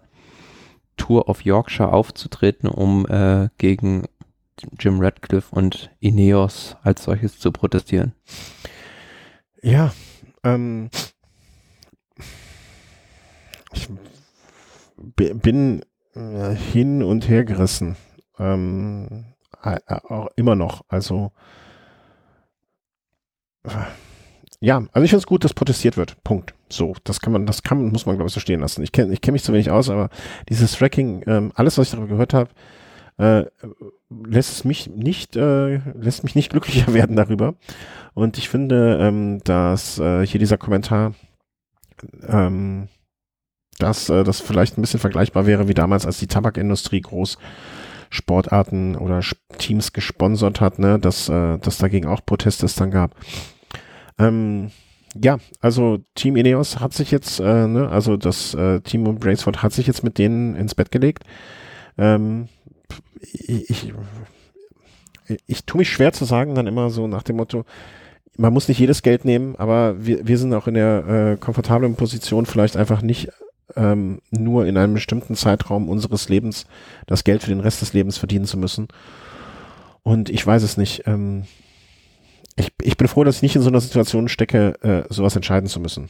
[0.97, 4.05] Tour of Yorkshire aufzutreten, um äh, gegen
[4.79, 8.13] Jim Radcliffe und Ineos als solches zu protestieren.
[9.61, 9.93] Ja,
[10.43, 10.89] ähm,
[13.73, 13.89] ich
[14.97, 17.97] bi- bin äh, hin und her gerissen.
[18.39, 19.34] Ähm, äh, äh,
[19.65, 20.83] auch immer noch.
[20.87, 21.31] Also,
[23.63, 23.69] äh,
[24.59, 26.23] ja, also ich finde es gut, dass protestiert wird.
[26.23, 26.53] Punkt.
[26.69, 28.83] So, das kann man, das kann, muss man, glaube ich, so stehen lassen.
[28.83, 30.09] Ich kenne ich kenn mich zu wenig aus, aber
[30.49, 32.49] dieses Tracking, ähm, alles, was ich darüber gehört habe,
[33.17, 33.45] äh,
[34.09, 37.55] lässt mich nicht, äh, lässt mich nicht glücklicher werden darüber.
[38.13, 41.13] Und ich finde, ähm, dass äh, hier dieser Kommentar,
[42.27, 42.87] ähm,
[43.77, 47.37] dass äh, das vielleicht ein bisschen vergleichbar wäre wie damals, als die Tabakindustrie groß
[48.15, 49.21] Sportarten oder
[49.57, 53.15] Teams gesponsert hat, ne, dass, äh, dass dagegen auch Proteste es dann gab.
[54.17, 54.71] Ähm,
[55.21, 59.63] ja, also Team Ineos hat sich jetzt, äh, ne, also das äh, Team um Braceford
[59.63, 61.23] hat sich jetzt mit denen ins Bett gelegt.
[61.97, 62.47] Ähm,
[63.31, 63.93] ich, ich,
[65.45, 67.65] ich tue mich schwer zu sagen, dann immer so nach dem Motto,
[68.37, 71.95] man muss nicht jedes Geld nehmen, aber wir, wir sind auch in der äh, komfortablen
[71.95, 73.29] Position, vielleicht einfach nicht
[73.75, 76.65] ähm, nur in einem bestimmten Zeitraum unseres Lebens
[77.07, 78.87] das Geld für den Rest des Lebens verdienen zu müssen.
[80.03, 81.03] Und ich weiß es nicht.
[81.07, 81.45] Ähm,
[82.55, 85.67] ich, ich bin froh, dass ich nicht in so einer Situation stecke, äh, sowas entscheiden
[85.67, 86.09] zu müssen.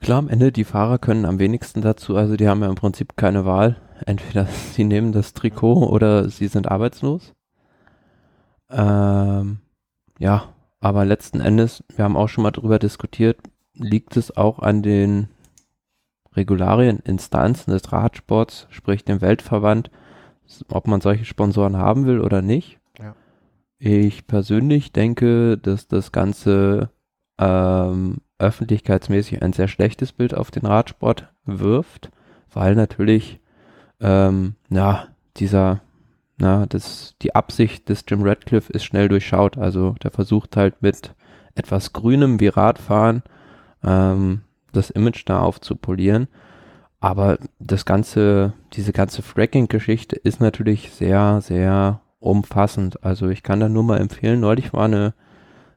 [0.00, 3.16] Klar, am Ende, die Fahrer können am wenigsten dazu, also die haben ja im Prinzip
[3.16, 3.76] keine Wahl.
[4.04, 7.34] Entweder sie nehmen das Trikot oder sie sind arbeitslos.
[8.70, 9.58] Ähm,
[10.18, 13.38] ja, aber letzten Endes, wir haben auch schon mal darüber diskutiert,
[13.74, 15.28] liegt es auch an den
[16.36, 19.90] Regularien, Instanzen des Radsports, sprich dem Weltverband,
[20.68, 22.78] ob man solche Sponsoren haben will oder nicht.
[22.98, 23.14] Ja.
[23.78, 26.90] Ich persönlich denke, dass das Ganze
[27.38, 32.10] ähm, öffentlichkeitsmäßig ein sehr schlechtes Bild auf den Radsport wirft,
[32.52, 33.40] weil natürlich
[34.00, 35.80] ähm, ja, dieser
[36.38, 39.56] na, das, die Absicht des Jim Radcliffe ist schnell durchschaut.
[39.56, 41.14] Also der versucht halt mit
[41.54, 43.22] etwas Grünem wie Radfahren
[43.82, 44.42] ähm,
[44.76, 46.28] das Image da aufzupolieren.
[47.00, 53.02] Aber das ganze, diese ganze Fracking-Geschichte ist natürlich sehr, sehr umfassend.
[53.04, 55.14] Also ich kann da nur mal empfehlen, neulich war eine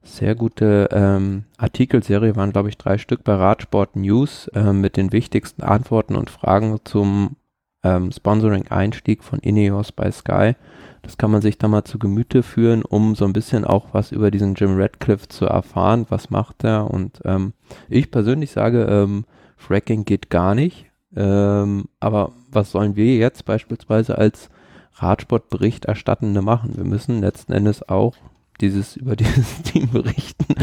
[0.02, 5.12] sehr gute ähm, Artikelserie, waren glaube ich drei Stück bei Radsport News äh, mit den
[5.12, 7.36] wichtigsten Antworten und Fragen zum
[7.84, 10.56] ähm, Sponsoring-Einstieg von Ineos bei Sky.
[11.02, 14.12] Das kann man sich da mal zu Gemüte führen, um so ein bisschen auch was
[14.12, 16.06] über diesen Jim Radcliffe zu erfahren.
[16.10, 16.90] Was macht er?
[16.90, 17.54] Und ähm,
[17.88, 19.26] ich persönlich sage, ähm,
[19.58, 20.86] Fracking geht gar nicht.
[21.16, 24.50] Ähm, aber was sollen wir jetzt beispielsweise als
[24.96, 26.76] Radsportberichterstattende machen?
[26.76, 28.16] Wir müssen letzten Endes auch
[28.62, 30.56] dieses über dieses Team berichten.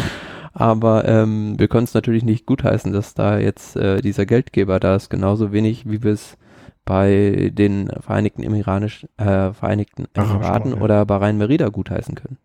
[0.52, 4.96] Aber ähm, wir können es natürlich nicht gutheißen, dass da jetzt äh, dieser Geldgeber da
[4.96, 6.38] ist, genauso wenig wie wir es
[6.86, 10.80] bei den Vereinigten Emiranisch, äh, Vereinigten Emiraten ja.
[10.80, 12.38] oder Bahrain Merida gutheißen können.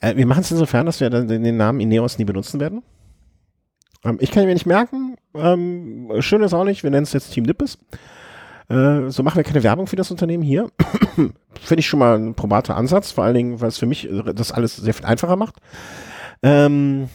[0.00, 2.82] Äh, wir machen es insofern, dass wir dann den Namen Ineos nie benutzen werden.
[4.04, 5.16] Ähm, ich kann ihn mir nicht merken.
[5.34, 7.78] Ähm, schön ist auch nicht, wir nennen es jetzt Team Nippes.
[8.68, 10.70] Äh, so machen wir keine Werbung für das Unternehmen hier.
[11.14, 14.32] Finde ich schon mal ein probater Ansatz, vor allen Dingen, weil es für mich äh,
[14.34, 15.56] das alles sehr viel einfacher macht.
[16.42, 17.08] Ähm,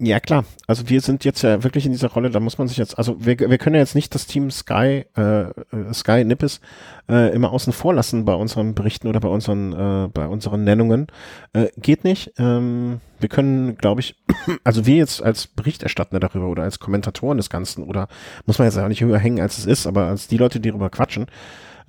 [0.00, 0.44] ja, klar.
[0.68, 3.16] Also wir sind jetzt ja wirklich in dieser Rolle, da muss man sich jetzt, also
[3.18, 6.60] wir, wir können ja jetzt nicht das Team Sky, äh, Sky Nippes
[7.08, 11.08] äh, immer außen vor lassen bei unseren Berichten oder bei unseren, äh, bei unseren Nennungen.
[11.52, 12.32] Äh, geht nicht.
[12.38, 14.14] Ähm, wir können, glaube ich,
[14.64, 18.06] also wir jetzt als Berichterstatter darüber oder als Kommentatoren des Ganzen oder
[18.46, 20.68] muss man jetzt auch nicht höher hängen, als es ist, aber als die Leute, die
[20.68, 21.26] darüber quatschen,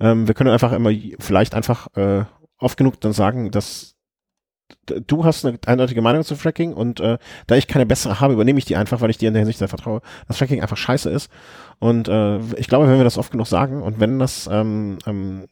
[0.00, 2.24] ähm, wir können einfach immer vielleicht einfach äh,
[2.58, 3.94] oft genug dann sagen, dass
[4.86, 8.58] du hast eine eindeutige Meinung zu Fracking und äh, da ich keine bessere habe, übernehme
[8.58, 11.10] ich die einfach, weil ich dir in der Hinsicht sehr vertraue, dass Fracking einfach scheiße
[11.10, 11.30] ist.
[11.78, 15.46] Und äh, ich glaube, wenn wir das oft genug sagen und wenn das ähm, ähm,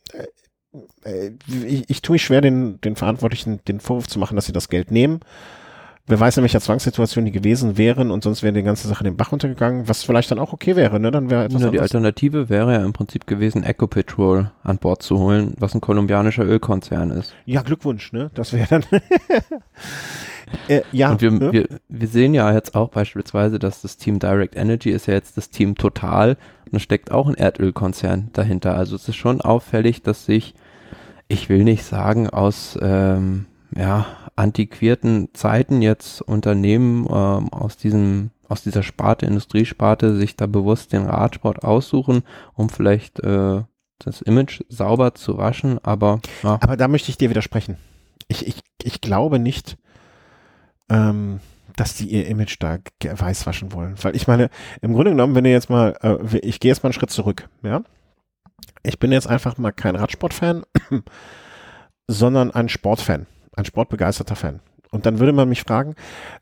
[1.04, 1.32] äh, äh
[1.66, 4.68] ich, ich tue mich schwer, den, den Verantwortlichen den Vorwurf zu machen, dass sie das
[4.68, 5.20] Geld nehmen
[6.08, 9.16] Wer weiß in welcher Zwangssituation die gewesen wären und sonst wäre die ganze Sache den
[9.16, 11.10] Bach runtergegangen, was vielleicht dann auch okay wäre, ne?
[11.10, 15.18] Dann wäre etwas ja, Die Alternative wäre ja im Prinzip gewesen, Ecopetrol an Bord zu
[15.18, 17.34] holen, was ein kolumbianischer Ölkonzern ist.
[17.44, 18.30] Ja, Glückwunsch, ne?
[18.32, 18.84] Das wäre dann.
[20.68, 21.10] äh, ja.
[21.10, 21.52] Und wir, ne?
[21.52, 25.36] wir, wir sehen ja jetzt auch beispielsweise, dass das Team Direct Energy ist ja jetzt
[25.36, 28.74] das Team Total und da steckt auch ein Erdölkonzern dahinter.
[28.76, 30.54] Also es ist schon auffällig, dass sich,
[31.28, 33.44] ich will nicht sagen, aus ähm,
[33.76, 34.06] ja,
[34.38, 41.04] antiquierten Zeiten jetzt Unternehmen ähm, aus diesem aus dieser Sparte, Industriesparte, sich da bewusst den
[41.04, 42.22] Radsport aussuchen,
[42.54, 43.62] um vielleicht äh,
[43.98, 46.56] das Image sauber zu waschen, aber ja.
[46.62, 47.76] Aber da möchte ich dir widersprechen.
[48.26, 49.76] Ich, ich, ich glaube nicht,
[50.88, 51.40] ähm,
[51.76, 53.96] dass die ihr Image da weiß waschen wollen.
[54.00, 54.48] Weil ich meine,
[54.80, 57.50] im Grunde genommen, wenn ihr jetzt mal, äh, ich gehe jetzt mal einen Schritt zurück,
[57.62, 57.82] ja.
[58.82, 60.62] Ich bin jetzt einfach mal kein Radsportfan,
[62.06, 63.26] sondern ein Sportfan
[63.58, 64.60] ein sportbegeisterter Fan.
[64.90, 65.94] Und dann würde man mich fragen,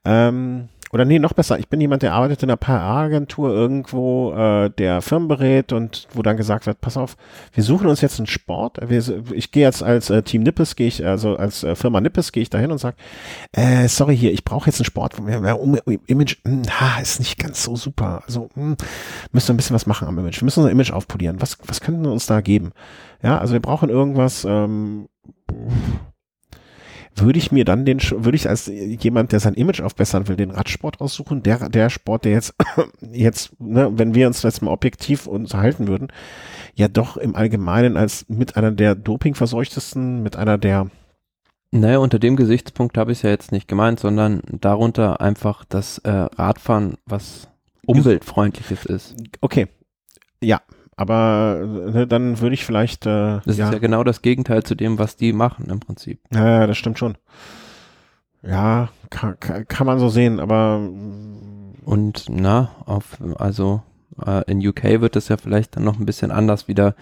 [0.05, 4.70] ähm, oder nee, noch besser, ich bin jemand, der arbeitet in einer PR-Agentur irgendwo, äh,
[4.70, 7.16] der Firmen berät und wo dann gesagt wird, pass auf,
[7.52, 8.78] wir suchen uns jetzt einen Sport.
[8.88, 9.02] Wir,
[9.32, 12.43] ich gehe jetzt als äh, Team Nippes, gehe ich, also als äh, Firma Nippes gehe
[12.43, 12.97] ich dahin und sage,
[13.52, 17.64] äh, sorry hier, ich brauche jetzt einen Sport, um, Image, mh, hm, ist nicht ganz
[17.64, 18.22] so super.
[18.24, 18.76] Also mh, hm,
[19.32, 20.40] müssen wir ein bisschen was machen am Image.
[20.40, 21.40] Wir müssen unser Image aufpolieren.
[21.40, 22.72] Was, was könnten wir uns da geben?
[23.22, 25.09] Ja, also wir brauchen irgendwas, ähm,
[27.16, 30.51] würde ich mir dann den, würde ich als jemand, der sein Image aufbessern will, den
[30.51, 32.55] Radsport aussuchen, der, der Sport, der jetzt,
[33.12, 36.09] jetzt, ne, wenn wir uns jetzt mal objektiv unterhalten würden,
[36.74, 40.90] ja doch im Allgemeinen als mit einer der dopingverseuchtesten, mit einer der
[41.72, 45.98] naja, unter dem Gesichtspunkt habe ich es ja jetzt nicht gemeint, sondern darunter einfach, dass
[45.98, 47.48] äh, Radfahren was
[47.84, 49.16] umweltfreundliches ist.
[49.40, 49.66] Okay.
[50.40, 50.60] Ja,
[50.97, 51.62] aber
[51.93, 53.06] ne, dann würde ich vielleicht.
[53.06, 53.66] Äh, das ja.
[53.66, 56.20] ist ja genau das Gegenteil zu dem, was die machen im Prinzip.
[56.32, 57.16] Ja, das stimmt schon.
[58.43, 60.89] Ja, kann, kann man so sehen, aber.
[61.85, 63.82] Und na, auf, also
[64.24, 66.97] äh, in UK wird das ja vielleicht dann noch ein bisschen anders wieder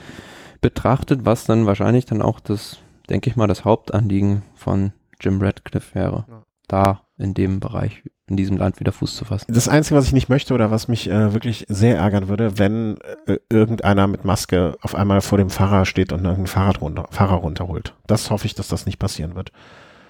[0.60, 5.94] betrachtet, was dann wahrscheinlich dann auch das, denke ich mal, das Hauptanliegen von Jim Radcliffe
[5.94, 6.24] wäre.
[6.28, 6.42] Ja.
[6.68, 9.52] Da in dem Bereich in diesem Land wieder Fuß zu fassen.
[9.52, 12.96] Das Einzige, was ich nicht möchte oder was mich äh, wirklich sehr ärgern würde, wenn
[13.26, 17.34] äh, irgendeiner mit Maske auf einmal vor dem Fahrer steht und irgendein Fahrrad runter, Fahrer
[17.34, 17.94] runterholt.
[18.06, 19.52] Das hoffe ich, dass das nicht passieren wird.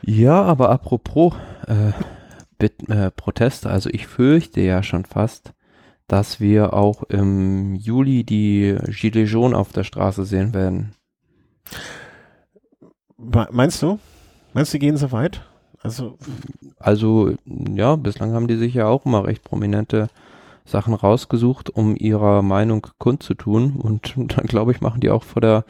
[0.02, 1.34] Ja, aber apropos
[1.66, 1.92] äh,
[2.58, 5.52] Bit, äh, Proteste, also ich fürchte ja schon fast,
[6.06, 10.94] dass wir auch im Juli die Gilets jaunes auf der Straße sehen werden.
[13.16, 13.98] Meinst du?
[14.52, 15.40] Meinst du, die gehen so weit?
[15.84, 16.16] Also,
[16.78, 20.08] also ja, bislang haben die sich ja auch immer recht prominente
[20.64, 23.76] Sachen rausgesucht, um ihrer Meinung kundzutun.
[23.76, 25.64] Und dann glaube ich, machen die auch vor der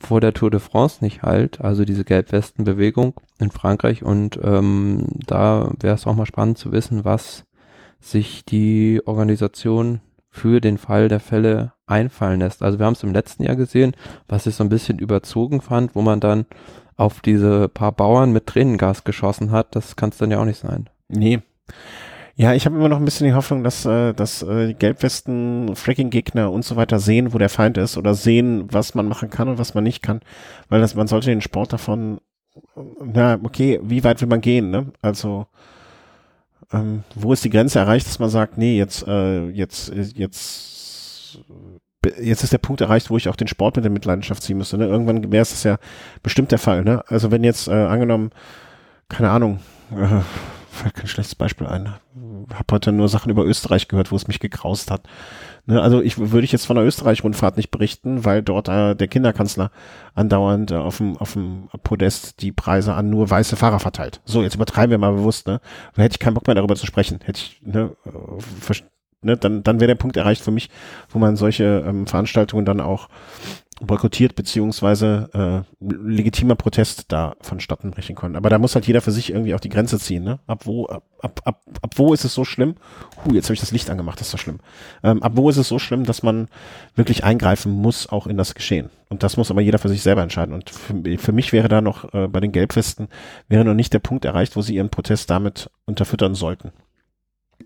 [0.00, 5.72] vor der Tour de France nicht halt, also diese Gelbwestenbewegung in Frankreich und ähm, da
[5.80, 7.44] wäre es auch mal spannend zu wissen, was
[8.00, 10.00] sich die Organisation
[10.30, 12.62] für den Fall der Fälle einfallen lässt.
[12.62, 13.94] Also wir haben es im letzten Jahr gesehen,
[14.28, 16.46] was ich so ein bisschen überzogen fand, wo man dann
[16.96, 19.74] auf diese paar Bauern mit Tränengas geschossen hat.
[19.74, 20.90] Das kann es dann ja auch nicht sein.
[21.08, 21.40] Nee.
[22.34, 26.52] Ja, ich habe immer noch ein bisschen die Hoffnung, dass, äh, dass äh, Gelbwesten, Fracking-Gegner
[26.52, 29.58] und so weiter sehen, wo der Feind ist oder sehen, was man machen kann und
[29.58, 30.20] was man nicht kann.
[30.68, 32.20] Weil das, man sollte den Sport davon,
[33.04, 34.92] na, okay, wie weit will man gehen, ne?
[35.02, 35.46] Also,
[36.72, 41.40] ähm, wo ist die Grenze erreicht, dass man sagt, nee, jetzt, äh, jetzt, jetzt,
[42.20, 44.76] jetzt ist der Punkt erreicht, wo ich auch den Sport mit der Mitleidenschaft ziehen müsste.
[44.78, 44.86] Ne?
[44.86, 45.78] Irgendwann wäre es das ja
[46.22, 46.84] bestimmt der Fall.
[46.84, 47.02] Ne?
[47.08, 48.30] Also wenn jetzt äh, angenommen,
[49.08, 49.60] keine Ahnung,
[49.92, 50.20] äh,
[50.70, 51.94] fällt kein schlechtes Beispiel ein.
[52.54, 55.02] Hab heute nur Sachen über Österreich gehört, wo es mich gekraust hat.
[55.68, 59.06] Ne, also ich würde ich jetzt von der Österreich-Rundfahrt nicht berichten, weil dort äh, der
[59.06, 59.70] Kinderkanzler
[60.14, 64.22] andauernd äh, auf dem auf dem Podest die Preise an nur weiße Fahrer verteilt.
[64.24, 65.60] So, jetzt übertreiben wir mal bewusst, ne?
[65.94, 67.18] Da hätte ich keinen Bock mehr darüber zu sprechen.
[67.22, 68.74] Hätte ich, ne, äh,
[69.20, 70.70] ne dann, dann wäre der Punkt erreicht für mich,
[71.10, 73.10] wo man solche ähm, Veranstaltungen dann auch
[73.80, 78.36] boykottiert beziehungsweise äh, legitimer Protest da vonstatten brechen können.
[78.36, 80.24] Aber da muss halt jeder für sich irgendwie auch die Grenze ziehen.
[80.24, 80.40] Ne?
[80.46, 81.02] Ab wo ab,
[81.44, 82.74] ab, ab, wo ist es so schlimm?
[83.24, 84.58] Huh, jetzt habe ich das Licht angemacht, das ist so schlimm.
[85.02, 86.48] Ähm, ab wo ist es so schlimm, dass man
[86.94, 88.90] wirklich eingreifen muss, auch in das Geschehen?
[89.08, 90.54] Und das muss aber jeder für sich selber entscheiden.
[90.54, 93.08] Und für, für mich wäre da noch äh, bei den Gelbwesten
[93.48, 96.72] wäre noch nicht der Punkt erreicht, wo sie ihren Protest damit unterfüttern sollten.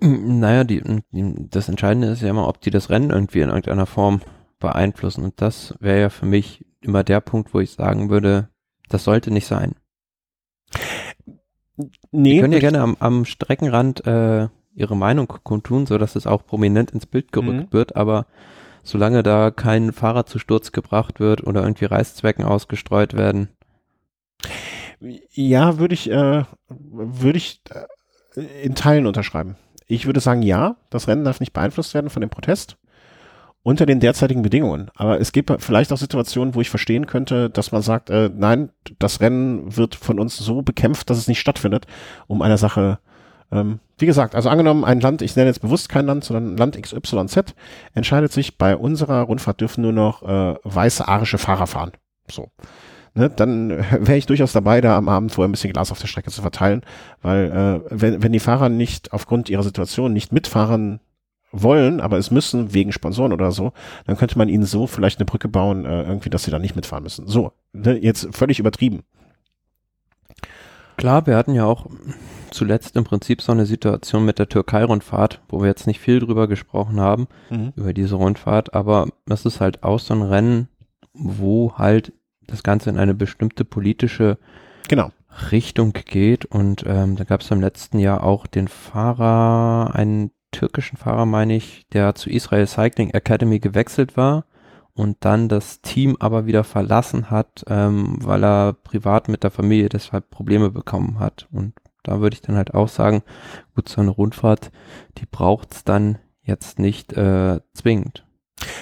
[0.01, 0.82] Naja, die,
[1.12, 4.20] das Entscheidende ist ja immer, ob die das Rennen irgendwie in irgendeiner Form
[4.62, 5.24] beeinflussen.
[5.24, 8.48] Und das wäre ja für mich immer der Punkt, wo ich sagen würde,
[8.89, 9.74] das sollte nicht sein.
[12.10, 16.47] Nee, können ja gerne am, am Streckenrand äh, ihre Meinung kundtun, so dass es auch
[16.47, 17.72] prominent ins Bild gerückt mhm.
[17.72, 18.26] wird, aber
[18.82, 23.48] solange da kein Fahrer zu Sturz gebracht wird oder irgendwie Reißzwecken ausgestreut werden.
[25.01, 27.60] Ja, würde ich, äh, würde ich
[28.36, 29.56] äh, in Teilen unterschreiben.
[29.86, 32.78] Ich würde sagen, ja, das Rennen darf nicht beeinflusst werden von dem Protest
[33.62, 34.90] unter den derzeitigen Bedingungen.
[34.94, 38.70] Aber es gibt vielleicht auch Situationen, wo ich verstehen könnte, dass man sagt, äh, nein,
[38.98, 41.86] das Rennen wird von uns so bekämpft, dass es nicht stattfindet,
[42.26, 42.98] um einer Sache,
[43.52, 46.80] ähm, wie gesagt, also angenommen, ein Land, ich nenne jetzt bewusst kein Land, sondern Land
[46.80, 47.55] XYZ,
[47.94, 51.93] entscheidet sich, bei unserer Rundfahrt dürfen nur noch äh, weiße arische Fahrer fahren.
[52.28, 52.48] So.
[53.14, 53.70] Ne, dann
[54.01, 56.43] wäre ich durchaus dabei, da am Abend vorher ein bisschen Glas auf der Strecke zu
[56.43, 56.82] verteilen,
[57.20, 60.98] weil äh, wenn, wenn die Fahrer nicht aufgrund ihrer Situation nicht mitfahren
[61.52, 63.72] wollen, aber es müssen wegen Sponsoren oder so,
[64.06, 66.74] dann könnte man ihnen so vielleicht eine Brücke bauen, äh, irgendwie, dass sie da nicht
[66.74, 67.26] mitfahren müssen.
[67.26, 69.02] So, ne, jetzt völlig übertrieben.
[70.96, 71.86] Klar, wir hatten ja auch
[72.50, 76.48] zuletzt im Prinzip so eine Situation mit der Türkei-Rundfahrt, wo wir jetzt nicht viel drüber
[76.48, 77.72] gesprochen haben, mhm.
[77.76, 80.68] über diese Rundfahrt, aber das ist halt auch so ein Rennen,
[81.12, 82.12] wo halt
[82.46, 84.38] das Ganze in eine bestimmte politische
[84.88, 85.10] genau.
[85.50, 90.96] Richtung geht und ähm, da gab es im letzten Jahr auch den Fahrer, einen türkischen
[90.96, 94.44] Fahrer, meine ich, der zu Israel Cycling Academy gewechselt war
[94.94, 99.88] und dann das Team aber wieder verlassen hat, ähm, weil er privat mit der Familie
[99.88, 101.48] deshalb Probleme bekommen hat.
[101.50, 103.22] Und da würde ich dann halt auch sagen,
[103.74, 104.70] gut, so eine Rundfahrt,
[105.18, 108.24] die braucht's dann jetzt nicht äh, zwingend.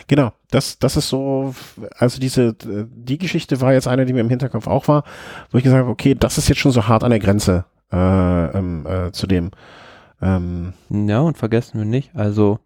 [0.08, 1.54] Genau, das, das ist so,
[1.96, 5.04] also diese, die Geschichte war jetzt eine, die mir im Hinterkopf auch war,
[5.50, 8.58] wo ich gesagt habe, okay, das ist jetzt schon so hart an der Grenze äh,
[8.58, 9.50] ähm, äh, zu dem,
[10.22, 12.58] ähm, ja, und vergessen wir nicht, also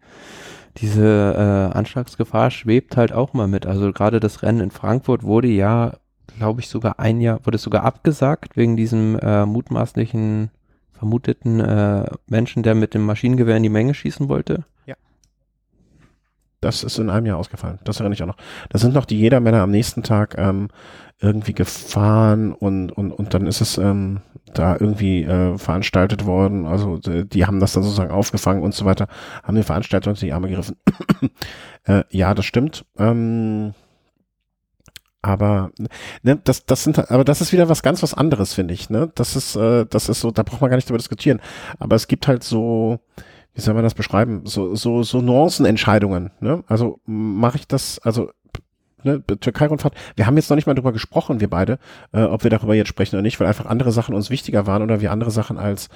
[0.77, 3.65] diese äh, Anschlagsgefahr schwebt halt auch mal mit.
[3.65, 5.93] Also gerade das Rennen in Frankfurt wurde ja,
[6.37, 10.51] glaube ich, sogar ein Jahr, wurde sogar abgesagt wegen diesem äh, mutmaßlichen,
[10.91, 14.65] vermuteten äh, Menschen, der mit dem Maschinengewehr in die Menge schießen wollte.
[14.85, 14.95] Ja.
[16.59, 17.79] Das ist in einem Jahr ausgefallen.
[17.85, 18.37] Das erinnere ich auch noch.
[18.69, 20.67] Da sind noch die Jedermänner am nächsten Tag ähm,
[21.19, 24.19] irgendwie gefahren und, und, und dann ist es ähm,
[24.57, 26.65] da irgendwie äh, veranstaltet worden.
[26.65, 29.07] Also die, die haben das dann sozusagen aufgefangen und so weiter,
[29.43, 30.77] haben den Veranstalter unter die Arme gegriffen.
[31.85, 32.85] äh, ja, das stimmt.
[32.97, 33.73] Ähm,
[35.21, 35.71] aber
[36.21, 38.89] ne, das, das sind, aber das ist wieder was ganz was anderes, finde ich.
[38.89, 41.41] Ne, das ist, äh, das ist so, da braucht man gar nicht drüber diskutieren.
[41.79, 42.99] Aber es gibt halt so,
[43.55, 44.41] wie soll man das beschreiben?
[44.45, 46.31] So, so, so Nuancenentscheidungen.
[46.41, 46.63] Ne?
[46.67, 48.29] Also mache ich das, also
[49.05, 51.79] ne, Türkei-Rundfahrt, wir haben jetzt noch nicht mal drüber gesprochen, wir beide,
[52.11, 54.81] äh, ob wir darüber jetzt sprechen oder nicht, weil einfach andere Sachen uns wichtiger waren
[54.81, 55.89] oder wir andere Sachen als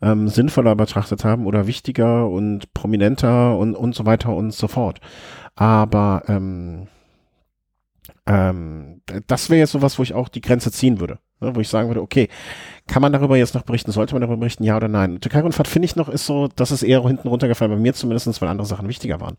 [0.00, 5.00] ähm, sinnvoller betrachtet haben oder wichtiger und prominenter und, und so weiter und so fort.
[5.54, 6.86] Aber ähm,
[8.26, 11.18] ähm, das wäre jetzt sowas, wo ich auch die Grenze ziehen würde.
[11.40, 12.28] Ne, wo ich sagen würde, okay,
[12.86, 13.90] kann man darüber jetzt noch berichten?
[13.90, 15.20] Sollte man darüber berichten, ja oder nein?
[15.20, 18.48] Türkei-Rundfahrt finde ich noch, ist so, dass es eher hinten runtergefallen, bei mir zumindestens, weil
[18.48, 19.36] andere Sachen wichtiger waren.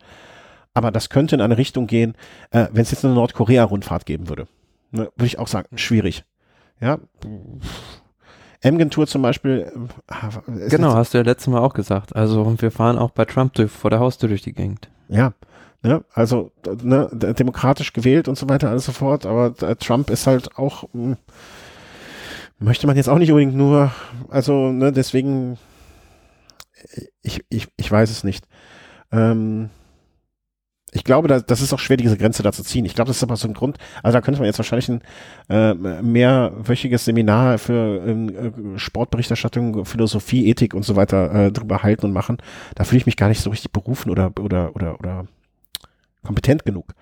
[0.73, 2.15] Aber das könnte in eine Richtung gehen,
[2.51, 4.47] äh, wenn es jetzt eine Nordkorea-Rundfahrt geben würde.
[4.91, 6.23] Ne, Würde ich auch sagen, schwierig.
[6.79, 6.99] Ja.
[8.61, 9.71] Emgen-Tour zum Beispiel.
[10.47, 12.15] äh, genau, hast du ja letztes Mal auch gesagt.
[12.15, 14.89] Also wir fahren auch bei Trump durch, vor der Haustür durch die Gegend.
[15.09, 15.33] Ja.
[15.85, 16.51] Ne, also
[16.81, 20.83] ne, demokratisch gewählt und so weiter, alles so fort, aber äh, Trump ist halt auch,
[20.93, 21.17] mh, hm,
[22.59, 23.91] möchte man jetzt auch nicht unbedingt nur,
[24.29, 25.57] also ne, deswegen,
[27.21, 28.47] ich, ich, ich weiß es nicht.
[29.11, 29.69] Ähm,
[30.93, 32.85] ich glaube, da, das ist auch schwer, diese Grenze da zu ziehen.
[32.85, 33.77] Ich glaube, das ist aber so ein Grund.
[34.03, 35.01] Also da könnte man jetzt wahrscheinlich ein
[35.49, 42.13] äh, mehrwöchiges Seminar für äh, Sportberichterstattung, Philosophie, Ethik und so weiter äh, drüber halten und
[42.13, 42.37] machen.
[42.75, 45.25] Da fühle ich mich gar nicht so richtig berufen oder oder oder oder
[46.23, 46.93] kompetent genug.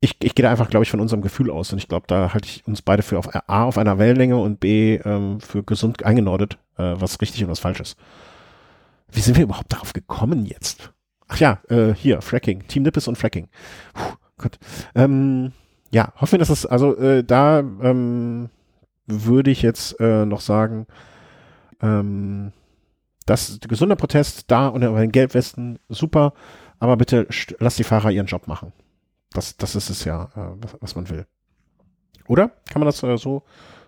[0.00, 2.34] Ich, ich gehe da einfach, glaube ich, von unserem Gefühl aus und ich glaube, da
[2.34, 6.04] halte ich uns beide für auf A auf einer Wellenlänge und B ähm, für gesund
[6.04, 7.96] eingenordet, äh, was richtig und was falsch ist.
[9.10, 10.92] Wie sind wir überhaupt darauf gekommen jetzt?
[11.28, 13.48] Ach ja, äh, hier, Fracking, Team Nippes und Fracking.
[13.94, 14.58] Puh, Gott.
[14.94, 15.52] Ähm,
[15.90, 18.50] ja, hoffen dass es, also äh, da ähm,
[19.06, 20.86] würde ich jetzt äh, noch sagen,
[21.80, 22.52] ähm,
[23.24, 26.32] das gesunder Protest da und bei den Gelbwesten, super,
[26.78, 27.26] aber bitte
[27.58, 28.72] lass die Fahrer ihren Job machen.
[29.32, 31.26] Das, das ist es ja, äh, was, was man will.
[32.28, 32.50] Oder?
[32.70, 33.42] Kann man das äh, so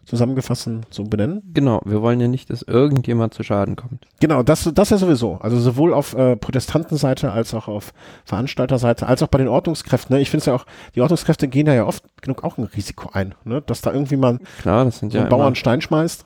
[0.09, 1.43] zusammengefasst so benennen?
[1.52, 4.06] Genau, wir wollen ja nicht, dass irgendjemand zu Schaden kommt.
[4.20, 5.35] Genau, das, das ja sowieso.
[5.36, 7.93] Also sowohl auf äh, Protestantenseite als auch auf
[8.24, 10.16] Veranstalterseite, als auch bei den Ordnungskräften.
[10.16, 10.22] Ne?
[10.22, 13.10] Ich finde es ja auch, die Ordnungskräfte gehen ja, ja oft genug auch ein Risiko
[13.12, 13.62] ein, ne?
[13.62, 16.24] dass da irgendwie mal Klar, das sind so ja ein Bauer einen Stein schmeißt.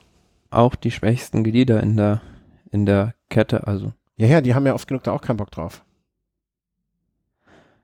[0.49, 2.21] Auch die schwächsten Glieder in der,
[2.71, 3.93] in der Kette, also.
[4.15, 5.83] Ja, ja, die haben ja oft genug da auch keinen Bock drauf.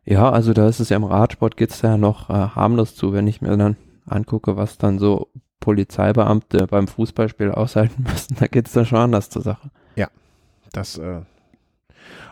[0.06, 3.28] Ja, also da ist es ja im Radsport geht's ja noch äh, harmlos zu, wenn
[3.28, 3.76] ich mir dann
[4.08, 9.30] angucke, was dann so Polizeibeamte beim Fußballspiel aushalten müssen, da geht es dann schon anders
[9.30, 9.70] zur Sache.
[9.96, 10.08] Ja,
[10.72, 11.22] das äh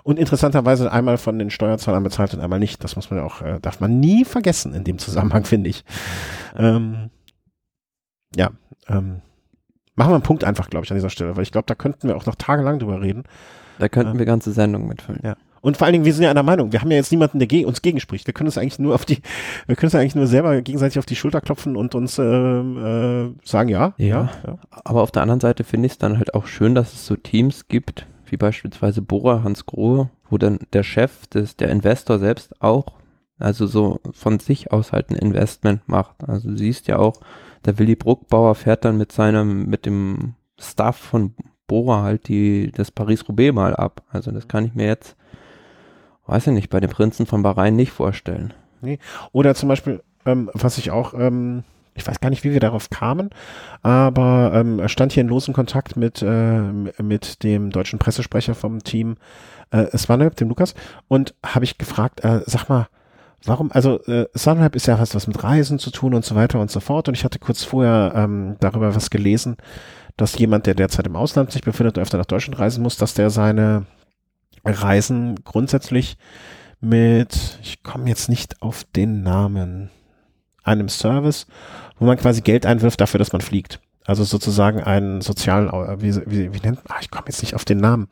[0.07, 2.81] und interessanterweise einmal von den Steuerzahlern bezahlt und einmal nicht.
[2.81, 5.83] Das muss man ja auch, äh, darf man nie vergessen in dem Zusammenhang, finde ich.
[6.55, 7.09] Ähm,
[8.33, 8.51] ja,
[8.87, 9.21] ähm,
[9.95, 12.07] machen wir einen Punkt einfach, glaube ich, an dieser Stelle, weil ich glaube, da könnten
[12.07, 13.23] wir auch noch tagelang drüber reden.
[13.79, 15.19] Da könnten ähm, wir ganze Sendungen mitfüllen.
[15.23, 15.35] Ja.
[15.61, 16.71] Und vor allen Dingen, wir sind ja einer Meinung.
[16.71, 18.27] Wir haben ja jetzt niemanden, der ge uns gegenspricht.
[18.27, 19.21] Wir können uns eigentlich nur auf die,
[19.65, 23.33] wir können uns eigentlich nur selber gegenseitig auf die Schulter klopfen und uns äh, äh,
[23.43, 24.57] sagen, ja, ja, ja, ja.
[24.83, 27.15] Aber auf der anderen Seite finde ich es dann halt auch schön, dass es so
[27.15, 32.61] Teams gibt, wie beispielsweise Bora Hans Grohe, wo dann der Chef des, der Investor selbst
[32.61, 32.93] auch,
[33.39, 36.27] also so von sich aus halt ein Investment macht.
[36.27, 37.19] Also du siehst ja auch,
[37.65, 41.35] der Willy Bruckbauer fährt dann mit seinem, mit dem Staff von
[41.67, 44.03] Bora halt die, das Paris-Roubaix mal ab.
[44.09, 45.15] Also das kann ich mir jetzt
[46.27, 48.53] weiß ich nicht, bei den Prinzen von Bahrain nicht vorstellen.
[48.81, 48.99] Nee.
[49.31, 51.63] Oder zum Beispiel, ähm, was ich auch, ähm,
[51.95, 53.31] ich weiß gar nicht, wie wir darauf kamen,
[53.81, 56.61] aber ähm, stand hier in losem Kontakt mit, äh,
[57.01, 59.15] mit dem deutschen Pressesprecher vom Team
[59.71, 60.75] äh, Swanep, dem Lukas,
[61.07, 62.87] und habe ich gefragt, äh, sag mal,
[63.43, 66.59] warum, also äh, Sunweb ist ja was, was mit Reisen zu tun und so weiter
[66.59, 67.07] und so fort.
[67.07, 69.57] Und ich hatte kurz vorher ähm, darüber was gelesen,
[70.17, 73.13] dass jemand, der derzeit im Ausland sich befindet und öfter nach Deutschland reisen muss, dass
[73.13, 73.85] der seine
[74.63, 76.17] Reisen grundsätzlich
[76.79, 79.89] mit, ich komme jetzt nicht auf den Namen,
[80.63, 81.47] einem Service,
[81.97, 83.79] wo man quasi Geld einwirft dafür, dass man fliegt.
[84.05, 85.69] Also sozusagen einen sozialen,
[86.01, 88.07] wie, wie, wie nennt man, ah, ich komme jetzt nicht auf den Namen.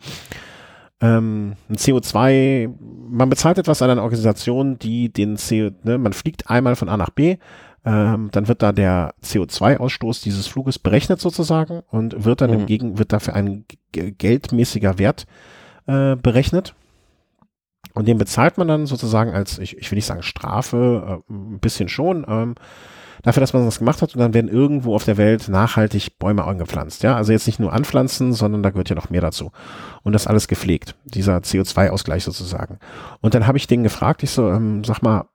[1.01, 2.73] Ähm, ein CO2,
[3.09, 6.97] man bezahlt etwas an eine Organisation, die den CO, ne, man fliegt einmal von A
[6.97, 7.38] nach B,
[7.85, 12.59] ähm, dann wird da der CO2-Ausstoß dieses Fluges berechnet sozusagen und wird dann mhm.
[12.59, 15.55] im Gegen, wird dafür ein geldmäßiger Wert äh,
[15.86, 16.76] berechnet.
[17.95, 21.60] Und den bezahlt man dann sozusagen als, ich, ich will nicht sagen Strafe, äh, ein
[21.60, 22.56] bisschen schon, ähm,
[23.24, 24.14] dafür, dass man das gemacht hat.
[24.14, 27.03] Und dann werden irgendwo auf der Welt nachhaltig Bäume angepflanzt.
[27.03, 29.52] Ja, also jetzt nicht nur anpflanzen, sondern da gehört ja noch mehr dazu.
[30.03, 32.80] Und das alles gepflegt, dieser CO2-Ausgleich sozusagen.
[33.22, 35.30] Und dann habe ich den gefragt, ich so, ähm, sag mal,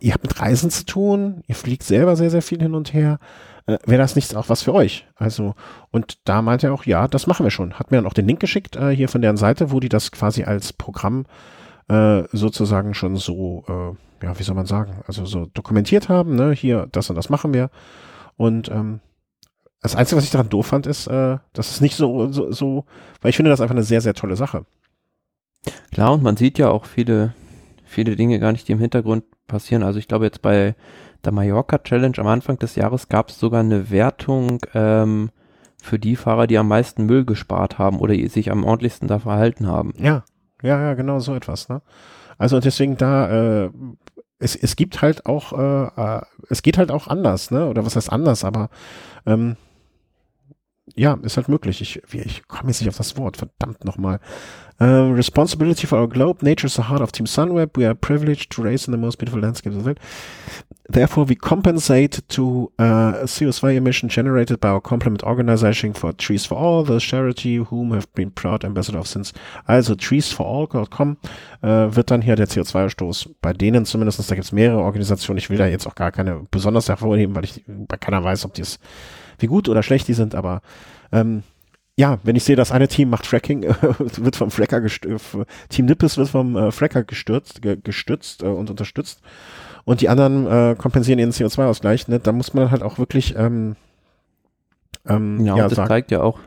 [0.00, 3.18] ihr habt mit Reisen zu tun, ihr fliegt selber sehr, sehr viel hin und her
[3.66, 5.06] äh, wäre das nicht auch was für euch?
[5.16, 5.54] Also,
[5.90, 7.74] und da meinte er auch, ja, das machen wir schon.
[7.74, 10.12] Hat mir dann auch den Link geschickt, äh, hier von deren Seite, wo die das
[10.12, 11.26] quasi als Programm
[11.88, 16.52] äh, sozusagen schon so, äh, ja, wie soll man sagen, also so dokumentiert haben, ne,
[16.52, 17.70] hier, das und das machen wir.
[18.36, 19.00] Und ähm,
[19.80, 22.84] das Einzige, was ich daran doof fand, ist, äh, dass es nicht so, so, so,
[23.20, 24.64] weil ich finde das einfach eine sehr, sehr tolle Sache.
[25.92, 27.34] Klar, und man sieht ja auch viele,
[27.84, 29.82] viele Dinge gar nicht, die im Hintergrund passieren.
[29.82, 30.74] Also ich glaube jetzt bei
[31.24, 35.30] der Mallorca Challenge am Anfang des Jahres gab es sogar eine Wertung ähm,
[35.82, 39.66] für die Fahrer, die am meisten Müll gespart haben oder sich am ordentlichsten da verhalten
[39.66, 39.92] haben.
[39.98, 40.24] Ja,
[40.62, 41.68] ja, ja, genau so etwas.
[41.68, 41.82] Ne?
[42.38, 43.70] Also deswegen da, äh,
[44.38, 47.68] es, es gibt halt auch, äh, äh, es geht halt auch anders, ne?
[47.68, 48.68] Oder was heißt anders, aber
[49.26, 49.56] ähm,
[50.94, 51.80] ja, ist halt möglich.
[51.80, 54.20] Ich, ich komme jetzt nicht auf das Wort, verdammt nochmal.
[54.80, 56.44] Uh, responsibility for our globe.
[56.44, 57.76] Nature is the heart of Team Sunweb.
[57.76, 60.00] We are privileged to race in the most beautiful landscape of the world.
[60.88, 66.58] Therefore, we compensate to uh, CO2 emission generated by our complement organization for Trees for
[66.58, 69.32] All, the charity whom have been proud ambassador of since.
[69.66, 71.16] Also treesforall.com
[71.62, 75.38] äh, wird dann hier der CO2-Ausstoß bei denen zumindest, da gibt es mehrere Organisationen.
[75.38, 78.54] Ich will da jetzt auch gar keine besonders hervorheben, weil ich bei keiner weiß, ob
[78.54, 78.78] die es
[79.44, 80.62] wie gut oder schlecht die sind, aber
[81.12, 81.42] ähm,
[81.96, 85.36] ja, wenn ich sehe, das eine Team macht Fracking, äh, wird vom Fracker gestürzt,
[85.68, 89.20] Team Nippes wird vom äh, Fracker gestürzt, ge gestützt äh, und unterstützt
[89.84, 93.76] und die anderen äh, kompensieren ihren CO2-Ausgleich, ne, da muss man halt auch wirklich ähm,
[95.06, 95.88] ähm, ja, ja, und das sagen.
[95.88, 96.38] zeigt ja auch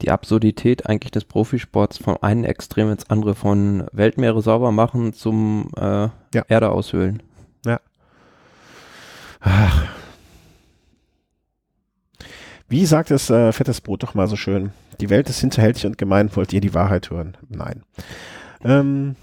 [0.00, 5.70] die Absurdität eigentlich des Profisports vom einen Extrem ins andere, von Weltmeere sauber machen zum
[5.76, 6.44] äh, ja.
[6.48, 7.22] Erde aushöhlen.
[7.64, 7.80] Ja.
[9.40, 9.84] Ach,
[12.72, 14.72] wie sagt es äh, Fettes Brot doch mal so schön?
[14.98, 16.34] Die Welt ist hinterhältig und gemein.
[16.34, 17.36] Wollt ihr die Wahrheit hören?
[17.50, 17.82] Nein.
[18.64, 19.14] Ähm,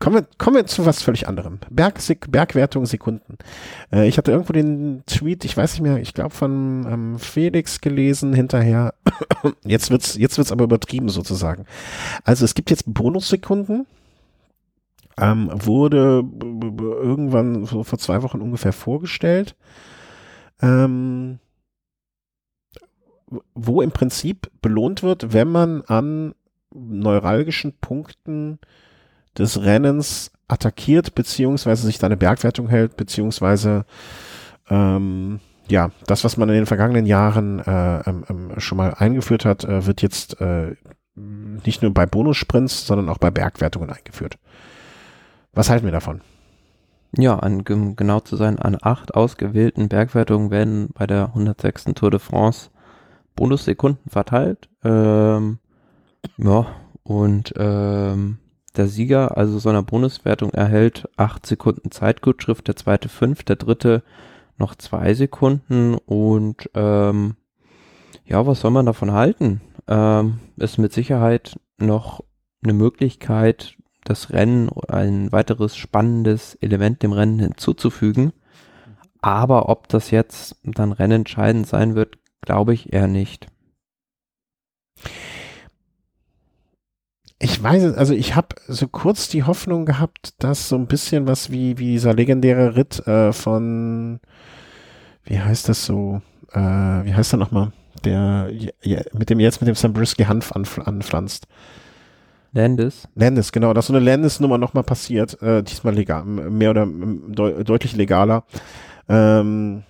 [0.00, 1.60] kommen, wir, kommen wir zu was völlig anderem.
[1.70, 3.38] Berg, Bergwertung Sekunden.
[3.92, 7.80] Äh, ich hatte irgendwo den Tweet, ich weiß nicht mehr, ich glaube von ähm, Felix
[7.80, 8.94] gelesen hinterher.
[9.64, 11.66] jetzt wird's, jetzt wird's aber übertrieben sozusagen.
[12.24, 13.86] Also es gibt jetzt Bonussekunden.
[15.16, 19.54] Ähm, wurde irgendwann so vor zwei Wochen ungefähr vorgestellt.
[20.60, 21.38] Ähm,
[23.54, 26.34] wo im Prinzip belohnt wird, wenn man an
[26.74, 28.58] neuralgischen Punkten
[29.36, 33.84] des Rennens attackiert, beziehungsweise sich da eine Bergwertung hält, beziehungsweise
[34.68, 39.64] ähm, ja, das, was man in den vergangenen Jahren äh, ähm, schon mal eingeführt hat,
[39.64, 40.74] äh, wird jetzt äh,
[41.14, 44.38] nicht nur bei Bonussprints, sondern auch bei Bergwertungen eingeführt.
[45.52, 46.22] Was halten wir davon?
[47.16, 51.84] Ja, an, genau zu sein, an acht ausgewählten Bergwertungen werden bei der 106.
[51.94, 52.70] Tour de France
[53.34, 54.68] Bonussekunden verteilt.
[54.84, 55.58] Ähm,
[56.36, 56.66] ja,
[57.02, 58.38] und ähm,
[58.76, 64.02] der Sieger, also so einer Bonuswertung, erhält acht Sekunden Zeitgutschrift, der zweite fünf, der dritte
[64.58, 67.36] noch zwei Sekunden und ähm,
[68.24, 69.60] ja, was soll man davon halten?
[69.88, 72.24] Ähm, ist mit Sicherheit noch
[72.62, 78.32] eine Möglichkeit, das Rennen, ein weiteres spannendes Element dem Rennen hinzuzufügen.
[79.20, 83.46] Aber ob das jetzt dann rennentscheidend sein wird, Glaube ich eher nicht.
[87.38, 91.26] Ich weiß es, also ich habe so kurz die Hoffnung gehabt, dass so ein bisschen
[91.26, 94.20] was wie, wie dieser legendäre Ritt äh, von,
[95.24, 97.72] wie heißt das so, äh, wie heißt er nochmal,
[98.04, 98.48] der
[99.12, 101.48] mit dem jetzt mit dem Sabrisky Hanf anf anpflanzt.
[102.52, 103.08] Landis.
[103.14, 107.96] Landis, genau, dass so eine Landis-Nummer nochmal passiert, äh, diesmal legal, mehr oder de deutlich
[107.96, 108.44] legaler.
[109.08, 109.82] Ähm,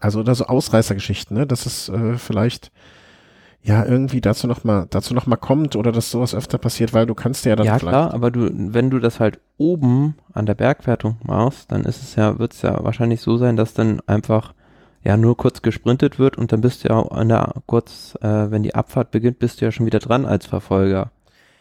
[0.00, 1.46] also oder so Ausreißergeschichten, ne?
[1.46, 2.72] Dass es äh, vielleicht
[3.62, 7.06] ja irgendwie dazu noch mal dazu noch mal kommt oder dass sowas öfter passiert, weil
[7.06, 10.54] du kannst ja dann ja klar, aber du wenn du das halt oben an der
[10.54, 14.54] Bergwertung machst, dann ist es ja wird es ja wahrscheinlich so sein, dass dann einfach
[15.04, 18.62] ja nur kurz gesprintet wird und dann bist du ja an der kurz äh, wenn
[18.62, 21.10] die Abfahrt beginnt, bist du ja schon wieder dran als Verfolger.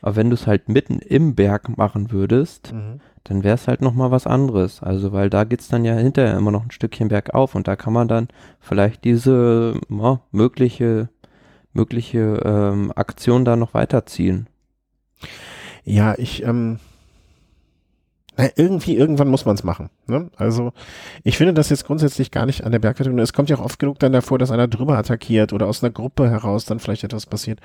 [0.02, 3.82] Aber wenn du es halt mitten im Berg machen würdest, mhm dann wäre es halt
[3.82, 4.82] nochmal was anderes.
[4.82, 7.94] Also, weil da geht's dann ja hinterher immer noch ein Stückchen bergauf und da kann
[7.94, 8.28] man dann
[8.60, 11.10] vielleicht diese ja, mögliche,
[11.74, 14.48] mögliche ähm, Aktion da noch weiterziehen.
[15.84, 16.80] Ja, ich, ähm,
[18.36, 19.90] na, irgendwie, irgendwann muss man es machen.
[20.08, 20.30] Ne?
[20.38, 20.72] Also
[21.24, 23.20] ich finde das jetzt grundsätzlich gar nicht an der Bergwertung.
[23.20, 25.92] Es kommt ja auch oft genug dann davor, dass einer drüber attackiert oder aus einer
[25.92, 27.60] Gruppe heraus dann vielleicht etwas passiert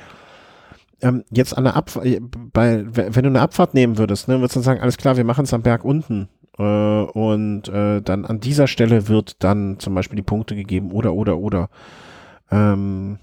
[1.04, 4.56] ähm, jetzt an der Abfahrt, äh, bei, wenn du eine Abfahrt nehmen würdest, ne, würdest
[4.56, 6.28] du dann sagen, alles klar, wir machen es am Berg unten.
[6.58, 11.12] Äh, und äh, dann an dieser Stelle wird dann zum Beispiel die Punkte gegeben oder,
[11.12, 11.68] oder, oder.
[12.50, 13.18] Ähm,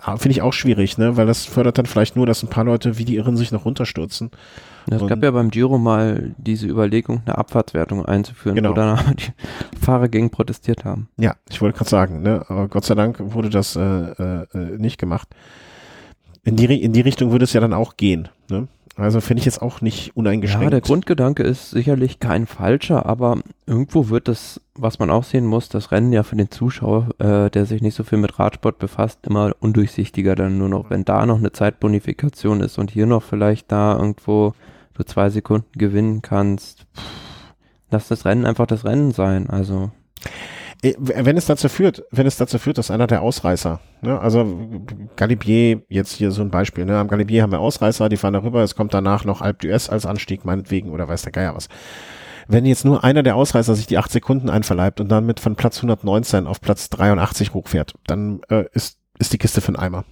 [0.00, 1.16] Finde ich auch schwierig, ne?
[1.16, 3.64] Weil das fördert dann vielleicht nur, dass ein paar Leute wie die Irren sich noch
[3.64, 4.30] runterstürzen.
[4.90, 8.70] Es gab ja beim Giro mal diese Überlegung, eine Abfahrtswertung einzuführen, genau.
[8.70, 9.32] wo dann die
[9.80, 11.08] Fahrer gegen protestiert haben.
[11.16, 12.44] Ja, ich wollte gerade sagen, ne?
[12.48, 14.46] Aber Gott sei Dank wurde das äh, äh,
[14.78, 15.28] nicht gemacht.
[16.44, 18.28] In die, in die Richtung würde es ja dann auch gehen.
[18.50, 18.68] Ne?
[18.96, 20.64] Also finde ich jetzt auch nicht uneingeschränkt.
[20.64, 25.46] Ja, der Grundgedanke ist sicherlich kein falscher, aber irgendwo wird das, was man auch sehen
[25.46, 28.78] muss, das Rennen ja für den Zuschauer, äh, der sich nicht so viel mit Radsport
[28.78, 30.90] befasst, immer undurchsichtiger dann nur noch.
[30.90, 34.54] Wenn da noch eine Zeitbonifikation ist und hier noch vielleicht da irgendwo
[34.94, 37.02] du zwei Sekunden gewinnen kannst, pff,
[37.90, 39.50] lass das Rennen einfach das Rennen sein.
[39.50, 39.90] Also
[40.98, 44.68] wenn es dazu führt, wenn es dazu führt, dass einer der Ausreißer, ne, also
[45.16, 48.62] Galibier, jetzt hier so ein Beispiel, ne, am Galibier haben wir Ausreißer, die fahren darüber,
[48.62, 51.68] es kommt danach noch Alpe d'Huez als Anstieg, meinetwegen, oder weiß der Geier was.
[52.46, 55.56] wenn jetzt nur einer der Ausreißer sich die acht Sekunden einverleibt und dann mit von
[55.56, 60.04] Platz 119 auf Platz 83 hochfährt, dann äh, ist, ist die Kiste für einen Eimer.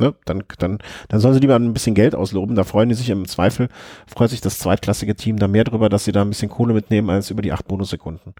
[0.00, 0.14] Ne?
[0.24, 0.78] Dann, dann,
[1.08, 2.56] dann sollen sie lieber ein bisschen Geld ausloben.
[2.56, 3.68] Da freuen die sich im Zweifel,
[4.06, 7.10] freut sich das zweitklassige Team da mehr drüber, dass sie da ein bisschen Kohle mitnehmen
[7.10, 8.34] als über die acht Bonussekunden.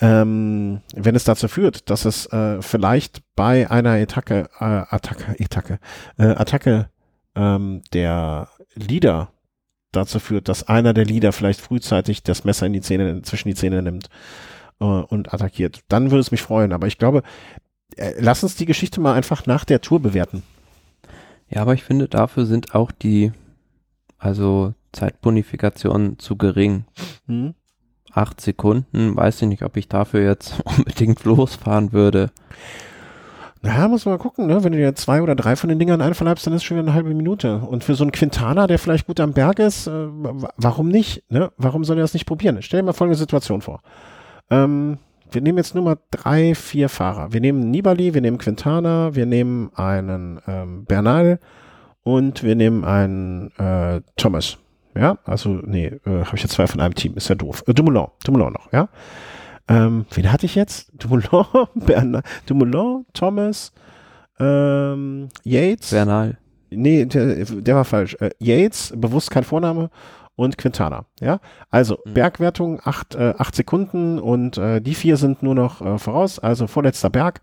[0.00, 5.80] Ähm, wenn es dazu führt, dass es äh, vielleicht bei einer Attacke, äh, Attacke, Attacke,
[6.18, 6.88] äh, Attacke
[7.34, 9.32] ähm, der Leader
[9.92, 13.54] dazu führt, dass einer der Leader vielleicht frühzeitig das Messer in die Zähne, zwischen die
[13.54, 14.08] Zähne nimmt
[14.80, 16.72] äh, und attackiert, dann würde es mich freuen.
[16.72, 17.22] Aber ich glaube,
[17.96, 20.42] äh, lass uns die Geschichte mal einfach nach der Tour bewerten.
[21.48, 23.32] Ja, aber ich finde, dafür sind auch die,
[24.18, 26.84] also Zeitbonifikationen zu gering.
[27.26, 27.54] Hm.
[28.12, 32.30] Acht Sekunden, weiß ich nicht, ob ich dafür jetzt unbedingt losfahren würde.
[33.60, 34.62] Naja, muss man mal gucken, ne?
[34.62, 36.94] Wenn du dir zwei oder drei von den Dingern einverleibst, dann ist schon wieder eine
[36.94, 37.58] halbe Minute.
[37.58, 40.08] Und für so einen Quintana, der vielleicht gut am Berg ist, äh,
[40.56, 41.24] warum nicht?
[41.28, 41.50] Ne?
[41.56, 42.62] Warum soll er das nicht probieren?
[42.62, 43.80] Stell dir mal folgende Situation vor.
[44.48, 44.98] Ähm,
[45.30, 47.32] wir nehmen jetzt nur mal drei, vier Fahrer.
[47.32, 51.40] Wir nehmen Nibali, wir nehmen Quintana, wir nehmen einen ähm, Bernal
[52.02, 54.58] und wir nehmen einen äh, Thomas.
[54.98, 57.62] Ja, also nee, äh, habe ich jetzt zwei von einem Team, ist ja doof.
[57.68, 58.88] Äh, Dumoulin, Dumoulin noch, ja.
[59.68, 60.90] Ähm, wen hatte ich jetzt?
[60.98, 61.28] Dumoulin,
[61.74, 63.72] Bernal, Dumoulin, Thomas,
[64.40, 65.90] ähm, Yates.
[65.90, 66.38] Bernal.
[66.70, 68.16] Nee, der, der war falsch.
[68.20, 69.90] Äh, Yates, bewusst kein Vorname
[70.34, 71.04] und Quintana.
[71.20, 72.14] Ja, also mhm.
[72.14, 76.38] Bergwertung acht, äh, acht Sekunden und äh, die vier sind nur noch äh, voraus.
[76.38, 77.40] Also vorletzter Berg.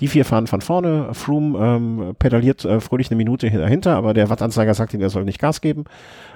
[0.00, 1.14] Die vier fahren von vorne.
[1.14, 5.24] Froome ähm, pedaliert äh, fröhlich eine Minute dahinter, aber der Wattanzeiger sagt ihm, er soll
[5.24, 5.84] nicht Gas geben.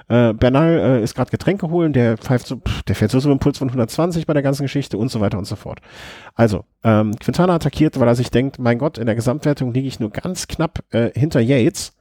[0.07, 3.29] Äh, Bernal äh, ist gerade Getränke holen, der pfeift so, pff, der fährt so so
[3.29, 5.81] einen Puls von 120 bei der ganzen Geschichte und so weiter und so fort.
[6.35, 9.99] Also, ähm, Quintana attackiert, weil er sich denkt, mein Gott, in der Gesamtwertung liege ich
[9.99, 11.93] nur ganz knapp äh, hinter Yates.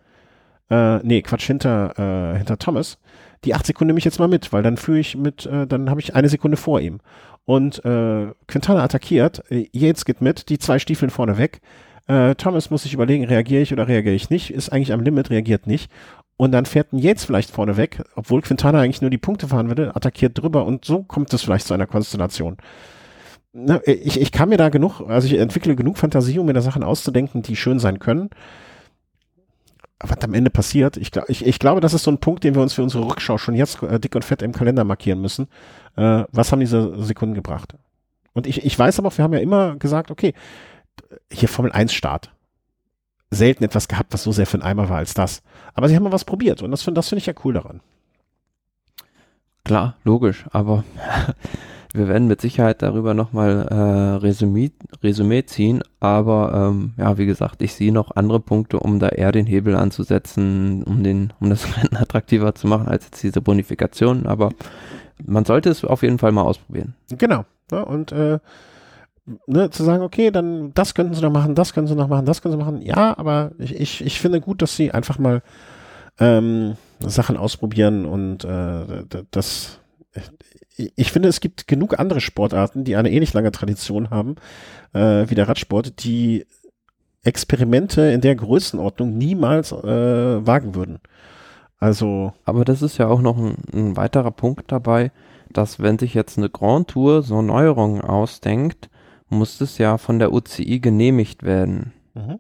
[0.71, 2.99] Äh, nee, Quatsch, hinter, äh, hinter Thomas
[3.45, 5.91] die acht Sekunden nehme ich jetzt mal mit, weil dann führe ich mit, äh, dann
[5.91, 7.01] habe ich eine Sekunde vor ihm.
[7.49, 11.63] Und äh, Quintana attackiert, äh, Yates geht mit, die zwei Stiefeln vorne weg.
[12.07, 15.31] Äh, Thomas muss sich überlegen, reagiere ich oder reagiere ich nicht, ist eigentlich am Limit,
[15.31, 15.91] reagiert nicht.
[16.37, 19.69] Und dann fährt ein Yates vielleicht vorne weg, obwohl Quintana eigentlich nur die Punkte fahren
[19.69, 22.59] würde, attackiert drüber und so kommt es vielleicht zu einer Konstellation.
[23.55, 26.61] Na, ich, ich kann mir da genug, also ich entwickle genug Fantasie, um mir da
[26.61, 28.29] Sachen auszudenken, die schön sein können
[30.01, 32.63] was am Ende passiert, ich, ich, ich glaube, das ist so ein Punkt, den wir
[32.63, 35.49] uns für unsere Rückschau schon jetzt äh, dick und fett im Kalender markieren müssen.
[35.99, 37.75] Äh, was haben diese Sekunden gebracht?
[38.33, 40.33] Und ich, ich weiß aber auch, wir haben ja immer gesagt, okay,
[41.33, 42.31] hier Formel 1 Start.
[43.31, 45.43] Selten etwas gehabt, was so sehr für einen Eimer war als das.
[45.75, 47.81] Aber sie haben mal was probiert und das, das finde ich ja cool daran.
[49.65, 50.85] Klar, logisch, aber
[51.95, 54.73] Wir werden mit Sicherheit darüber nochmal äh, Resümee,
[55.03, 59.33] Resümee ziehen, aber ähm, ja, wie gesagt, ich sehe noch andere Punkte, um da eher
[59.33, 64.27] den Hebel anzusetzen, um den, um das Rennen attraktiver zu machen als jetzt diese Bonifikation.
[64.27, 64.51] Aber
[65.25, 66.95] man sollte es auf jeden Fall mal ausprobieren.
[67.11, 67.45] Genau.
[67.71, 68.39] Ja, und äh,
[69.47, 72.27] ne, zu sagen, okay, dann das könnten sie noch machen, das können sie noch machen,
[72.27, 72.83] das können sie machen.
[72.83, 75.43] Ja, aber ich, ich, ich finde gut, dass sie einfach mal
[76.19, 79.81] ähm, Sachen ausprobieren und äh, das
[80.77, 84.37] ich finde, es gibt genug andere Sportarten, die eine ähnlich lange Tradition haben,
[84.93, 86.47] äh, wie der Radsport, die
[87.25, 91.01] Experimente in der Größenordnung niemals äh, wagen würden.
[91.79, 92.33] Also.
[92.45, 95.13] Aber das ist ja auch noch ein, ein, weiterer Punkt dabei,
[95.53, 98.91] dass wenn sich jetzt eine Grand Tour so Neuerungen ausdenkt,
[99.29, 101.93] muss es ja von der UCI genehmigt werden.
[102.15, 102.39] Mhm.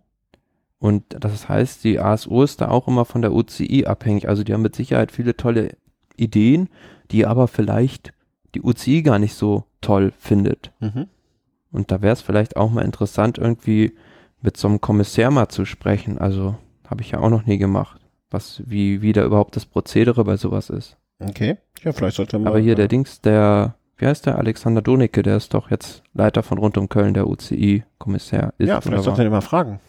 [0.79, 4.29] Und das heißt, die ASO ist da auch immer von der UCI abhängig.
[4.29, 5.77] Also die haben mit Sicherheit viele tolle
[6.17, 6.69] Ideen,
[7.11, 8.13] die aber vielleicht
[8.55, 10.73] die UCI gar nicht so toll findet.
[10.81, 11.07] Mhm.
[11.71, 13.95] Und da wäre es vielleicht auch mal interessant, irgendwie
[14.41, 16.19] mit so einem Kommissär mal zu sprechen.
[16.19, 16.57] Also
[16.89, 17.98] habe ich ja auch noch nie gemacht,
[18.31, 20.97] was, wie, wie da überhaupt das Prozedere bei sowas ist.
[21.21, 22.49] Okay, ja, vielleicht sollte man.
[22.49, 26.43] Aber hier der Dings, der, wie heißt der, Alexander Donicke, der ist doch jetzt Leiter
[26.43, 28.69] von Rund um Köln, der UCI-Kommissär ist.
[28.69, 29.81] Ja, vielleicht sollte er mal fragen.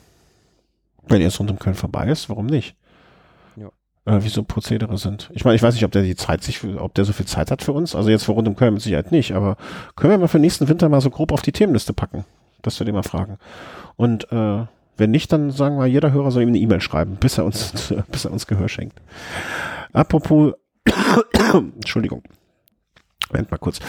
[1.08, 2.76] Wenn er Rund um Köln vorbei ist, warum nicht?
[4.10, 5.30] äh, wie so Prozedere sind.
[5.34, 7.52] Ich meine, ich weiß nicht, ob der die Zeit sich, ob der so viel Zeit
[7.52, 7.96] hat für uns.
[7.96, 9.58] Also jetzt für rund um Köln mit Sicherheit nicht, aber
[9.96, 12.26] können wir mal für nächsten Winter mal so grob auf die Themenliste packen,
[12.62, 13.38] dass wir den mal fragen.
[13.96, 14.66] Und äh,
[15.00, 17.94] wenn nicht, dann sagen wir, jeder Hörer soll ihm eine E-Mail schreiben, bis er uns,
[18.12, 19.02] bis er uns Gehör schenkt.
[19.94, 20.54] Apropos,
[21.54, 22.24] Entschuldigung.
[23.32, 23.80] Moment mal kurz.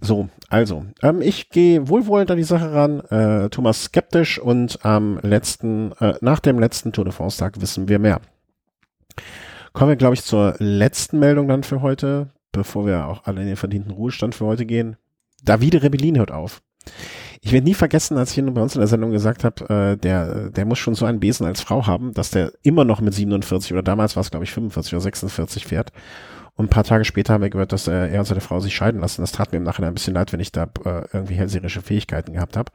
[0.00, 5.18] So, also, ähm, ich gehe wohlwollend an die Sache ran, äh, Thomas skeptisch und am
[5.22, 8.20] letzten, äh, nach dem letzten Tour de France Tag wissen wir mehr.
[9.72, 13.46] Kommen wir, glaube ich, zur letzten Meldung dann für heute, bevor wir auch alle in
[13.46, 14.96] den verdienten Ruhestand für heute gehen.
[15.42, 16.62] Davide Rebellin hört auf.
[17.44, 20.50] Ich werde nie vergessen, als ich bei uns in der Sendung gesagt habe, äh, der,
[20.50, 23.72] der muss schon so einen Besen als Frau haben, dass der immer noch mit 47
[23.72, 25.92] oder damals war es, glaube ich, 45 oder 46 fährt
[26.54, 28.76] Und ein paar Tage später haben wir gehört, dass äh, er und seine Frau sich
[28.76, 29.22] scheiden lassen.
[29.22, 32.32] Das tat mir im Nachhinein ein bisschen leid, wenn ich da äh, irgendwie hellseherische Fähigkeiten
[32.32, 32.70] gehabt habe.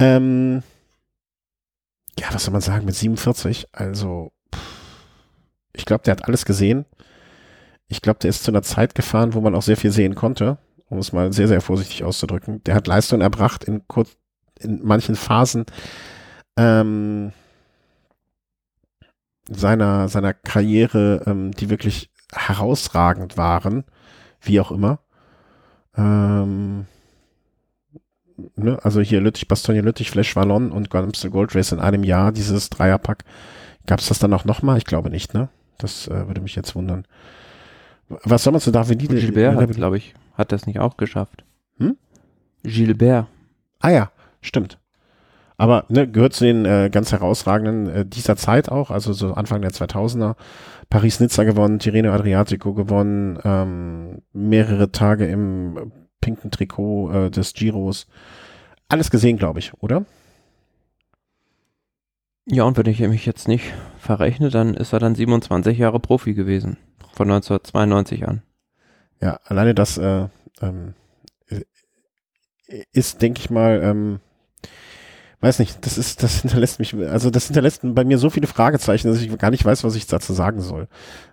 [0.00, 0.64] Ähm,
[2.18, 4.32] ja, was soll man sagen, mit 47, also
[5.72, 6.86] ich glaube, der hat alles gesehen.
[7.86, 10.58] Ich glaube, der ist zu einer Zeit gefahren, wo man auch sehr viel sehen konnte,
[10.90, 12.62] um es mal sehr, sehr vorsichtig auszudrücken.
[12.64, 14.16] Der hat Leistung erbracht in kurz,
[14.58, 15.64] in manchen Phasen
[16.56, 17.32] ähm,
[19.48, 23.84] seiner, seiner Karriere, ähm, die wirklich herausragend waren,
[24.42, 24.98] wie auch immer.
[25.96, 26.86] Ähm,
[28.56, 32.32] ne, also hier Lüttich, Bastogne Lüttich, Flash Wallon und Amstel Gold Race in einem Jahr,
[32.32, 33.24] dieses Dreierpack.
[33.86, 34.78] Gab es das dann auch nochmal?
[34.78, 35.48] Ich glaube nicht, ne?
[35.78, 37.06] Das äh, würde mich jetzt wundern.
[38.08, 41.44] Was soll man zu David Gilbert glaube ich, hat das nicht auch geschafft.
[41.78, 41.96] Hm?
[42.64, 43.26] Gilbert.
[43.78, 44.10] Ah ja,
[44.40, 44.78] stimmt.
[45.56, 49.60] Aber ne, gehört zu den äh, ganz herausragenden äh, dieser Zeit auch, also so Anfang
[49.60, 50.34] der 2000er.
[50.88, 58.06] Paris-Nizza gewonnen, Tirreno Adriatico gewonnen, ähm, mehrere Tage im pinken Trikot äh, des Giros.
[58.88, 60.04] Alles gesehen, glaube ich, oder?
[62.46, 66.34] Ja, und wenn ich mich jetzt nicht verrechne, dann ist er dann 27 Jahre Profi
[66.34, 66.78] gewesen.
[67.12, 68.42] Von 1992 an.
[69.20, 70.28] Ja, alleine das äh,
[70.62, 70.94] ähm,
[72.92, 74.20] ist, denke ich mal, ähm,
[75.40, 79.08] weiß nicht, das ist, das hinterlässt mich, also das hinterlässt bei mir so viele Fragezeichen,
[79.08, 80.88] dass ich gar nicht weiß, was ich dazu sagen soll.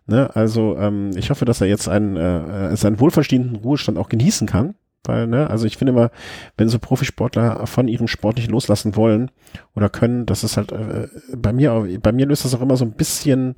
[0.06, 0.34] Ne?
[0.36, 4.76] Also ähm, ich hoffe, dass er jetzt einen, äh, seinen wohlverdienten Ruhestand auch genießen kann.
[5.04, 6.12] Weil, ne, also ich finde immer,
[6.58, 9.32] wenn so Profisportler von ihrem Sport nicht loslassen wollen
[9.74, 12.84] oder können, das ist halt äh, bei mir, bei mir löst das auch immer so
[12.84, 13.56] ein bisschen,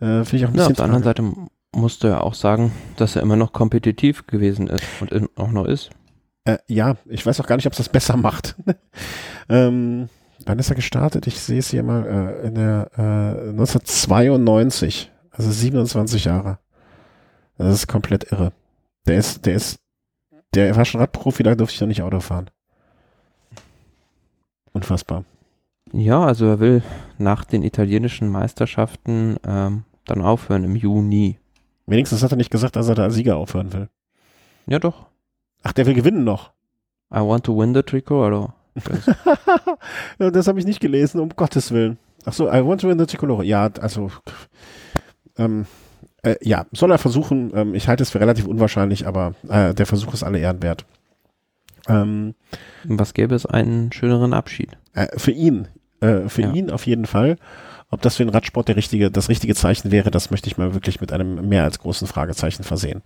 [0.00, 0.58] äh, finde ich auch ein bisschen.
[0.58, 1.22] Ja, auf der anderen Seite
[1.74, 5.50] musst du ja auch sagen, dass er immer noch kompetitiv gewesen ist und in, auch
[5.50, 5.90] noch ist.
[6.44, 8.54] Äh, ja, ich weiß auch gar nicht, ob es das besser macht.
[9.48, 10.08] ähm,
[10.44, 11.26] wann ist er gestartet?
[11.26, 16.58] Ich sehe es hier mal äh, in der äh, 1992, also 27 Jahre.
[17.56, 18.52] Das ist komplett irre.
[19.06, 19.78] Der ist, der ist,
[20.54, 22.50] der war schon Radprofi, da durfte ich noch nicht Auto fahren.
[24.72, 25.24] Unfassbar.
[25.92, 26.82] Ja, also er will
[27.18, 31.38] nach den italienischen Meisterschaften ähm, dann aufhören im Juni.
[31.86, 33.88] Wenigstens hat er nicht gesagt, dass er da als Sieger aufhören will.
[34.66, 35.06] Ja, doch.
[35.62, 36.52] Ach, der will gewinnen noch.
[37.12, 38.54] I want to win the Trikot, oder?
[40.18, 41.98] das habe ich nicht gelesen, um Gottes Willen.
[42.24, 43.44] Ach so, I want to win the Tricolore.
[43.44, 44.10] Ja, also,
[45.36, 45.66] ähm,
[46.22, 47.52] äh, ja, soll er versuchen.
[47.54, 50.86] Ähm, ich halte es für relativ unwahrscheinlich, aber äh, der Versuch ist alle Ehren wert.
[51.86, 52.34] Ähm,
[52.84, 54.70] Was gäbe es einen schöneren Abschied?
[54.94, 55.68] Äh, für ihn,
[56.00, 56.52] äh, für ja.
[56.52, 57.36] ihn auf jeden Fall.
[57.90, 60.74] Ob das für den Radsport der richtige, das richtige Zeichen wäre, das möchte ich mal
[60.74, 63.02] wirklich mit einem mehr als großen Fragezeichen versehen.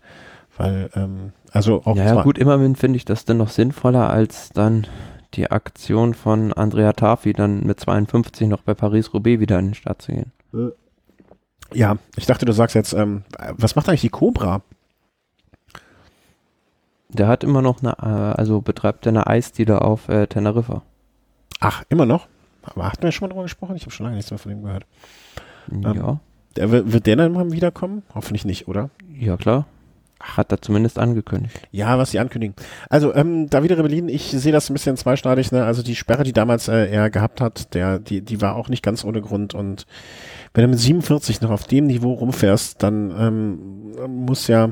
[0.56, 1.96] Weil, ähm, also auch.
[1.96, 4.86] Ja, gut, immerhin finde ich das dann noch sinnvoller als dann
[5.34, 10.02] die Aktion von Andrea Tafi dann mit 52 noch bei Paris-Roubaix wieder in den Start
[10.02, 10.32] zu gehen.
[11.72, 14.62] Ja, ich dachte, du sagst jetzt, ähm, was macht eigentlich die Cobra?
[17.10, 20.82] Der hat immer noch eine, äh, also betreibt er eine Eisdiele auf äh, Teneriffa.
[21.60, 22.26] Ach, immer noch?
[22.74, 23.76] Aber hatten wir schon mal drüber gesprochen?
[23.76, 24.86] Ich habe schon lange nichts mehr von ihm gehört.
[25.82, 25.90] Ja.
[25.92, 26.20] Ähm,
[26.56, 28.02] der, wird der dann mal wiederkommen?
[28.14, 28.90] Hoffentlich nicht, oder?
[29.14, 29.66] Ja, klar.
[30.20, 31.60] Hat er zumindest angekündigt.
[31.70, 32.56] Ja, was sie ankündigen.
[32.90, 35.64] Also, ähm, Davide Rebellin, ich sehe das ein bisschen zweischneidig, ne?
[35.64, 38.82] Also die Sperre, die damals äh, er gehabt hat, der, die, die war auch nicht
[38.82, 39.54] ganz ohne Grund.
[39.54, 39.86] Und
[40.54, 44.70] wenn du mit 47 noch auf dem Niveau rumfährst, dann ähm, muss ja,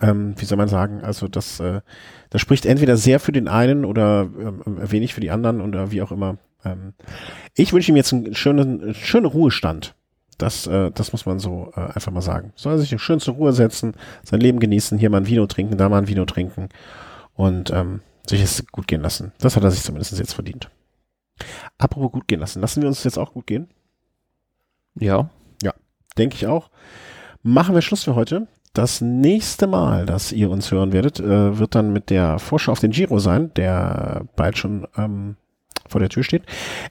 [0.00, 1.80] ähm, wie soll man sagen, also das, äh,
[2.34, 6.02] das spricht entweder sehr für den einen oder äh, wenig für die anderen oder wie
[6.02, 6.38] auch immer.
[6.64, 6.94] Ähm,
[7.54, 9.94] ich wünsche ihm jetzt einen schönen, einen schönen Ruhestand.
[10.36, 12.52] Das, äh, das muss man so äh, einfach mal sagen.
[12.56, 13.94] Soll er sich schön zur Ruhe setzen,
[14.24, 16.70] sein Leben genießen, hier mal ein Vino trinken, da mal ein Vino trinken
[17.34, 19.30] und ähm, sich es gut gehen lassen.
[19.38, 20.72] Das hat er sich zumindest jetzt verdient.
[21.78, 23.68] Apropos gut gehen lassen, lassen wir uns jetzt auch gut gehen?
[24.98, 25.30] Ja.
[25.62, 25.72] Ja,
[26.18, 26.68] denke ich auch.
[27.44, 28.48] Machen wir Schluss für heute.
[28.74, 32.80] Das nächste Mal, dass ihr uns hören werdet, äh, wird dann mit der Vorschau auf
[32.80, 35.36] den Giro sein, der bald schon ähm,
[35.88, 36.42] vor der Tür steht.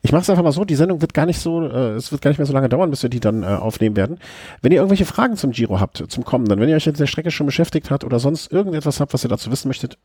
[0.01, 2.21] Ich mache es einfach mal so, die Sendung wird gar nicht so, äh, es wird
[2.21, 4.19] gar nicht mehr so lange dauern, bis wir die dann äh, aufnehmen werden.
[4.61, 7.31] Wenn ihr irgendwelche Fragen zum Giro habt, zum Kommenden, wenn ihr euch mit der Strecke
[7.31, 9.97] schon beschäftigt habt oder sonst irgendetwas habt, was ihr dazu wissen möchtet,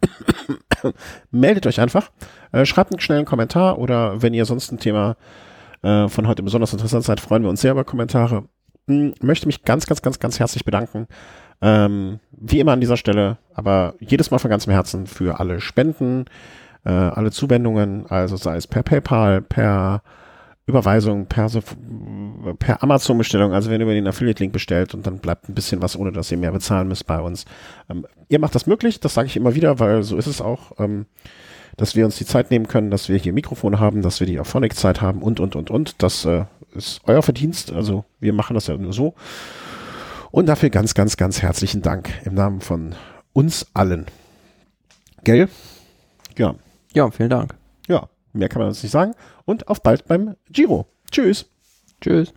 [1.30, 2.10] meldet euch einfach.
[2.50, 5.16] Äh, schreibt einen schnellen Kommentar oder wenn ihr sonst ein Thema
[5.82, 8.48] äh, von heute besonders interessant seid, freuen wir uns sehr über Kommentare.
[8.88, 11.06] Hm, möchte mich ganz, ganz, ganz, ganz herzlich bedanken.
[11.60, 16.26] Ähm, wie immer an dieser Stelle, aber jedes Mal von ganzem Herzen für alle Spenden,
[16.84, 20.02] äh, alle Zuwendungen, also sei es per PayPal, per
[20.66, 21.50] Überweisung, per,
[22.58, 25.98] per Amazon-Bestellung, also wenn ihr über den Affiliate-Link bestellt und dann bleibt ein bisschen was,
[25.98, 27.46] ohne dass ihr mehr bezahlen müsst bei uns.
[27.88, 30.72] Ähm, ihr macht das möglich, das sage ich immer wieder, weil so ist es auch,
[30.78, 31.06] ähm,
[31.78, 34.38] dass wir uns die Zeit nehmen können, dass wir hier Mikrofone haben, dass wir die
[34.38, 36.02] Auphonic-Zeit haben und, und, und, und.
[36.02, 36.44] Das äh,
[36.74, 39.14] ist euer Verdienst, also wir machen das ja nur so.
[40.30, 42.94] Und dafür ganz, ganz, ganz herzlichen Dank im Namen von
[43.32, 44.06] uns allen.
[45.24, 45.48] Gell?
[46.36, 46.54] Ja.
[46.94, 47.54] Ja, vielen Dank.
[47.86, 49.14] Ja, mehr kann man uns nicht sagen.
[49.44, 50.86] Und auf bald beim Giro.
[51.10, 51.46] Tschüss.
[52.00, 52.32] Tschüss.